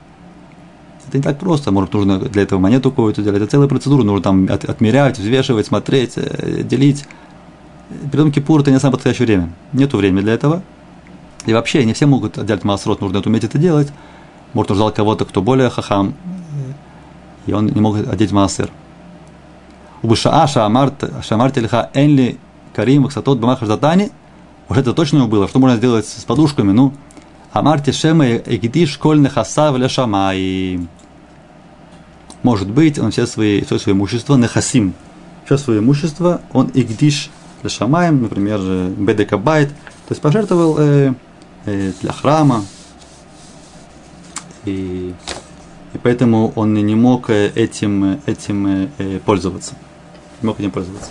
Это 1.06 1.18
не 1.18 1.22
так 1.22 1.38
просто, 1.38 1.70
может, 1.70 1.94
нужно 1.94 2.18
для 2.18 2.42
этого 2.42 2.58
монету 2.58 2.90
какую-то 2.90 3.22
делать, 3.22 3.42
это 3.42 3.50
целая 3.50 3.68
процедура, 3.68 4.02
нужно 4.02 4.22
там 4.22 4.48
от, 4.50 4.64
отмерять, 4.64 5.18
взвешивать, 5.18 5.66
смотреть, 5.66 6.14
э, 6.16 6.62
делить. 6.64 7.04
перед 8.10 8.34
Кипур 8.34 8.60
это 8.60 8.72
не 8.72 8.80
самое 8.80 8.96
подходящее 8.96 9.26
время. 9.26 9.52
Нету 9.72 9.98
времени 9.98 10.22
для 10.22 10.34
этого. 10.34 10.62
И 11.44 11.52
вообще, 11.52 11.84
не 11.84 11.92
все 11.92 12.06
могут 12.06 12.44
делать 12.44 12.64
маасрот, 12.64 13.00
нужно 13.00 13.18
это 13.18 13.28
уметь 13.28 13.44
это 13.44 13.56
делать. 13.56 13.92
Может, 14.52 14.72
он 14.72 14.76
ждал 14.78 14.90
кого-то, 14.90 15.24
кто 15.24 15.42
более 15.42 15.70
хахам, 15.70 16.14
и 17.46 17.52
он 17.52 17.66
не 17.66 17.80
мог 17.80 17.96
одеть 17.96 18.32
маасер. 18.32 18.70
Убышаа 20.02 20.46
шамарт 20.46 21.56
лиха 21.56 21.90
энли 21.94 22.38
карим 22.74 23.04
ваксатот 23.04 23.38
бамах 23.38 23.62
Вот 24.68 24.78
это 24.78 24.92
точно 24.92 25.24
у 25.24 25.28
было. 25.28 25.48
Что 25.48 25.58
можно 25.58 25.76
сделать 25.76 26.06
с 26.06 26.24
подушками? 26.24 26.72
Ну, 26.72 26.92
амарти 27.52 27.92
шема 27.92 28.36
эгидиш 28.36 28.92
школьных 28.92 29.34
хасав 29.34 29.76
шамай. 29.90 30.80
Может 32.42 32.70
быть, 32.70 32.98
он 32.98 33.10
все 33.10 33.26
свои, 33.26 33.62
все 33.62 33.78
свое 33.78 33.96
имущество, 33.96 34.36
нехасим, 34.36 34.94
все 35.44 35.56
свое 35.56 35.80
имущество, 35.80 36.40
он 36.52 36.70
игдиш 36.74 37.30
лешамаем, 37.62 38.22
например, 38.22 38.60
бедекабайт, 38.96 39.70
то 39.70 40.10
есть 40.10 40.22
пожертвовал 40.22 40.76
э, 40.78 41.14
э, 41.64 41.92
для 42.00 42.12
храма, 42.12 42.64
и, 44.64 45.14
и 45.92 45.98
поэтому 46.02 46.52
он 46.54 46.74
не 46.74 46.94
мог 46.94 47.30
э, 47.30 47.50
этим, 47.54 48.20
этим 48.26 48.66
э, 48.66 48.88
э, 48.98 49.20
пользоваться. 49.24 49.74
Не 50.42 50.46
мог 50.48 50.60
этим 50.60 50.70
пользоваться. 50.70 51.10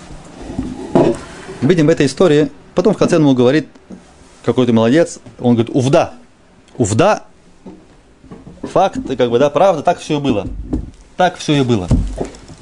Видим 1.62 1.88
в 1.88 1.90
этой 1.90 2.06
истории, 2.06 2.52
потом 2.76 2.94
в 2.94 2.98
конце 2.98 3.16
он 3.16 3.24
ему 3.24 3.34
говорит, 3.34 3.68
какой 4.44 4.66
ты 4.66 4.74
молодец, 4.74 5.20
он 5.40 5.56
говорит, 5.56 5.74
увда, 5.74 6.14
увда, 6.78 7.24
факт, 8.62 9.00
как 9.18 9.30
бы, 9.32 9.40
да, 9.40 9.50
правда, 9.50 9.82
так 9.82 10.00
все 10.00 10.18
и 10.18 10.22
было. 10.22 10.46
Так 11.18 11.38
все 11.38 11.54
и 11.54 11.64
было. 11.64 11.88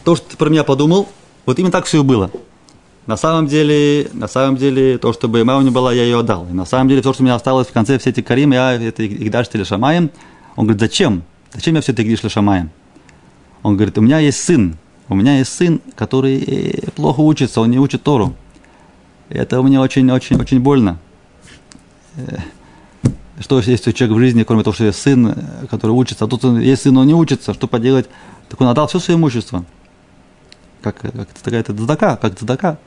То, 0.04 0.16
что 0.16 0.30
ты 0.30 0.38
про 0.38 0.50
меня 0.50 0.64
подумал, 0.64 1.10
вот 1.46 1.60
именно 1.60 1.72
так 1.72 1.86
все 1.86 2.02
и 2.02 2.04
было. 2.04 2.32
На 3.06 3.18
самом 3.18 3.48
деле, 3.48 4.10
на 4.14 4.28
самом 4.28 4.56
деле, 4.56 4.98
то, 4.98 5.12
что 5.12 5.28
бы 5.28 5.40
не 5.40 5.72
была, 5.72 5.92
я 5.92 6.04
ее 6.04 6.20
отдал. 6.20 6.48
И 6.50 6.54
на 6.54 6.66
самом 6.66 6.88
деле, 6.88 7.02
то, 7.02 7.12
что 7.12 7.24
у 7.24 7.26
меня 7.26 7.36
осталось 7.36 7.68
в 7.68 7.74
конце 7.74 8.00
все 8.00 8.12
эти 8.12 8.22
Карим, 8.22 8.54
я 8.54 8.74
это 8.74 9.06
Игдаш 9.06 9.48
или 9.54 9.64
Шамаем. 9.64 10.10
Он 10.56 10.66
говорит, 10.66 10.80
зачем? 10.80 11.24
Зачем 11.52 11.76
я 11.76 11.82
все 11.82 11.92
это 11.92 12.02
Игдаш 12.04 12.24
или 12.24 12.30
Шамаем? 12.30 12.70
Он 13.62 13.76
говорит, 13.76 13.98
у 13.98 14.02
меня 14.02 14.20
есть 14.20 14.42
сын. 14.42 14.78
У 15.10 15.16
меня 15.16 15.38
есть 15.38 15.52
сын, 15.52 15.82
который 15.96 16.42
э, 16.42 16.92
плохо 16.92 17.20
учится, 17.20 17.60
он 17.60 17.72
не 17.72 17.80
учит 17.80 18.04
Тору. 18.04 18.36
Это 19.34 19.64
мне 19.64 19.80
очень-очень-очень 19.80 20.60
больно. 20.60 21.00
Э, 22.18 22.38
что 23.40 23.60
есть 23.60 23.88
у 23.88 23.92
человека 23.92 24.16
в 24.16 24.20
жизни, 24.20 24.44
кроме 24.44 24.62
того, 24.62 24.76
что 24.76 24.84
есть 24.84 25.02
сын, 25.02 25.36
который 25.72 25.92
учится, 25.92 26.26
а 26.26 26.28
тут 26.28 26.44
есть 26.44 26.84
сын, 26.84 26.94
но 26.94 27.04
не 27.04 27.16
учится, 27.16 27.56
что 27.56 27.68
поделать? 27.68 28.06
Так 28.48 28.62
он 28.62 28.68
отдал 28.68 28.86
все 28.88 29.00
свое 29.00 29.18
имущество. 29.18 29.66
Как, 30.84 31.00
как 31.00 31.28
такая 31.42 31.64
цдака, 31.64 32.16
как 32.18 32.38
цдака. 32.38 32.78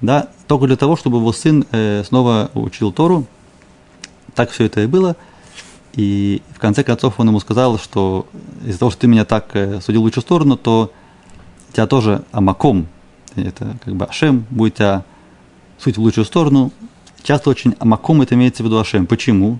Да, 0.00 0.30
только 0.48 0.66
для 0.66 0.76
того, 0.76 0.96
чтобы 0.96 1.18
его 1.18 1.32
сын 1.32 1.64
э, 1.70 2.02
снова 2.04 2.50
учил 2.54 2.90
Тору. 2.90 3.26
Так 4.34 4.50
все 4.50 4.64
это 4.64 4.80
и 4.80 4.86
было. 4.86 5.14
И 5.92 6.42
в 6.56 6.58
конце 6.58 6.82
концов 6.82 7.20
он 7.20 7.28
ему 7.28 7.38
сказал, 7.38 7.78
что 7.78 8.26
из-за 8.64 8.80
того, 8.80 8.90
что 8.90 9.02
ты 9.02 9.06
меня 9.06 9.24
так 9.24 9.54
э, 9.54 9.80
судил 9.80 10.00
в 10.00 10.04
лучшую 10.04 10.22
сторону, 10.22 10.56
то 10.56 10.90
тебя 11.72 11.86
тоже 11.86 12.24
амаком, 12.32 12.88
это 13.36 13.76
как 13.84 13.94
бы 13.94 14.04
Ашем, 14.06 14.44
будет 14.50 14.74
тебя 14.74 15.04
суть 15.82 15.96
в 15.96 16.00
лучшую 16.00 16.24
сторону. 16.24 16.72
Часто 17.22 17.50
очень 17.50 17.74
амаком 17.78 18.22
это 18.22 18.34
имеется 18.34 18.62
в 18.62 18.66
виду 18.66 18.78
Ашем. 18.78 19.06
Почему? 19.06 19.58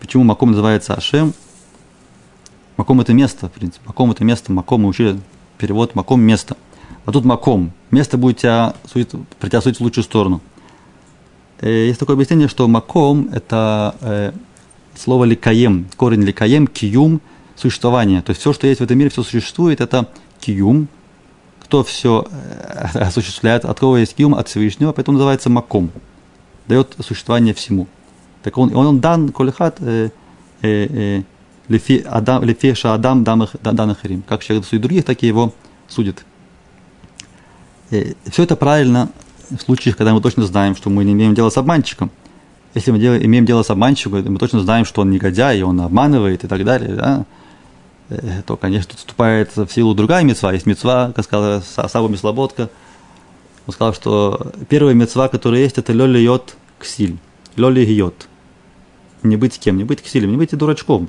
Почему 0.00 0.24
маком 0.24 0.50
называется 0.50 0.94
Ашем? 0.94 1.34
Маком 2.76 3.00
это 3.00 3.12
место, 3.12 3.48
в 3.48 3.52
принципе. 3.52 3.84
Маком 3.86 4.10
это 4.10 4.24
место, 4.24 4.52
маком 4.52 4.82
мы 4.82 4.88
учили 4.88 5.20
перевод 5.58 5.94
маком 5.94 6.20
место. 6.20 6.56
А 7.04 7.12
тут 7.12 7.24
маком. 7.24 7.72
Место 7.90 8.16
будет 8.16 8.38
тебя, 8.38 8.74
при 8.92 9.04
тебя 9.48 9.60
суть 9.60 9.78
в 9.78 9.80
лучшую 9.82 10.04
сторону. 10.04 10.40
Э, 11.60 11.86
есть 11.86 12.00
такое 12.00 12.16
объяснение, 12.16 12.48
что 12.48 12.66
маком 12.66 13.28
это 13.32 13.94
э, 14.00 14.32
слово 14.96 15.24
ликаем, 15.24 15.86
корень 15.96 16.22
ликаем, 16.22 16.66
киюм, 16.66 17.20
существование. 17.54 18.22
То 18.22 18.30
есть 18.30 18.40
все, 18.40 18.52
что 18.52 18.66
есть 18.66 18.80
в 18.80 18.84
этом 18.84 18.98
мире, 18.98 19.10
все 19.10 19.22
существует, 19.22 19.80
это 19.80 20.08
киюм. 20.40 20.88
Кто 21.64 21.82
все 21.82 22.26
э, 22.30 22.98
осуществляет, 22.98 23.64
от 23.64 23.80
кого 23.80 23.98
есть 23.98 24.14
киюм, 24.14 24.34
от 24.34 24.48
Всевышнего, 24.48 24.92
поэтому 24.92 25.18
называется 25.18 25.50
маком. 25.50 25.90
Дает 26.66 26.94
существование 27.00 27.54
всему. 27.54 27.86
Так 28.42 28.58
он, 28.58 28.74
он 28.76 29.00
дан 29.00 29.30
колихат 29.30 29.78
э, 29.80 30.10
э, 30.62 31.22
э, 31.70 32.02
адам, 32.06 32.44
лифи 32.44 32.74
адам 32.86 33.24
данных 33.24 34.04
рим. 34.04 34.22
Как 34.28 34.42
человек 34.42 34.66
судит 34.66 34.82
других, 34.82 35.04
так 35.04 35.22
и 35.22 35.26
его 35.26 35.52
судит. 35.88 36.24
И 37.90 38.16
все 38.30 38.42
это 38.42 38.56
правильно 38.56 39.08
в 39.50 39.58
случаях, 39.60 39.96
когда 39.96 40.12
мы 40.12 40.20
точно 40.20 40.44
знаем, 40.44 40.76
что 40.76 40.90
мы 40.90 41.04
не 41.04 41.12
имеем 41.12 41.34
дела 41.34 41.50
с 41.50 41.56
обманщиком. 41.56 42.10
Если 42.74 42.90
мы 42.90 42.98
делаем, 42.98 43.24
имеем 43.24 43.46
дело 43.46 43.62
с 43.62 43.70
обманщиком, 43.70 44.24
мы 44.32 44.38
точно 44.38 44.60
знаем, 44.60 44.84
что 44.84 45.02
он 45.02 45.10
негодяй, 45.10 45.58
и 45.60 45.62
он 45.62 45.80
обманывает 45.80 46.44
и 46.44 46.46
так 46.46 46.64
далее, 46.64 46.94
да, 46.94 47.20
э, 47.20 47.24
то, 48.46 48.56
конечно, 48.56 48.96
вступает 48.96 49.56
в 49.56 49.68
силу 49.68 49.94
другая 49.94 50.24
мецва. 50.24 50.52
Есть 50.52 50.66
мецва, 50.66 51.12
как 51.14 51.24
сказала 51.24 51.60
Саба 51.60 52.08
Мислоботка, 52.08 52.70
он 53.66 53.72
сказал, 53.72 53.94
что 53.94 54.52
первая 54.68 54.94
мецва, 54.94 55.28
которая 55.28 55.60
есть, 55.60 55.78
это 55.78 55.92
лёли 55.92 56.18
йод 56.18 56.56
ксиль. 56.78 57.16
Лёли 57.56 57.80
йод. 57.80 58.28
Не 59.22 59.36
быть 59.36 59.58
кем, 59.58 59.78
не 59.78 59.84
быть 59.84 60.02
ксилем, 60.02 60.30
не 60.30 60.36
быть 60.36 60.54
дурачком. 60.56 61.08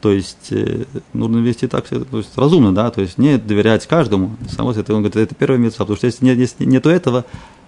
То 0.00 0.12
есть 0.12 0.50
э, 0.50 0.84
нужно 1.12 1.38
вести 1.38 1.66
так, 1.66 1.86
то 1.88 2.16
есть 2.16 2.36
разумно, 2.38 2.74
да, 2.74 2.90
то 2.90 3.00
есть 3.02 3.18
не 3.18 3.36
доверять 3.38 3.86
каждому. 3.86 4.36
Само 4.48 4.70
это, 4.72 4.94
он 4.94 5.02
говорит, 5.02 5.16
это 5.16 5.34
первая 5.34 5.58
митцва, 5.58 5.84
потому 5.84 5.96
что 5.96 6.06
если, 6.06 6.24
нет, 6.24 6.38
если 6.38 6.64
нету 6.64 6.88
этого, 6.88 7.26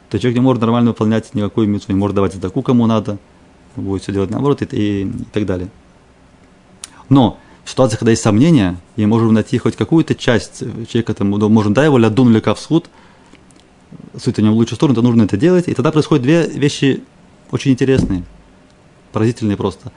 то 0.08 0.18
человек 0.18 0.36
не 0.36 0.42
может 0.42 0.62
нормально 0.62 0.90
выполнять 0.90 1.34
никакую 1.34 1.68
митцву, 1.68 1.92
не 1.92 1.98
может 1.98 2.14
давать 2.14 2.32
задаку 2.32 2.62
кому 2.62 2.86
надо, 2.86 3.18
будет 3.76 4.02
все 4.02 4.12
делать 4.12 4.30
наоборот 4.30 4.62
и, 4.62 4.64
и, 4.64 5.02
и 5.02 5.24
так 5.32 5.44
далее. 5.44 5.68
Но 7.08 7.38
в 7.64 7.70
ситуации, 7.70 7.96
когда 7.96 8.10
есть 8.10 8.22
сомнения, 8.22 8.76
и 8.96 9.06
можем 9.06 9.32
найти 9.34 9.58
хоть 9.58 9.76
какую-то 9.76 10.14
часть 10.14 10.60
человека, 10.88 11.14
там, 11.14 11.28
можем 11.28 11.74
да, 11.74 11.84
его 11.84 11.98
лядун 11.98 12.30
или 12.32 12.40
кавсхуд, 12.40 12.88
суть 14.18 14.38
у 14.38 14.42
него 14.42 14.54
в 14.54 14.56
лучшую 14.56 14.76
сторону, 14.76 14.96
то 14.96 15.02
нужно 15.02 15.22
это 15.22 15.36
делать. 15.36 15.68
И 15.68 15.74
тогда 15.74 15.92
происходят 15.92 16.22
две 16.22 16.46
вещи 16.48 17.02
очень 17.50 17.72
интересные, 17.72 18.24
поразительные 19.12 19.56
просто. 19.56 19.92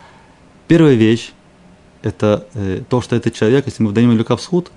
Первая 0.68 0.96
вещь, 0.96 1.32
это 2.02 2.48
э, 2.54 2.84
то, 2.88 3.02
что 3.02 3.16
этот 3.16 3.34
человек, 3.34 3.66
если 3.66 3.82
мы 3.82 3.90
вдаем 3.90 4.12
ему 4.12 4.24
капсхуд, 4.24 4.72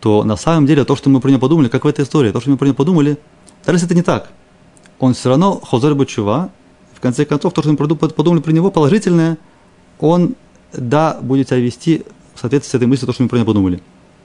то 0.00 0.22
на 0.22 0.36
самом 0.36 0.66
деле 0.66 0.84
то, 0.84 0.94
что 0.94 1.10
мы 1.10 1.20
про 1.20 1.30
него 1.30 1.40
подумали, 1.40 1.68
как 1.68 1.84
в 1.84 1.88
этой 1.88 2.04
истории, 2.04 2.30
то, 2.30 2.40
что 2.40 2.50
мы 2.50 2.56
про 2.56 2.66
него 2.66 2.76
подумали, 2.76 3.18
даже 3.64 3.76
если 3.76 3.88
это 3.88 3.94
не 3.94 4.02
так, 4.02 4.30
он 4.98 5.14
все 5.14 5.30
равно 5.30 5.60
хозер 5.60 5.94
бачува, 5.94 6.50
в 6.94 7.00
конце 7.00 7.24
концов, 7.24 7.52
то, 7.52 7.62
что 7.62 7.70
мы 7.70 7.76
подумали 7.76 8.40
про 8.40 8.52
него 8.52 8.70
положительное, 8.70 9.38
он, 9.98 10.34
да, 10.72 11.18
будет 11.20 11.48
себя 11.48 11.58
вести 11.58 12.04
в 12.34 12.40
соответствии 12.40 12.72
с 12.72 12.74
этой 12.74 12.86
мыслью, 12.86 13.06
то, 13.06 13.12
что 13.12 13.22
мы 13.22 13.28
про 13.28 13.36
него 13.36 13.46
подумали. 13.46 13.82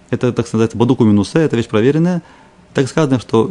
Это, 0.10 0.34
так 0.34 0.48
сказать, 0.48 0.76
бадуку 0.76 1.06
минусе, 1.06 1.40
это 1.40 1.56
вещь 1.56 1.68
проверенная. 1.68 2.22
Так 2.74 2.88
сказано, 2.88 3.20
что 3.20 3.50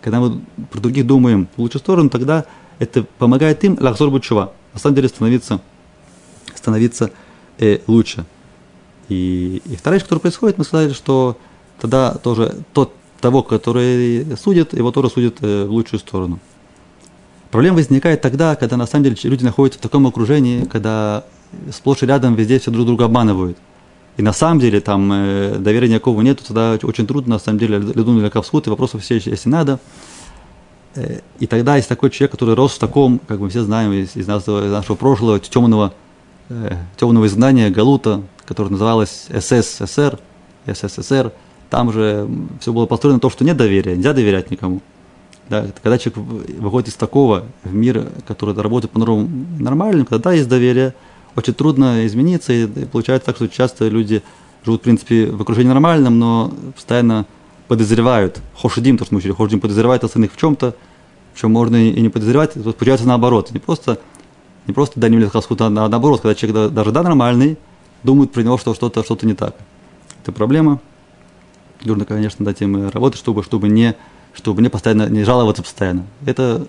когда 0.00 0.20
мы 0.20 0.40
про 0.70 0.80
других 0.80 1.06
думаем 1.06 1.48
в 1.56 1.60
лучшую 1.60 1.80
сторону, 1.80 2.10
тогда 2.10 2.44
это 2.78 3.04
помогает 3.18 3.64
им 3.64 3.76
лахзор 3.80 4.10
бачува, 4.10 4.52
на 4.72 4.80
самом 4.80 4.96
деле 4.96 5.08
становиться, 5.08 5.60
становиться 6.54 7.10
э, 7.58 7.80
лучше. 7.86 8.24
И, 9.08 9.62
и 9.64 9.76
вторая 9.76 9.98
вещь, 9.98 10.04
которая 10.04 10.20
происходит, 10.20 10.58
мы 10.58 10.64
сказали, 10.64 10.92
что 10.92 11.36
тогда 11.80 12.14
тоже 12.14 12.56
тот, 12.72 12.92
того, 13.20 13.42
который 13.42 14.36
судит, 14.36 14.74
его 14.74 14.92
тоже 14.92 15.10
судят 15.10 15.38
э, 15.40 15.64
в 15.64 15.70
лучшую 15.70 15.98
сторону. 16.00 16.38
Проблема 17.50 17.76
возникает 17.76 18.20
тогда, 18.20 18.54
когда 18.56 18.76
на 18.76 18.86
самом 18.86 19.04
деле 19.04 19.16
люди 19.22 19.42
находятся 19.42 19.78
в 19.78 19.82
таком 19.82 20.06
окружении, 20.06 20.64
когда 20.64 21.24
сплошь 21.72 22.02
и 22.02 22.06
рядом 22.06 22.34
везде 22.34 22.58
все 22.58 22.70
друг 22.70 22.86
друга 22.86 23.06
обманывают. 23.06 23.58
И 24.16 24.22
на 24.22 24.32
самом 24.32 24.58
деле 24.58 24.80
там 24.80 25.10
э, 25.12 25.56
доверия 25.58 25.88
никакого 25.88 26.20
нет, 26.22 26.40
тогда 26.44 26.78
очень 26.82 27.06
трудно, 27.06 27.34
на 27.34 27.38
самом 27.38 27.58
деле, 27.58 27.78
ледун 27.78 28.18
или 28.18 28.28
кавсхуд, 28.28 28.66
и 28.66 28.70
вопросов 28.70 29.02
все, 29.02 29.16
если 29.16 29.48
надо. 29.48 29.78
Э, 30.96 31.20
и 31.38 31.46
тогда 31.46 31.76
есть 31.76 31.88
такой 31.88 32.10
человек, 32.10 32.32
который 32.32 32.54
рос 32.54 32.72
в 32.72 32.78
таком, 32.78 33.20
как 33.28 33.38
мы 33.38 33.48
все 33.48 33.62
знаем 33.62 33.92
из, 33.92 34.16
из, 34.16 34.26
нашего, 34.26 34.66
из 34.66 34.72
нашего 34.72 34.96
прошлого, 34.96 35.38
темного 35.38 35.92
э, 36.48 36.76
темного 36.96 37.26
изгнания 37.26 37.70
Галута, 37.70 38.22
которое 38.44 38.70
называлось 38.70 39.28
СССР, 39.28 40.18
СССР, 40.66 41.32
там 41.70 41.92
же 41.92 42.28
все 42.60 42.72
было 42.72 42.86
построено 42.86 43.20
том, 43.20 43.30
что 43.30 43.44
нет 43.44 43.56
доверия, 43.56 43.96
нельзя 43.96 44.14
доверять 44.14 44.50
никому. 44.50 44.80
Да, 45.48 45.66
когда 45.82 45.96
человек 45.96 46.18
выходит 46.60 46.88
из 46.88 46.94
такого 46.94 47.44
в 47.64 47.72
мир, 47.72 48.08
который 48.26 48.54
работает 48.54 48.92
по-новому 48.92 49.28
нормальным, 49.58 50.04
когда 50.04 50.32
есть 50.32 50.48
доверие, 50.48 50.94
очень 51.38 51.54
трудно 51.54 52.06
измениться, 52.06 52.52
и 52.52 52.66
получается 52.66 53.26
так, 53.26 53.36
что 53.36 53.48
часто 53.48 53.88
люди 53.88 54.22
живут, 54.64 54.80
в 54.80 54.84
принципе, 54.84 55.26
в 55.26 55.40
окружении 55.40 55.68
нормальном, 55.68 56.18
но 56.18 56.52
постоянно 56.74 57.26
подозревают, 57.68 58.40
хошидим, 58.54 58.98
то, 58.98 59.04
что 59.04 59.14
мы 59.14 59.18
учили, 59.18 59.32
хошидим 59.32 59.60
подозревают 59.60 60.04
остальных 60.04 60.32
в 60.32 60.36
чем-то, 60.36 60.74
в 61.34 61.40
чем 61.40 61.52
можно 61.52 61.76
и 61.76 62.00
не 62.00 62.08
подозревать, 62.08 62.54
то 62.54 62.72
получается 62.72 63.06
наоборот. 63.06 63.50
Не 63.52 63.60
просто 63.60 63.98
не 64.66 64.74
просто 64.74 65.00
Даним 65.00 65.20
Литхасхут, 65.20 65.60
а 65.62 65.70
наоборот, 65.70 66.20
когда 66.20 66.34
человек 66.34 66.72
даже 66.72 66.92
да 66.92 67.02
нормальный, 67.02 67.56
думает 68.02 68.32
про 68.32 68.42
него, 68.42 68.58
что 68.58 68.74
что-то 68.74 69.02
что 69.02 69.18
не 69.22 69.34
так. 69.34 69.56
Это 70.22 70.32
проблема. 70.32 70.80
Нужно, 71.84 72.04
конечно, 72.04 72.44
над 72.44 72.56
этим 72.56 72.90
работать, 72.90 73.18
чтобы, 73.18 73.42
чтобы 73.42 73.68
не 73.68 73.96
чтобы 74.34 74.60
мне 74.60 74.70
постоянно 74.70 75.08
не 75.08 75.24
жаловаться 75.24 75.62
постоянно. 75.62 76.06
Это 76.26 76.66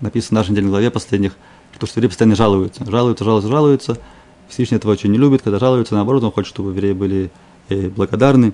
написано 0.00 0.36
в 0.36 0.40
нашей 0.40 0.50
недельной 0.50 0.70
главе 0.70 0.90
последних, 0.90 1.32
что, 1.80 1.86
что 1.86 1.98
евреи 2.00 2.08
постоянно 2.08 2.36
жалуются. 2.36 2.84
Жалуются, 2.84 3.24
жалуются, 3.24 3.50
жалуются. 3.50 3.98
Всевышний 4.48 4.76
этого 4.76 4.92
очень 4.92 5.10
не 5.10 5.18
любит, 5.18 5.42
когда 5.42 5.58
жалуются, 5.58 5.94
наоборот, 5.94 6.22
он 6.24 6.32
хочет, 6.32 6.50
чтобы 6.50 6.70
евреи 6.70 6.92
были 6.92 7.30
э, 7.68 7.88
благодарны, 7.88 8.52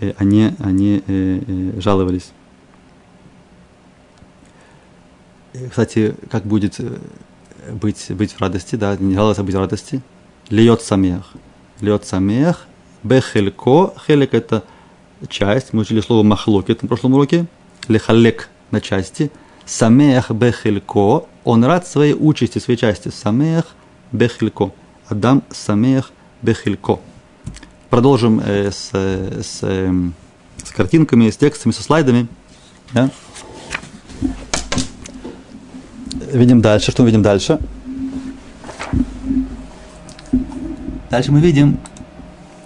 э, 0.00 0.12
они, 0.18 0.52
они 0.58 1.02
э, 1.06 1.40
э, 1.46 1.80
жаловались. 1.80 2.32
Кстати, 5.70 6.14
как 6.30 6.44
будет 6.44 6.80
э, 6.80 6.98
быть, 7.72 8.06
быть 8.10 8.32
в 8.32 8.40
радости, 8.40 8.76
да, 8.76 8.96
не 8.96 9.14
жаловаться, 9.14 9.42
а 9.42 9.44
быть 9.44 9.54
в 9.54 9.58
радости? 9.58 10.02
Льет 10.50 10.82
самех. 10.82 11.32
Льет 11.80 12.04
самех. 12.04 12.66
Бехелько. 13.02 13.94
Хелек– 14.06 14.30
это 14.34 14.64
часть. 15.28 15.72
Мы 15.72 15.82
учили 15.82 16.00
слово 16.00 16.22
махлокет 16.22 16.82
на 16.82 16.88
прошлом 16.88 17.14
уроке. 17.14 17.46
Лехалек 17.88 18.50
на 18.70 18.80
части. 18.80 19.30
Самех 19.64 20.30
бехелько. 20.30 21.26
Он 21.44 21.62
рад 21.64 21.86
своей 21.86 22.14
участи, 22.14 22.58
своей 22.58 22.78
части. 22.78 23.08
Самех 23.08 23.66
бехелько. 24.12 24.72
Адам 25.08 25.42
самех 25.50 26.10
бехелько. 26.42 27.00
Продолжим 27.90 28.40
э, 28.44 28.70
с, 28.70 28.90
с, 28.92 29.58
э, 29.62 29.92
с 30.64 30.70
картинками, 30.70 31.30
с 31.30 31.36
текстами, 31.36 31.72
со 31.72 31.82
слайдами. 31.82 32.26
Да? 32.92 33.10
Видим 36.32 36.60
дальше. 36.60 36.90
Что 36.90 37.02
мы 37.02 37.08
видим 37.08 37.22
дальше? 37.22 37.60
Дальше 41.10 41.30
мы 41.30 41.40
видим 41.40 41.78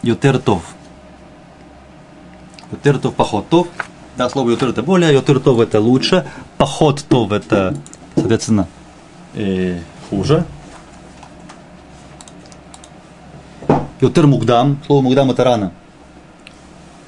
Ютертов. 0.02 0.62
Ютертов, 2.72 3.14
поход 3.14 3.46
Да, 4.16 4.30
слово 4.30 4.50
Ютер 4.50 4.70
это 4.70 4.82
более, 4.82 5.12
Ютертов 5.12 5.60
это 5.60 5.80
лучше, 5.80 6.26
поход 6.56 7.04
тов 7.08 7.32
это, 7.32 7.76
Соответственно, 8.20 8.66
э, 9.34 9.80
хуже. 10.10 10.44
Йотер 14.00 14.26
мугдам. 14.26 14.78
Слово 14.86 15.02
мугдам 15.02 15.30
это 15.30 15.44
рано. 15.44 15.72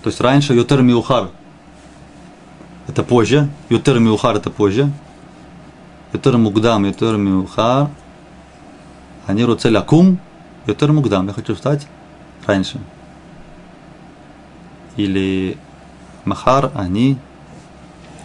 То 0.03 0.11
есть 0.11 0.21
раньше 0.21 0.55
йотер 0.55 0.83
миухар. 0.83 1.31
Это 2.87 3.03
позже. 3.03 3.49
Йотер 3.69 3.99
миухар 3.99 4.37
это 4.37 4.51
позже. 4.51 4.91
Йотер 6.13 6.39
мугдам, 6.39 6.85
йотер 6.85 7.17
миухар. 7.17 7.89
Они 9.27 9.45
роцелякум. 9.45 10.19
Йотер 10.67 10.93
мугдам. 10.93 11.27
Я 11.27 11.33
хочу 11.33 11.55
встать 11.55 11.87
раньше. 12.47 12.79
Или 14.97 15.57
махар, 16.25 16.71
они 16.75 17.17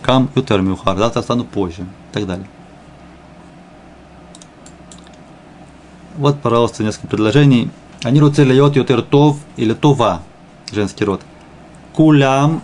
кам 0.01 0.29
йотер 0.35 0.61
миухар. 0.61 0.97
Завтра 0.97 1.21
стану 1.21 1.45
позже. 1.45 1.81
И 1.81 2.13
так 2.13 2.25
далее. 2.25 2.47
Вот, 6.17 6.39
пожалуйста, 6.41 6.83
несколько 6.83 7.07
предложений. 7.07 7.69
Они 8.03 8.19
руцели 8.19 8.53
йот 8.53 8.75
ютер 8.75 9.01
тов 9.01 9.37
или 9.57 9.73
това, 9.73 10.21
женский 10.71 11.03
род. 11.03 11.21
Кулям 11.93 12.61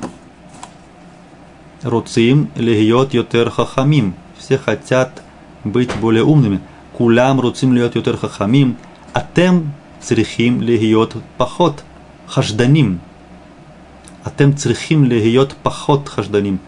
руцим 1.84 2.49
легиот 2.56 3.14
ютер 3.14 3.49
хахамим 3.49 4.14
все 4.38 4.58
хотят 4.58 5.22
быть 5.64 5.89
более 5.99 6.24
умными. 6.24 6.62
Кулям 6.93 7.39
руцим 7.39 7.74
льет 7.74 7.95
ютер 7.95 8.18
хахамим, 8.18 8.78
атем 9.14 9.74
црихим 10.02 10.62
легиот 10.62 11.18
поход 11.38 11.84
хажданим. 12.28 12.99
Атем 14.24 14.56
црихим 14.56 15.06
легиот 15.06 15.56
поход 15.56 16.08
хажданим. 16.08 16.60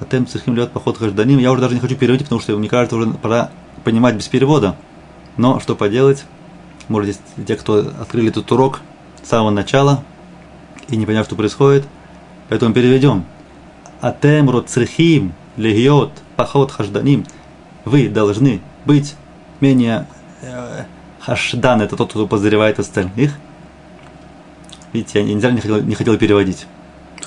Атем 0.00 0.26
црихим 0.26 0.54
легиот 0.54 0.72
поход 0.72 0.98
хажданим. 0.98 1.38
Я 1.38 1.52
уже 1.52 1.60
даже 1.60 1.74
не 1.74 1.80
хочу 1.80 1.96
переводить, 1.96 2.26
потому 2.26 2.40
что 2.40 2.56
мне 2.56 2.68
кажется, 2.68 2.96
уже 2.96 3.10
пора 3.10 3.50
понимать 3.84 4.14
без 4.14 4.28
перевода. 4.28 4.76
Но 5.40 5.58
что 5.58 5.74
поделать? 5.74 6.26
Может, 6.88 7.16
здесь 7.16 7.46
те, 7.46 7.56
кто 7.56 7.78
открыли 7.78 8.28
этот 8.28 8.52
урок 8.52 8.82
с 9.22 9.28
самого 9.30 9.48
начала 9.48 10.04
и 10.88 10.98
не 10.98 11.06
поняв, 11.06 11.24
что 11.24 11.34
происходит, 11.34 11.86
поэтому 12.50 12.74
переведем. 12.74 13.24
Атем 14.02 14.50
роцрихим 14.50 15.32
легиот 15.56 16.12
пахот 16.36 16.72
хажданим, 16.72 17.24
вы 17.86 18.10
должны 18.10 18.60
быть 18.84 19.14
менее 19.60 20.06
э, 20.42 20.84
это 21.26 21.96
тот, 21.96 22.10
кто 22.10 22.26
подозревает 22.26 22.78
остальных. 22.78 23.32
Видите, 24.92 25.20
я 25.20 25.24
не, 25.24 25.32
не, 25.32 25.60
хотел, 25.62 25.80
не 25.80 25.94
хотел 25.94 26.18
переводить. 26.18 26.66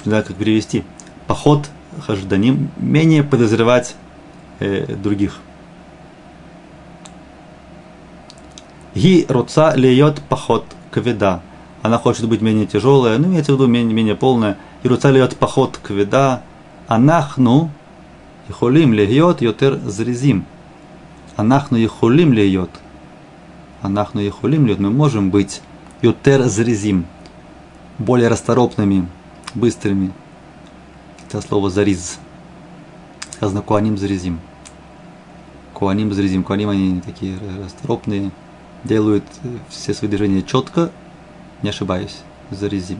Не 0.06 0.10
знаю, 0.10 0.24
как 0.24 0.36
перевести. 0.36 0.84
Поход 1.26 1.68
хажданим, 2.06 2.70
менее 2.78 3.24
подозревать 3.24 3.96
э, 4.60 4.86
других. 4.86 5.40
Ги 8.96 9.26
руца 9.28 9.76
льет 9.76 10.22
поход 10.30 10.66
кведа. 10.92 11.42
Она 11.82 11.98
хочет 11.98 12.28
быть 12.28 12.42
менее 12.42 12.66
тяжелая, 12.66 13.18
ну, 13.18 13.28
имеется 13.28 13.52
в 13.52 13.56
виду 13.56 13.68
менее, 13.68 13.94
менее 13.94 14.16
полная. 14.16 14.58
И 14.84 14.88
руца 14.88 15.12
льет 15.12 15.36
поход 15.38 15.80
кведа. 15.82 16.42
Анахну 16.88 17.72
Ихулим 18.50 18.94
льет 18.94 19.42
йотер 19.42 19.80
зрезим. 19.86 20.46
Анахну 21.38 21.78
ихулим 21.78 22.34
льет. 22.34 22.70
Анахну 23.82 24.22
ихулим 24.22 24.66
льет. 24.66 24.80
Мы 24.80 24.90
можем 24.90 25.32
быть 25.32 25.62
йотер 26.02 26.44
зрезим. 26.44 27.06
Более 28.00 28.28
расторопными, 28.28 29.08
быстрыми. 29.56 30.12
Это 31.28 31.42
слово 31.42 31.70
зариз. 31.70 32.20
Сказано 33.32 33.62
куаним 33.62 33.98
зрезим. 33.98 34.40
Куаним 35.74 36.12
зрезим. 36.12 36.44
Куаним 36.44 36.70
они 36.70 37.02
такие 37.02 37.38
расторопные, 37.64 38.32
делают 38.84 39.24
все 39.70 39.94
свои 39.94 40.10
движения 40.10 40.44
четко, 40.44 40.92
не 41.62 41.70
ошибаюсь, 41.70 42.18
зарезим. 42.52 43.00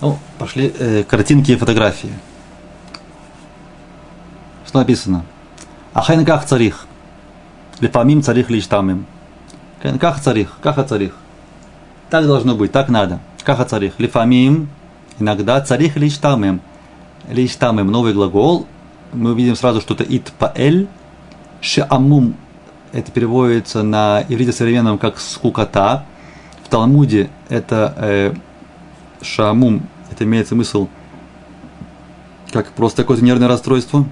Ну, 0.00 0.18
пошли 0.38 0.72
э, 0.78 1.02
картинки 1.02 1.52
и 1.52 1.56
фотографии. 1.56 2.12
Что 4.66 4.78
написано? 4.78 5.24
Ахайн 5.92 6.24
как 6.24 6.44
царих. 6.44 6.86
Лепамим 7.80 8.22
царих 8.22 8.50
лишь 8.50 8.66
тамим. 8.66 9.06
Как 9.80 10.20
царих, 10.20 10.58
как 10.62 10.86
царих. 10.86 11.14
Так 12.10 12.26
должно 12.26 12.54
быть, 12.54 12.72
так 12.72 12.88
надо. 12.88 13.20
Как 13.44 13.66
царих. 13.68 13.94
Лифамим, 13.98 14.68
иногда 15.18 15.60
царих 15.60 15.96
лишь 15.96 16.18
тамим. 16.18 16.60
Лишь 17.28 17.56
тамим, 17.56 17.88
новый 17.88 18.12
глагол. 18.12 18.66
Мы 19.12 19.32
увидим 19.32 19.56
сразу, 19.56 19.80
что 19.80 19.94
это 19.94 20.04
ит 20.04 20.32
паэль. 20.38 20.88
Шеамум, 21.60 22.34
это 22.92 23.10
переводится 23.12 23.82
на 23.82 24.24
иврите 24.28 24.52
современном 24.52 24.98
как 24.98 25.18
скукота. 25.18 26.04
В 26.64 26.68
Талмуде 26.68 27.30
это 27.48 27.94
э, 27.96 28.34
шамум, 29.22 29.82
это 30.10 30.24
имеет 30.24 30.48
смысл 30.48 30.88
как 32.52 32.68
просто 32.72 33.02
какое-то 33.02 33.24
нервное 33.24 33.48
расстройство. 33.48 34.06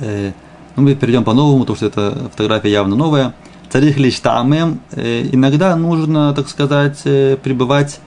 Э, 0.00 0.32
ну, 0.76 0.82
мы 0.82 0.94
перейдем 0.94 1.24
по-новому, 1.24 1.60
потому 1.60 1.76
что 1.76 1.86
эта 1.86 2.28
фотография 2.30 2.70
явно 2.70 2.96
новая. 2.96 3.34
Царих 3.70 3.98
лишь 3.98 4.20
тамем, 4.20 4.80
э, 4.92 5.28
иногда 5.32 5.76
нужно, 5.76 6.32
так 6.34 6.48
сказать, 6.48 7.00
э, 7.04 7.36
пребывать 7.42 8.00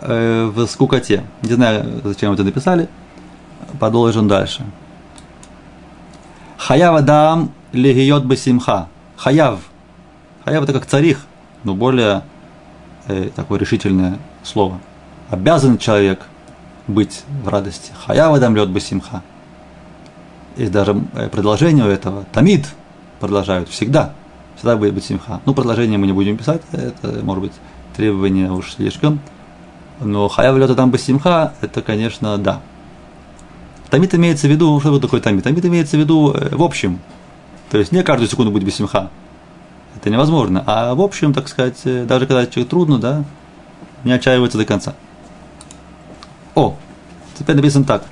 э, 0.00 0.50
в 0.54 0.66
скукоте. 0.66 1.24
Не 1.42 1.54
знаю, 1.54 2.00
зачем 2.04 2.32
это 2.32 2.44
написали. 2.44 2.88
Продолжим 3.78 4.28
дальше. 4.28 4.64
Хаяв 6.66 6.94
адам 6.94 7.50
легиот 7.72 8.24
басимха. 8.24 8.86
Хаяв. 9.16 9.58
Хаяв 10.44 10.62
это 10.62 10.72
как 10.72 10.86
царих, 10.86 11.26
но 11.64 11.74
более 11.74 12.22
э, 13.08 13.30
такое 13.34 13.58
решительное 13.58 14.18
слово– 14.44 14.78
обязан 15.28 15.76
человек 15.76 16.20
быть 16.86 17.24
в 17.42 17.48
радости. 17.48 17.90
Хаява 18.06 18.38
дам 18.38 18.54
лед 18.54 18.68
басимха. 18.68 19.22
Есть 20.56 20.70
даже 20.70 21.02
э, 21.14 21.28
продолжение 21.28 21.84
у 21.84 21.88
этого. 21.88 22.26
Тамид 22.32 22.68
продолжают 23.18 23.68
всегда. 23.68 24.12
Всегда 24.54 24.76
будет 24.76 24.94
быть 24.94 25.04
симха. 25.04 25.40
Ну, 25.46 25.54
продолжение 25.54 25.98
мы 25.98 26.06
не 26.06 26.12
будем 26.12 26.36
писать, 26.36 26.62
это 26.70 27.24
может 27.24 27.42
быть 27.42 27.52
требование 27.96 28.52
уж 28.52 28.74
слишком. 28.74 29.18
Но 30.00 30.28
хаяв 30.28 30.56
лед 30.56 30.76
там 30.76 30.92
басимха, 30.92 31.54
это, 31.60 31.82
конечно, 31.82 32.38
да. 32.38 32.60
Тамид 33.92 34.14
имеется 34.14 34.46
в 34.46 34.50
виду, 34.50 34.80
что 34.80 34.98
такое 34.98 35.20
тамид? 35.20 35.44
Тамид 35.44 35.66
имеется 35.66 35.98
в 35.98 36.00
виду 36.00 36.32
э, 36.32 36.56
в 36.56 36.62
общем. 36.62 36.98
То 37.70 37.76
есть 37.76 37.92
не 37.92 38.02
каждую 38.02 38.26
секунду 38.26 38.50
будет 38.50 38.64
басимха. 38.64 39.10
Это 39.94 40.08
невозможно. 40.08 40.64
А 40.66 40.94
в 40.94 41.02
общем, 41.02 41.34
так 41.34 41.46
сказать, 41.46 41.78
э, 41.84 42.06
даже 42.06 42.26
когда 42.26 42.46
человек 42.46 42.70
трудно, 42.70 42.96
да, 42.96 43.22
не 44.02 44.12
отчаивается 44.12 44.56
до 44.56 44.64
конца. 44.64 44.94
О, 46.54 46.74
теперь 47.38 47.54
написано 47.54 47.84
так. 47.84 48.06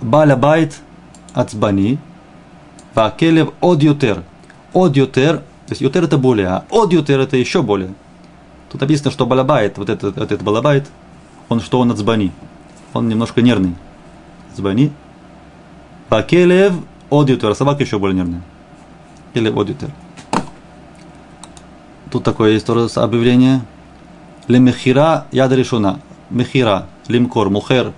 Баля 0.00 0.36
байт 0.36 0.76
ацбани, 1.32 1.98
вакелев 2.94 3.54
од 3.60 3.82
ютер. 3.82 4.22
Од 4.72 4.96
ютер, 4.96 5.38
то 5.38 5.70
есть 5.70 5.80
ютер 5.80 6.04
это 6.04 6.16
более, 6.16 6.46
а 6.46 6.64
од 6.70 6.92
ютер 6.92 7.18
это 7.18 7.36
еще 7.36 7.60
более. 7.60 7.92
Тут 8.70 8.82
написано, 8.82 9.10
что 9.10 9.26
балабайт, 9.26 9.78
вот 9.78 9.88
этот, 9.88 10.14
вот 10.14 10.30
этот 10.30 10.42
балабайт, 10.42 10.86
он 11.48 11.60
что 11.60 11.80
он 11.80 11.90
отзбани? 11.90 12.30
Он 12.92 13.08
немножко 13.08 13.42
нервный. 13.42 13.74
Отзбани. 14.58 14.92
Вакелев 16.10 16.74
одютер. 17.10 17.54
Собака 17.54 17.84
еще 17.84 17.98
более 17.98 18.16
нервная. 18.16 18.42
Или 19.34 19.48
одютер. 19.48 19.90
Тут 22.10 22.24
такое 22.24 22.52
есть 22.52 22.66
тоже 22.66 22.88
объявление. 23.00 23.60
Лемехира 24.48 25.26
яда 25.30 25.54
решена. 25.54 26.00
Мехира, 26.30 26.86
лимкор, 27.06 27.50
мухер. 27.50 27.92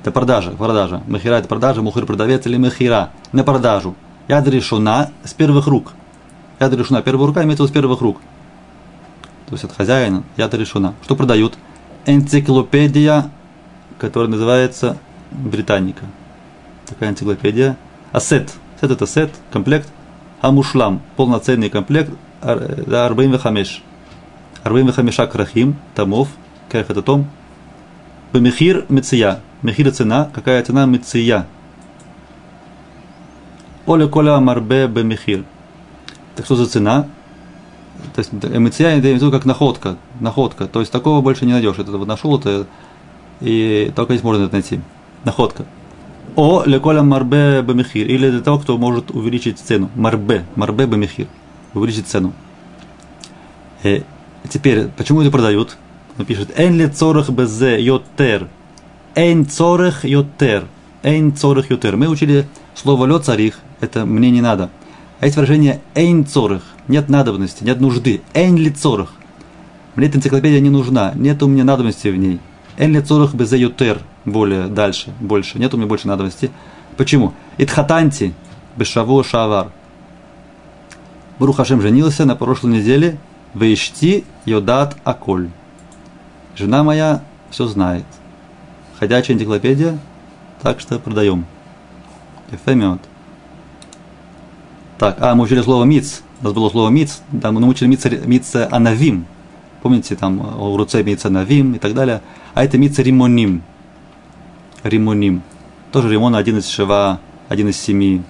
Это 0.00 0.10
продажа, 0.10 0.52
продажа. 0.52 1.02
Мехира 1.06 1.34
это 1.34 1.48
продажа, 1.48 1.82
мухер 1.82 2.06
продавец 2.06 2.46
или 2.46 2.56
мехира 2.56 3.10
на 3.32 3.44
продажу. 3.44 3.94
Яд 4.28 4.48
решена 4.48 5.10
с 5.24 5.34
первых 5.34 5.66
рук. 5.66 5.92
Яд 6.58 6.72
решена, 6.72 7.02
первая 7.02 7.26
рука 7.26 7.44
имеется 7.44 7.66
с 7.66 7.70
первых 7.70 8.00
рук. 8.00 8.18
То 9.46 9.54
есть 9.54 9.64
от 9.64 9.72
хозяина, 9.72 10.22
яд 10.36 10.54
решена. 10.54 10.94
Что 11.02 11.16
продают? 11.16 11.58
Энциклопедия, 12.06 13.30
которая 13.98 14.30
называется 14.30 14.96
Британика. 15.30 16.04
Такая 16.86 17.10
энциклопедия. 17.10 17.76
Асет. 18.12 18.52
Сет 18.80 18.90
это 18.90 19.06
сет, 19.06 19.30
комплект. 19.52 19.88
Амушлам. 20.40 21.02
Полноценный 21.16 21.70
комплект. 21.70 22.10
Арбаим 22.40 23.32
вехамеш. 23.32 23.82
Арбаим 24.62 24.86
вехамеша 24.86 25.26
крахим. 25.26 25.76
Томов. 25.94 26.28
Как 26.68 26.90
это 26.90 27.02
том? 27.02 27.28
Бемехир 28.32 28.86
меция. 28.88 29.40
Мехир 29.62 29.90
цена. 29.92 30.30
Какая 30.32 30.62
цена 30.62 30.86
меция? 30.86 31.46
Оля 33.86 34.06
коля 34.08 34.38
марбе 34.40 34.86
бемехир. 34.86 35.44
Так 36.36 36.46
что 36.46 36.56
за 36.56 36.66
цена? 36.66 37.06
То 38.14 38.20
есть 38.20 38.32
эмиция 38.32 38.96
это 38.96 39.08
имеется 39.08 39.30
как 39.30 39.44
находка, 39.44 39.96
находка. 40.20 40.66
То 40.66 40.80
есть 40.80 40.90
такого 40.90 41.20
больше 41.20 41.44
не 41.44 41.52
найдешь. 41.52 41.78
Это 41.78 41.92
вот 41.92 42.08
нашел 42.08 42.38
это 42.38 42.66
и 43.40 43.92
только 43.94 44.14
здесь 44.14 44.24
можно 44.24 44.44
это 44.44 44.54
найти. 44.54 44.80
Находка. 45.24 45.66
О 46.36 46.62
леколя 46.64 47.02
марбе 47.02 47.62
бемехир. 47.62 48.06
Или 48.06 48.30
для 48.30 48.40
того, 48.40 48.58
кто 48.58 48.78
может 48.78 49.10
увеличить 49.10 49.58
цену. 49.58 49.90
Марбе. 49.94 50.44
Марбе 50.56 50.86
бемехир. 50.86 51.26
Увеличить 51.74 52.06
цену. 52.06 52.32
Э, 53.82 54.02
теперь, 54.48 54.88
почему 54.96 55.22
это 55.22 55.30
продают? 55.30 55.76
Он 56.18 56.24
пишет, 56.24 56.58
эн 56.58 56.76
ли 56.76 56.88
цорах 56.88 57.30
безе 57.30 57.82
йотер. 57.82 58.48
Эн 59.14 59.46
цорах 59.46 60.04
йотер. 60.04 60.64
Эн 61.02 61.34
цорах 61.34 61.70
йотер. 61.70 61.96
Мы 61.96 62.08
учили 62.08 62.46
слово 62.74 63.06
лё 63.06 63.18
царих. 63.18 63.58
Это 63.80 64.04
мне 64.06 64.30
не 64.30 64.40
надо. 64.40 64.70
А 65.20 65.26
есть 65.26 65.36
выражение 65.36 65.80
эйн 65.94 66.26
цорах. 66.26 66.62
Нет 66.88 67.08
надобности, 67.08 67.62
нет 67.62 67.80
нужды. 67.80 68.22
Эйн 68.34 68.56
ли 68.56 68.70
цорах. 68.70 69.12
Мне 69.94 70.06
эта 70.06 70.16
энциклопедия 70.16 70.60
не 70.60 70.70
нужна. 70.70 71.12
Нет 71.14 71.42
у 71.42 71.46
меня 71.46 71.64
надобности 71.64 72.08
в 72.08 72.16
ней. 72.16 72.40
Эйн 72.78 72.92
ли 72.92 73.02
цорах 73.02 73.34
безе 73.34 73.58
йотер. 73.58 74.00
Более 74.24 74.66
дальше, 74.66 75.12
больше. 75.20 75.58
Нет 75.58 75.72
у 75.74 75.76
меня 75.76 75.86
больше 75.86 76.08
надобности. 76.08 76.50
Почему? 76.96 77.32
Итхатанти 77.58 78.34
бешаву 78.76 79.22
шавар. 79.24 79.70
Брух 81.38 81.56
Хашем 81.56 81.80
женился 81.80 82.24
на 82.24 82.36
прошлой 82.36 82.72
неделе. 82.78 83.18
Вейшти 83.54 84.24
йодат 84.44 84.96
аколь. 85.04 85.50
Жена 86.56 86.84
моя 86.84 87.22
все 87.50 87.66
знает. 87.66 88.04
Ходячая 88.98 89.36
энциклопедия, 89.36 89.98
так 90.62 90.80
что 90.80 90.98
продаем. 90.98 91.46
Ефемиот. 92.52 93.00
Так, 94.98 95.16
а, 95.20 95.34
мы 95.34 95.44
учили 95.44 95.62
слово 95.62 95.84
миц. 95.84 96.22
У 96.42 96.44
нас 96.44 96.52
было 96.52 96.68
слово 96.68 96.90
миц. 96.90 97.22
Да, 97.32 97.50
мы 97.52 97.60
научили 97.60 97.88
миц, 97.88 98.04
миц 98.04 98.54
анавим. 98.70 99.26
Помните, 99.82 100.14
там 100.14 100.38
в 100.38 100.76
руце 100.76 101.02
миц 101.02 101.24
анавим 101.24 101.74
и 101.74 101.78
так 101.78 101.94
далее. 101.94 102.20
А 102.52 102.62
это 102.62 102.76
миц 102.76 102.98
римоним. 102.98 103.62
Римоним. 104.82 105.42
Тоже 105.92 106.08
римон 106.10 106.34
один 106.34 106.58
из 106.58 106.68
шева, 106.68 107.20
один 107.48 107.68
из 107.68 107.76
семи 107.78 108.22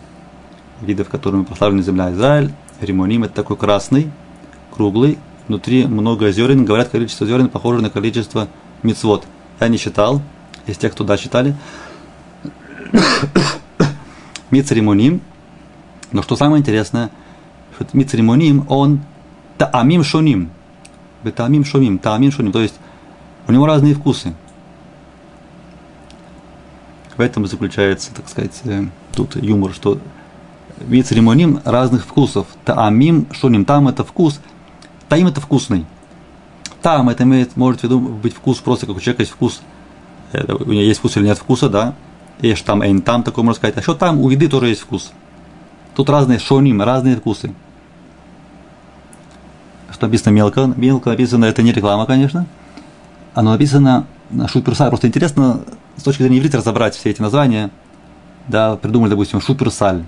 видов, 0.80 1.08
которыми 1.08 1.44
прославлена 1.44 1.82
земля 1.82 2.12
Израиль. 2.12 2.52
Римоним 2.80 3.24
это 3.24 3.34
такой 3.34 3.56
красный, 3.56 4.10
круглый, 4.72 5.18
внутри 5.46 5.86
много 5.86 6.30
зерен. 6.32 6.64
Говорят, 6.64 6.88
количество 6.88 7.26
зерен 7.26 7.48
похоже 7.48 7.82
на 7.82 7.90
количество 7.90 8.48
мицвод. 8.82 9.26
Я 9.60 9.68
не 9.68 9.76
считал, 9.76 10.22
есть 10.66 10.80
те, 10.80 10.88
кто 10.88 11.04
да, 11.04 11.16
читали. 11.16 11.54
Мицеримоним. 14.50 15.20
Но 16.12 16.22
что 16.22 16.34
самое 16.34 16.60
интересное, 16.60 17.10
что 17.74 17.86
мицеримоним, 17.92 18.64
он 18.68 19.00
таамим 19.58 20.02
шоним. 20.02 20.50
Таамим 21.36 21.64
шоним, 21.64 21.98
таамим 21.98 22.32
шоним. 22.32 22.52
То 22.52 22.60
есть 22.60 22.74
у 23.46 23.52
него 23.52 23.66
разные 23.66 23.94
вкусы. 23.94 24.34
В 27.20 27.22
этом 27.22 27.46
заключается, 27.46 28.14
так 28.14 28.26
сказать, 28.30 28.58
э, 28.64 28.86
тут 29.12 29.36
юмор, 29.36 29.74
что 29.74 29.98
вид 30.78 31.06
церемоним 31.06 31.60
разных 31.66 32.06
вкусов. 32.06 32.46
Таамим, 32.64 33.26
шоним, 33.30 33.66
там 33.66 33.88
это 33.88 34.04
вкус, 34.04 34.40
таим 35.10 35.26
это 35.26 35.38
вкусный. 35.38 35.84
Там 36.80 37.10
это 37.10 37.24
имеет, 37.24 37.58
может 37.58 37.84
быть 37.94 38.32
вкус 38.32 38.60
просто, 38.60 38.86
как 38.86 38.96
у 38.96 39.00
человека 39.00 39.20
есть 39.20 39.32
вкус, 39.32 39.60
у 40.32 40.72
него 40.72 40.80
есть 40.80 41.00
вкус 41.00 41.18
или 41.18 41.26
нет 41.26 41.36
вкуса, 41.36 41.68
да. 41.68 41.94
Есть 42.40 42.64
там, 42.64 42.80
эйн, 42.80 43.02
там, 43.02 43.22
такое 43.22 43.44
можно 43.44 43.58
сказать. 43.58 43.76
А 43.76 43.82
что 43.82 43.92
там, 43.92 44.18
у 44.18 44.30
еды 44.30 44.48
тоже 44.48 44.68
есть 44.68 44.80
вкус. 44.80 45.12
Тут 45.94 46.08
разные 46.08 46.38
шоним, 46.38 46.80
разные 46.80 47.16
вкусы. 47.16 47.52
Что 49.92 50.06
написано 50.06 50.32
мелко? 50.32 50.72
Мелко 50.74 51.10
написано, 51.10 51.44
это 51.44 51.60
не 51.60 51.72
реклама, 51.72 52.06
конечно. 52.06 52.46
Оно 53.34 53.52
написано 53.52 54.06
на 54.30 54.48
шуперсаль. 54.48 54.88
Просто 54.88 55.08
интересно 55.08 55.60
с 56.00 56.04
точки 56.04 56.22
зрения 56.22 56.38
иврита 56.38 56.58
разобрать 56.58 56.94
все 56.94 57.10
эти 57.10 57.20
названия. 57.20 57.70
Да, 58.48 58.76
придумали, 58.76 59.10
допустим, 59.10 59.40
шуперсаль. 59.40 60.02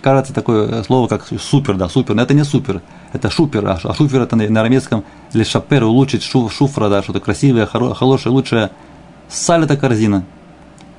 Кажется, 0.00 0.32
такое 0.32 0.82
слово, 0.84 1.08
как 1.08 1.26
супер, 1.40 1.74
да, 1.74 1.88
супер. 1.88 2.14
Но 2.14 2.22
это 2.22 2.34
не 2.34 2.44
супер, 2.44 2.82
это 3.12 3.30
шупер. 3.30 3.66
А, 3.66 3.78
а 3.82 3.94
шупер 3.94 4.22
это 4.22 4.36
на 4.36 4.60
арамейском 4.60 5.04
или 5.34 5.42
шапер, 5.42 5.84
улучшить, 5.84 6.22
шу, 6.22 6.48
шуфра, 6.48 6.88
да, 6.88 7.02
что-то 7.02 7.20
красивое, 7.20 7.66
хорошее, 7.66 8.32
лучшее. 8.32 8.70
Саль 9.28 9.64
это 9.64 9.76
корзина. 9.76 10.24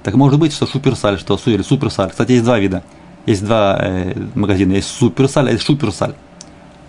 Так 0.04 0.16
может 0.16 0.40
быть, 0.40 0.54
что 0.54 0.68
шуперсаль, 0.68 1.18
что 1.18 1.38
су 1.38 1.52
или 1.52 1.62
суперсаль. 1.62 2.10
Кстати, 2.12 2.34
есть 2.34 2.44
два 2.44 2.60
вида. 2.60 2.84
Есть 3.26 3.44
два 3.44 3.78
э, 3.82 4.16
магазина. 4.36 4.74
Есть 4.74 4.90
суперсаль, 4.90 5.48
а 5.50 5.52
есть 5.52 5.64
шуперсаль. 5.64 6.14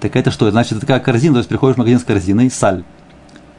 Так 0.01 0.16
это 0.16 0.31
что? 0.31 0.51
Значит, 0.51 0.72
это 0.72 0.81
такая 0.81 1.01
корзина, 1.01 1.35
то 1.35 1.39
есть 1.39 1.49
приходишь 1.49 1.76
в 1.76 1.78
магазин 1.78 2.01
с 2.01 2.05
корзиной, 2.05 2.51
саль. 2.51 2.83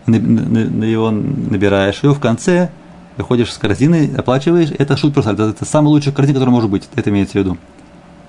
На, 0.07 0.19
на, 0.19 0.65
на 0.65 0.83
его 0.83 1.11
набираешь 1.11 2.03
ее, 2.03 2.13
в 2.13 2.19
конце 2.19 2.71
выходишь 3.17 3.51
с 3.51 3.57
корзиной, 3.57 4.13
оплачиваешь, 4.15 4.71
это 4.71 4.95
суперсаль. 4.95 5.35
Это, 5.35 5.49
это 5.49 5.65
самый 5.65 5.89
лучший 5.89 6.13
корзин, 6.13 6.35
который 6.35 6.49
может 6.49 6.69
быть. 6.69 6.87
Это 6.95 7.09
имеется 7.09 7.33
в 7.33 7.35
виду. 7.35 7.57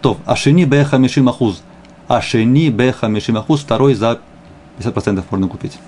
То, 0.00 0.18
ашени 0.26 0.64
беха 0.64 0.98
мишим 0.98 1.28
ахуз. 1.28 1.62
Ашени 2.08 2.68
беха 2.68 3.08
мишим 3.08 3.36
ахуз, 3.36 3.60
второй 3.60 3.94
за 3.94 4.20
50% 4.78 5.24
можно 5.30 5.48
купить. 5.48 5.78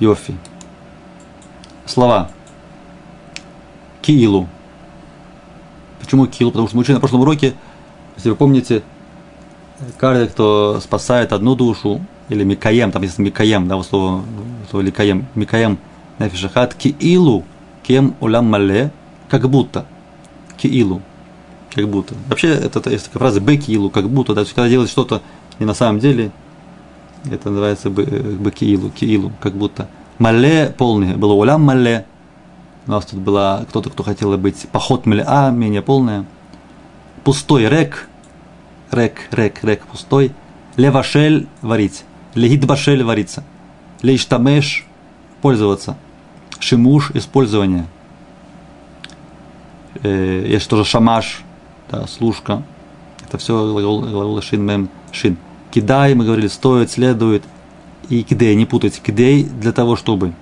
Йофи. 0.00 0.34
Слова. 1.86 2.30
Киилу. 4.02 4.48
Почему 6.00 6.26
киилу? 6.26 6.50
Потому 6.50 6.68
что 6.68 6.76
мы 6.76 6.82
учили 6.82 6.94
на 6.94 7.00
прошлом 7.00 7.20
уроке, 7.22 7.54
если 8.16 8.30
вы 8.30 8.36
помните, 8.36 8.82
каждый, 9.96 10.28
кто 10.28 10.80
спасает 10.80 11.32
одну 11.32 11.54
душу, 11.54 12.00
или 12.28 12.44
Микаем, 12.44 12.92
там 12.92 13.02
есть 13.02 13.18
Микаем, 13.18 13.68
да, 13.68 13.76
вот 13.76 13.86
слово, 13.86 14.22
слово 14.70 14.82
Ликаем, 14.82 15.26
Микаем, 15.34 15.78
Нефишахат, 16.18 16.74
Киилу, 16.74 17.44
Кем 17.82 18.14
Улам 18.20 18.46
Мале, 18.46 18.90
как 19.28 19.48
будто, 19.48 19.86
Киилу, 20.56 21.02
как 21.74 21.88
будто. 21.88 22.14
Вообще, 22.28 22.48
это 22.48 22.90
есть 22.90 23.06
такая 23.06 23.20
фраза 23.20 23.40
Бекиилу, 23.40 23.90
как 23.90 24.08
будто, 24.08 24.34
да, 24.34 24.44
когда 24.44 24.68
делать 24.68 24.90
что-то 24.90 25.22
не 25.58 25.66
на 25.66 25.74
самом 25.74 26.00
деле, 26.00 26.30
это 27.30 27.50
называется 27.50 27.90
Бекиилу, 27.90 28.90
Киилу, 28.90 29.32
как 29.40 29.54
будто. 29.54 29.88
Мале 30.18 30.74
полный, 30.76 31.16
было 31.16 31.32
Улам 31.32 31.62
Мале, 31.62 32.04
у 32.88 32.90
нас 32.90 33.04
тут 33.04 33.20
была 33.20 33.66
кто-то, 33.68 33.90
кто 33.90 34.02
хотел 34.02 34.36
быть 34.38 34.66
поход 34.72 35.02
а 35.06 35.50
менее 35.50 35.82
полная. 35.82 36.24
Пустой 37.22 37.68
рек, 37.68 38.08
рек, 38.90 39.28
рек, 39.30 39.62
рек, 39.62 39.82
пустой. 39.82 40.32
Левашель 40.76 41.48
варить. 41.60 42.04
Легидбашель 42.34 43.02
вариться. 43.02 43.44
Лейштамеш 44.02 44.86
пользоваться. 45.40 45.96
Шимуш 46.60 47.10
использование. 47.12 47.86
Э, 50.02 50.46
есть 50.48 50.68
тоже 50.68 50.84
шамаш, 50.84 51.42
да, 51.90 52.06
служка. 52.06 52.62
Это 53.26 53.38
все 53.38 53.72
глагол, 53.72 54.40
шин, 54.42 54.64
мем, 54.64 54.88
шин. 55.12 55.36
Кидай, 55.70 56.14
мы 56.14 56.24
говорили, 56.24 56.48
стоит, 56.48 56.90
следует. 56.90 57.42
И 58.08 58.22
кидей, 58.22 58.54
не 58.54 58.64
путать. 58.64 59.00
Кидей 59.02 59.44
для 59.44 59.72
того, 59.72 59.96
чтобы. 59.96 60.32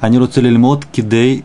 Они 0.00 0.18
руцели 0.18 0.48
льмот, 0.48 0.86
кидей 0.86 1.44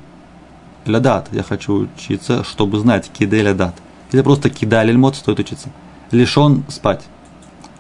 лядат. 0.86 1.30
Я 1.32 1.43
хочу 1.43 1.88
учиться, 1.95 2.43
чтобы 2.43 2.80
знать. 2.80 3.10
Кидей 3.14 3.41
лядат. 3.41 3.76
Или 4.12 4.22
просто 4.22 4.49
кидай 4.49 4.91
льмот, 4.91 5.16
стоит 5.16 5.39
учиться. 5.39 5.70
Лишен 6.12 6.64
спать. 6.68 7.04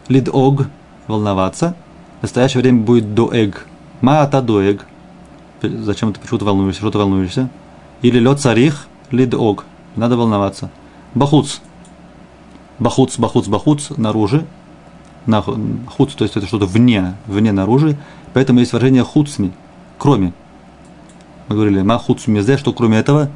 Лидог– 0.07 0.67
волноваться. 1.07 1.75
В 2.19 2.23
настоящее 2.23 2.61
время 2.61 2.81
будет 2.81 3.13
доэг. 3.13 3.67
Маата 4.01 4.41
доэг. 4.41 4.85
Зачем 5.61 6.13
ты 6.13 6.19
почему-то 6.19 6.45
волнуешься? 6.45 6.81
Что 6.81 6.91
ты 6.91 6.97
волнуешься? 6.97 7.49
Или 8.01 8.19
лед 8.19 8.39
царих, 8.39 8.87
ли 9.11 9.25
дог. 9.25 9.65
Надо 9.95 10.17
волноваться. 10.17 10.69
Бахуц. 11.13 11.59
Бахуц, 12.79 13.17
бахуц, 13.17 13.47
бахуц, 13.47 13.89
наружу. 13.97 14.43
На, 15.25 15.41
хуц, 15.41 16.13
то 16.13 16.23
есть 16.23 16.35
это 16.35 16.47
что-то 16.47 16.65
вне, 16.65 17.15
вне 17.27 17.51
наружу. 17.51 17.95
Поэтому 18.33 18.59
есть 18.59 18.73
выражение 18.73 19.03
хуцми, 19.03 19.53
кроме. 19.97 20.33
Мы 21.47 21.55
говорили, 21.55 21.81
ма 21.81 21.97
хуц 21.97 22.27
мезе, 22.27 22.57
что 22.57 22.73
кроме 22.73 22.97
этого, 22.97 23.29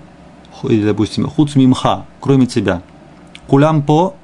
или, 0.64 0.84
допустим, 0.84 1.30
хуц 1.30 1.56
мимха, 1.56 2.06
кроме 2.20 2.48
тебя. 2.48 2.82
Кулям 3.48 3.84
по 3.84 4.16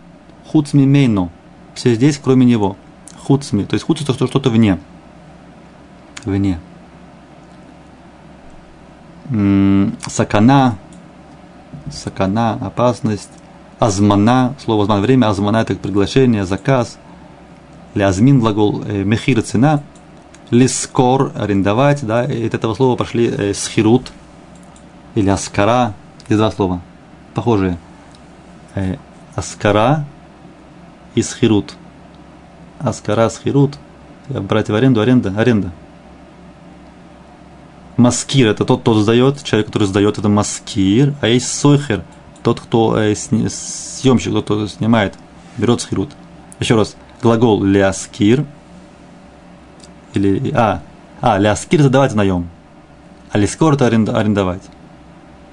хуц 0.52 0.74
мейно. 0.74 1.30
Все 1.76 1.96
здесь, 1.96 2.20
кроме 2.24 2.46
него. 2.46 2.78
Хуцми. 3.20 3.64
То 3.64 3.76
есть 3.76 3.86
хуц 3.86 4.02
это 4.02 4.14
что-то 4.14 4.50
вне. 4.50 4.80
Вне. 6.26 6.60
Сакана. 10.08 10.78
Сакана, 11.92 12.54
опасность. 12.62 13.30
Азмана, 13.80 14.56
слово 14.64 14.84
азман 14.84 15.02
время, 15.02 15.28
азмана 15.28 15.58
это 15.58 15.76
приглашение, 15.76 16.46
заказ. 16.46 16.98
Лязмин 17.96 18.40
глагол, 18.40 18.84
э, 18.86 19.04
мехир 19.04 19.42
цена. 19.42 19.82
Лискор 20.52 21.32
арендовать, 21.36 22.06
да, 22.06 22.24
и 22.26 22.46
от 22.46 22.54
этого 22.54 22.76
слова 22.76 22.96
пошли 22.96 23.28
э, 23.28 23.54
схирут 23.54 24.12
или 25.16 25.30
аскара, 25.30 25.94
есть 26.28 26.38
два 26.40 26.52
слова, 26.52 26.82
похожие. 27.34 27.78
Э, 28.76 28.98
аскара 29.36 30.06
и 31.16 31.22
схирут. 31.22 31.76
Аскара, 32.80 33.30
схирут, 33.30 33.78
брать 34.28 34.70
в 34.70 34.76
аренду, 34.76 35.02
аренда, 35.02 35.34
аренда. 35.38 35.72
Маскир– 37.98 38.48
это 38.50 38.66
тот, 38.66 38.82
кто 38.82 39.00
сдает, 39.00 39.44
человек, 39.44 39.68
который 39.68 39.88
сдает, 39.88 40.18
это 40.18 40.28
маскир, 40.28 41.14
а 41.22 41.28
есть 41.28 41.48
сойхер, 41.48 42.04
тот, 42.42 42.60
кто 42.60 42.98
э, 42.98 43.14
сни, 43.14 43.48
съемщик, 43.48 44.34
тот, 44.34 44.46
кто 44.46 44.68
снимает, 44.68 45.16
берет 45.58 45.82
схирут. 45.82 46.10
Еще 46.60 46.76
раз, 46.76 46.96
глагол 47.22 47.64
ляскир, 47.64 48.46
или, 50.14 50.52
а, 50.56 50.82
а, 51.22 51.38
ляскир– 51.38 51.80
это 51.82 51.90
давать 51.90 52.16
наем, 52.16 52.50
а 53.32 53.38
лискор– 53.38 53.74
это 53.76 53.86
арендовать. 53.88 54.64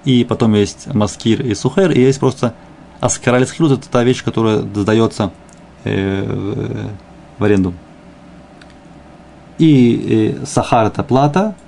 И 0.06 0.24
потом 0.24 0.54
есть 0.54 0.92
маскир 0.92 1.42
и 1.42 1.54
сухер, 1.54 1.90
и 1.90 2.00
есть 2.00 2.20
просто 2.20 2.54
аскара 3.00 3.36
лискирут– 3.36 3.72
это 3.78 3.88
та 3.90 4.02
вещь, 4.02 4.24
которая 4.24 4.60
сдается 4.60 5.30
э, 5.84 6.88
в 7.38 7.44
аренду. 7.44 7.74
И 9.58 10.36
э, 10.40 10.46
сахар– 10.46 10.86
это 10.88 11.02
плата– 11.02 11.54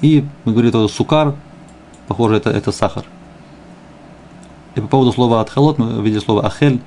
и 0.00 0.24
мы 0.44 0.52
говорим, 0.52 0.68
это 0.68 0.86
сукар, 0.88 1.34
похоже, 2.06 2.36
это, 2.36 2.50
это 2.50 2.70
сахар. 2.70 3.04
И 4.76 4.80
по 4.80 4.86
поводу 4.86 5.12
слова 5.12 5.40
атхалот, 5.40 5.78
мы 5.78 6.02
видели 6.02 6.20
слово 6.20 6.46
ахель, 6.46 6.80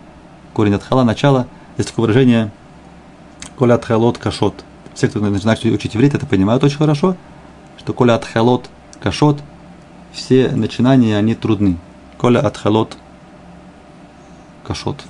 корень 0.54 0.74
атхала, 0.74 1.04
начало. 1.04 1.47
Есть 1.78 1.89
такое 1.89 2.04
выражение 2.04 2.52
коля 3.58 3.74
атхалот 3.74 4.18
кашот. 4.18 4.64
Все, 4.93 5.08
кто 5.10 5.20
начинает 5.20 5.64
учить 5.66 5.95
иврит, 5.95 6.14
это 6.14 6.26
понимают 6.26 6.64
очень 6.64 6.78
хорошо, 6.78 7.16
что 7.78 7.93
коля 7.93 8.16
атхалот 8.16 8.70
кашот, 9.02 9.39
все 10.14 10.49
начинания, 10.49 11.18
они 11.18 11.36
трудны. 11.36 11.78
Коля 12.18 12.39
атхалот 12.39 12.97
кашот. 14.64 15.04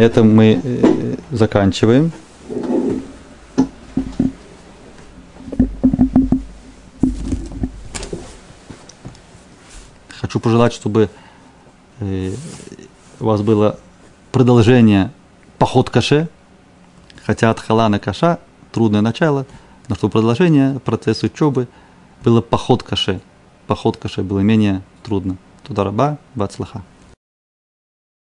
Это 0.00 0.24
мы 0.24 0.58
э, 0.64 1.16
заканчиваем. 1.30 2.10
Хочу 10.08 10.40
пожелать, 10.40 10.72
чтобы 10.72 11.10
э, 11.98 12.32
у 13.20 13.24
вас 13.26 13.42
было 13.42 13.78
продолжение 14.32 15.10
поход 15.58 15.90
каше, 15.90 16.30
хотя 17.26 17.50
от 17.50 17.60
халана 17.60 17.98
каша 17.98 18.38
трудное 18.72 19.02
начало, 19.02 19.44
но 19.88 19.96
чтобы 19.96 20.12
продолжение 20.12 20.80
процесса 20.80 21.26
учебы 21.26 21.68
было 22.24 22.40
поход 22.40 22.82
каше. 22.82 23.20
Поход 23.66 23.98
каше 23.98 24.22
было 24.22 24.40
менее 24.40 24.80
трудно. 25.02 25.36
Туда 25.62 25.84
раба, 25.84 26.16
бацлаха. 26.34 26.82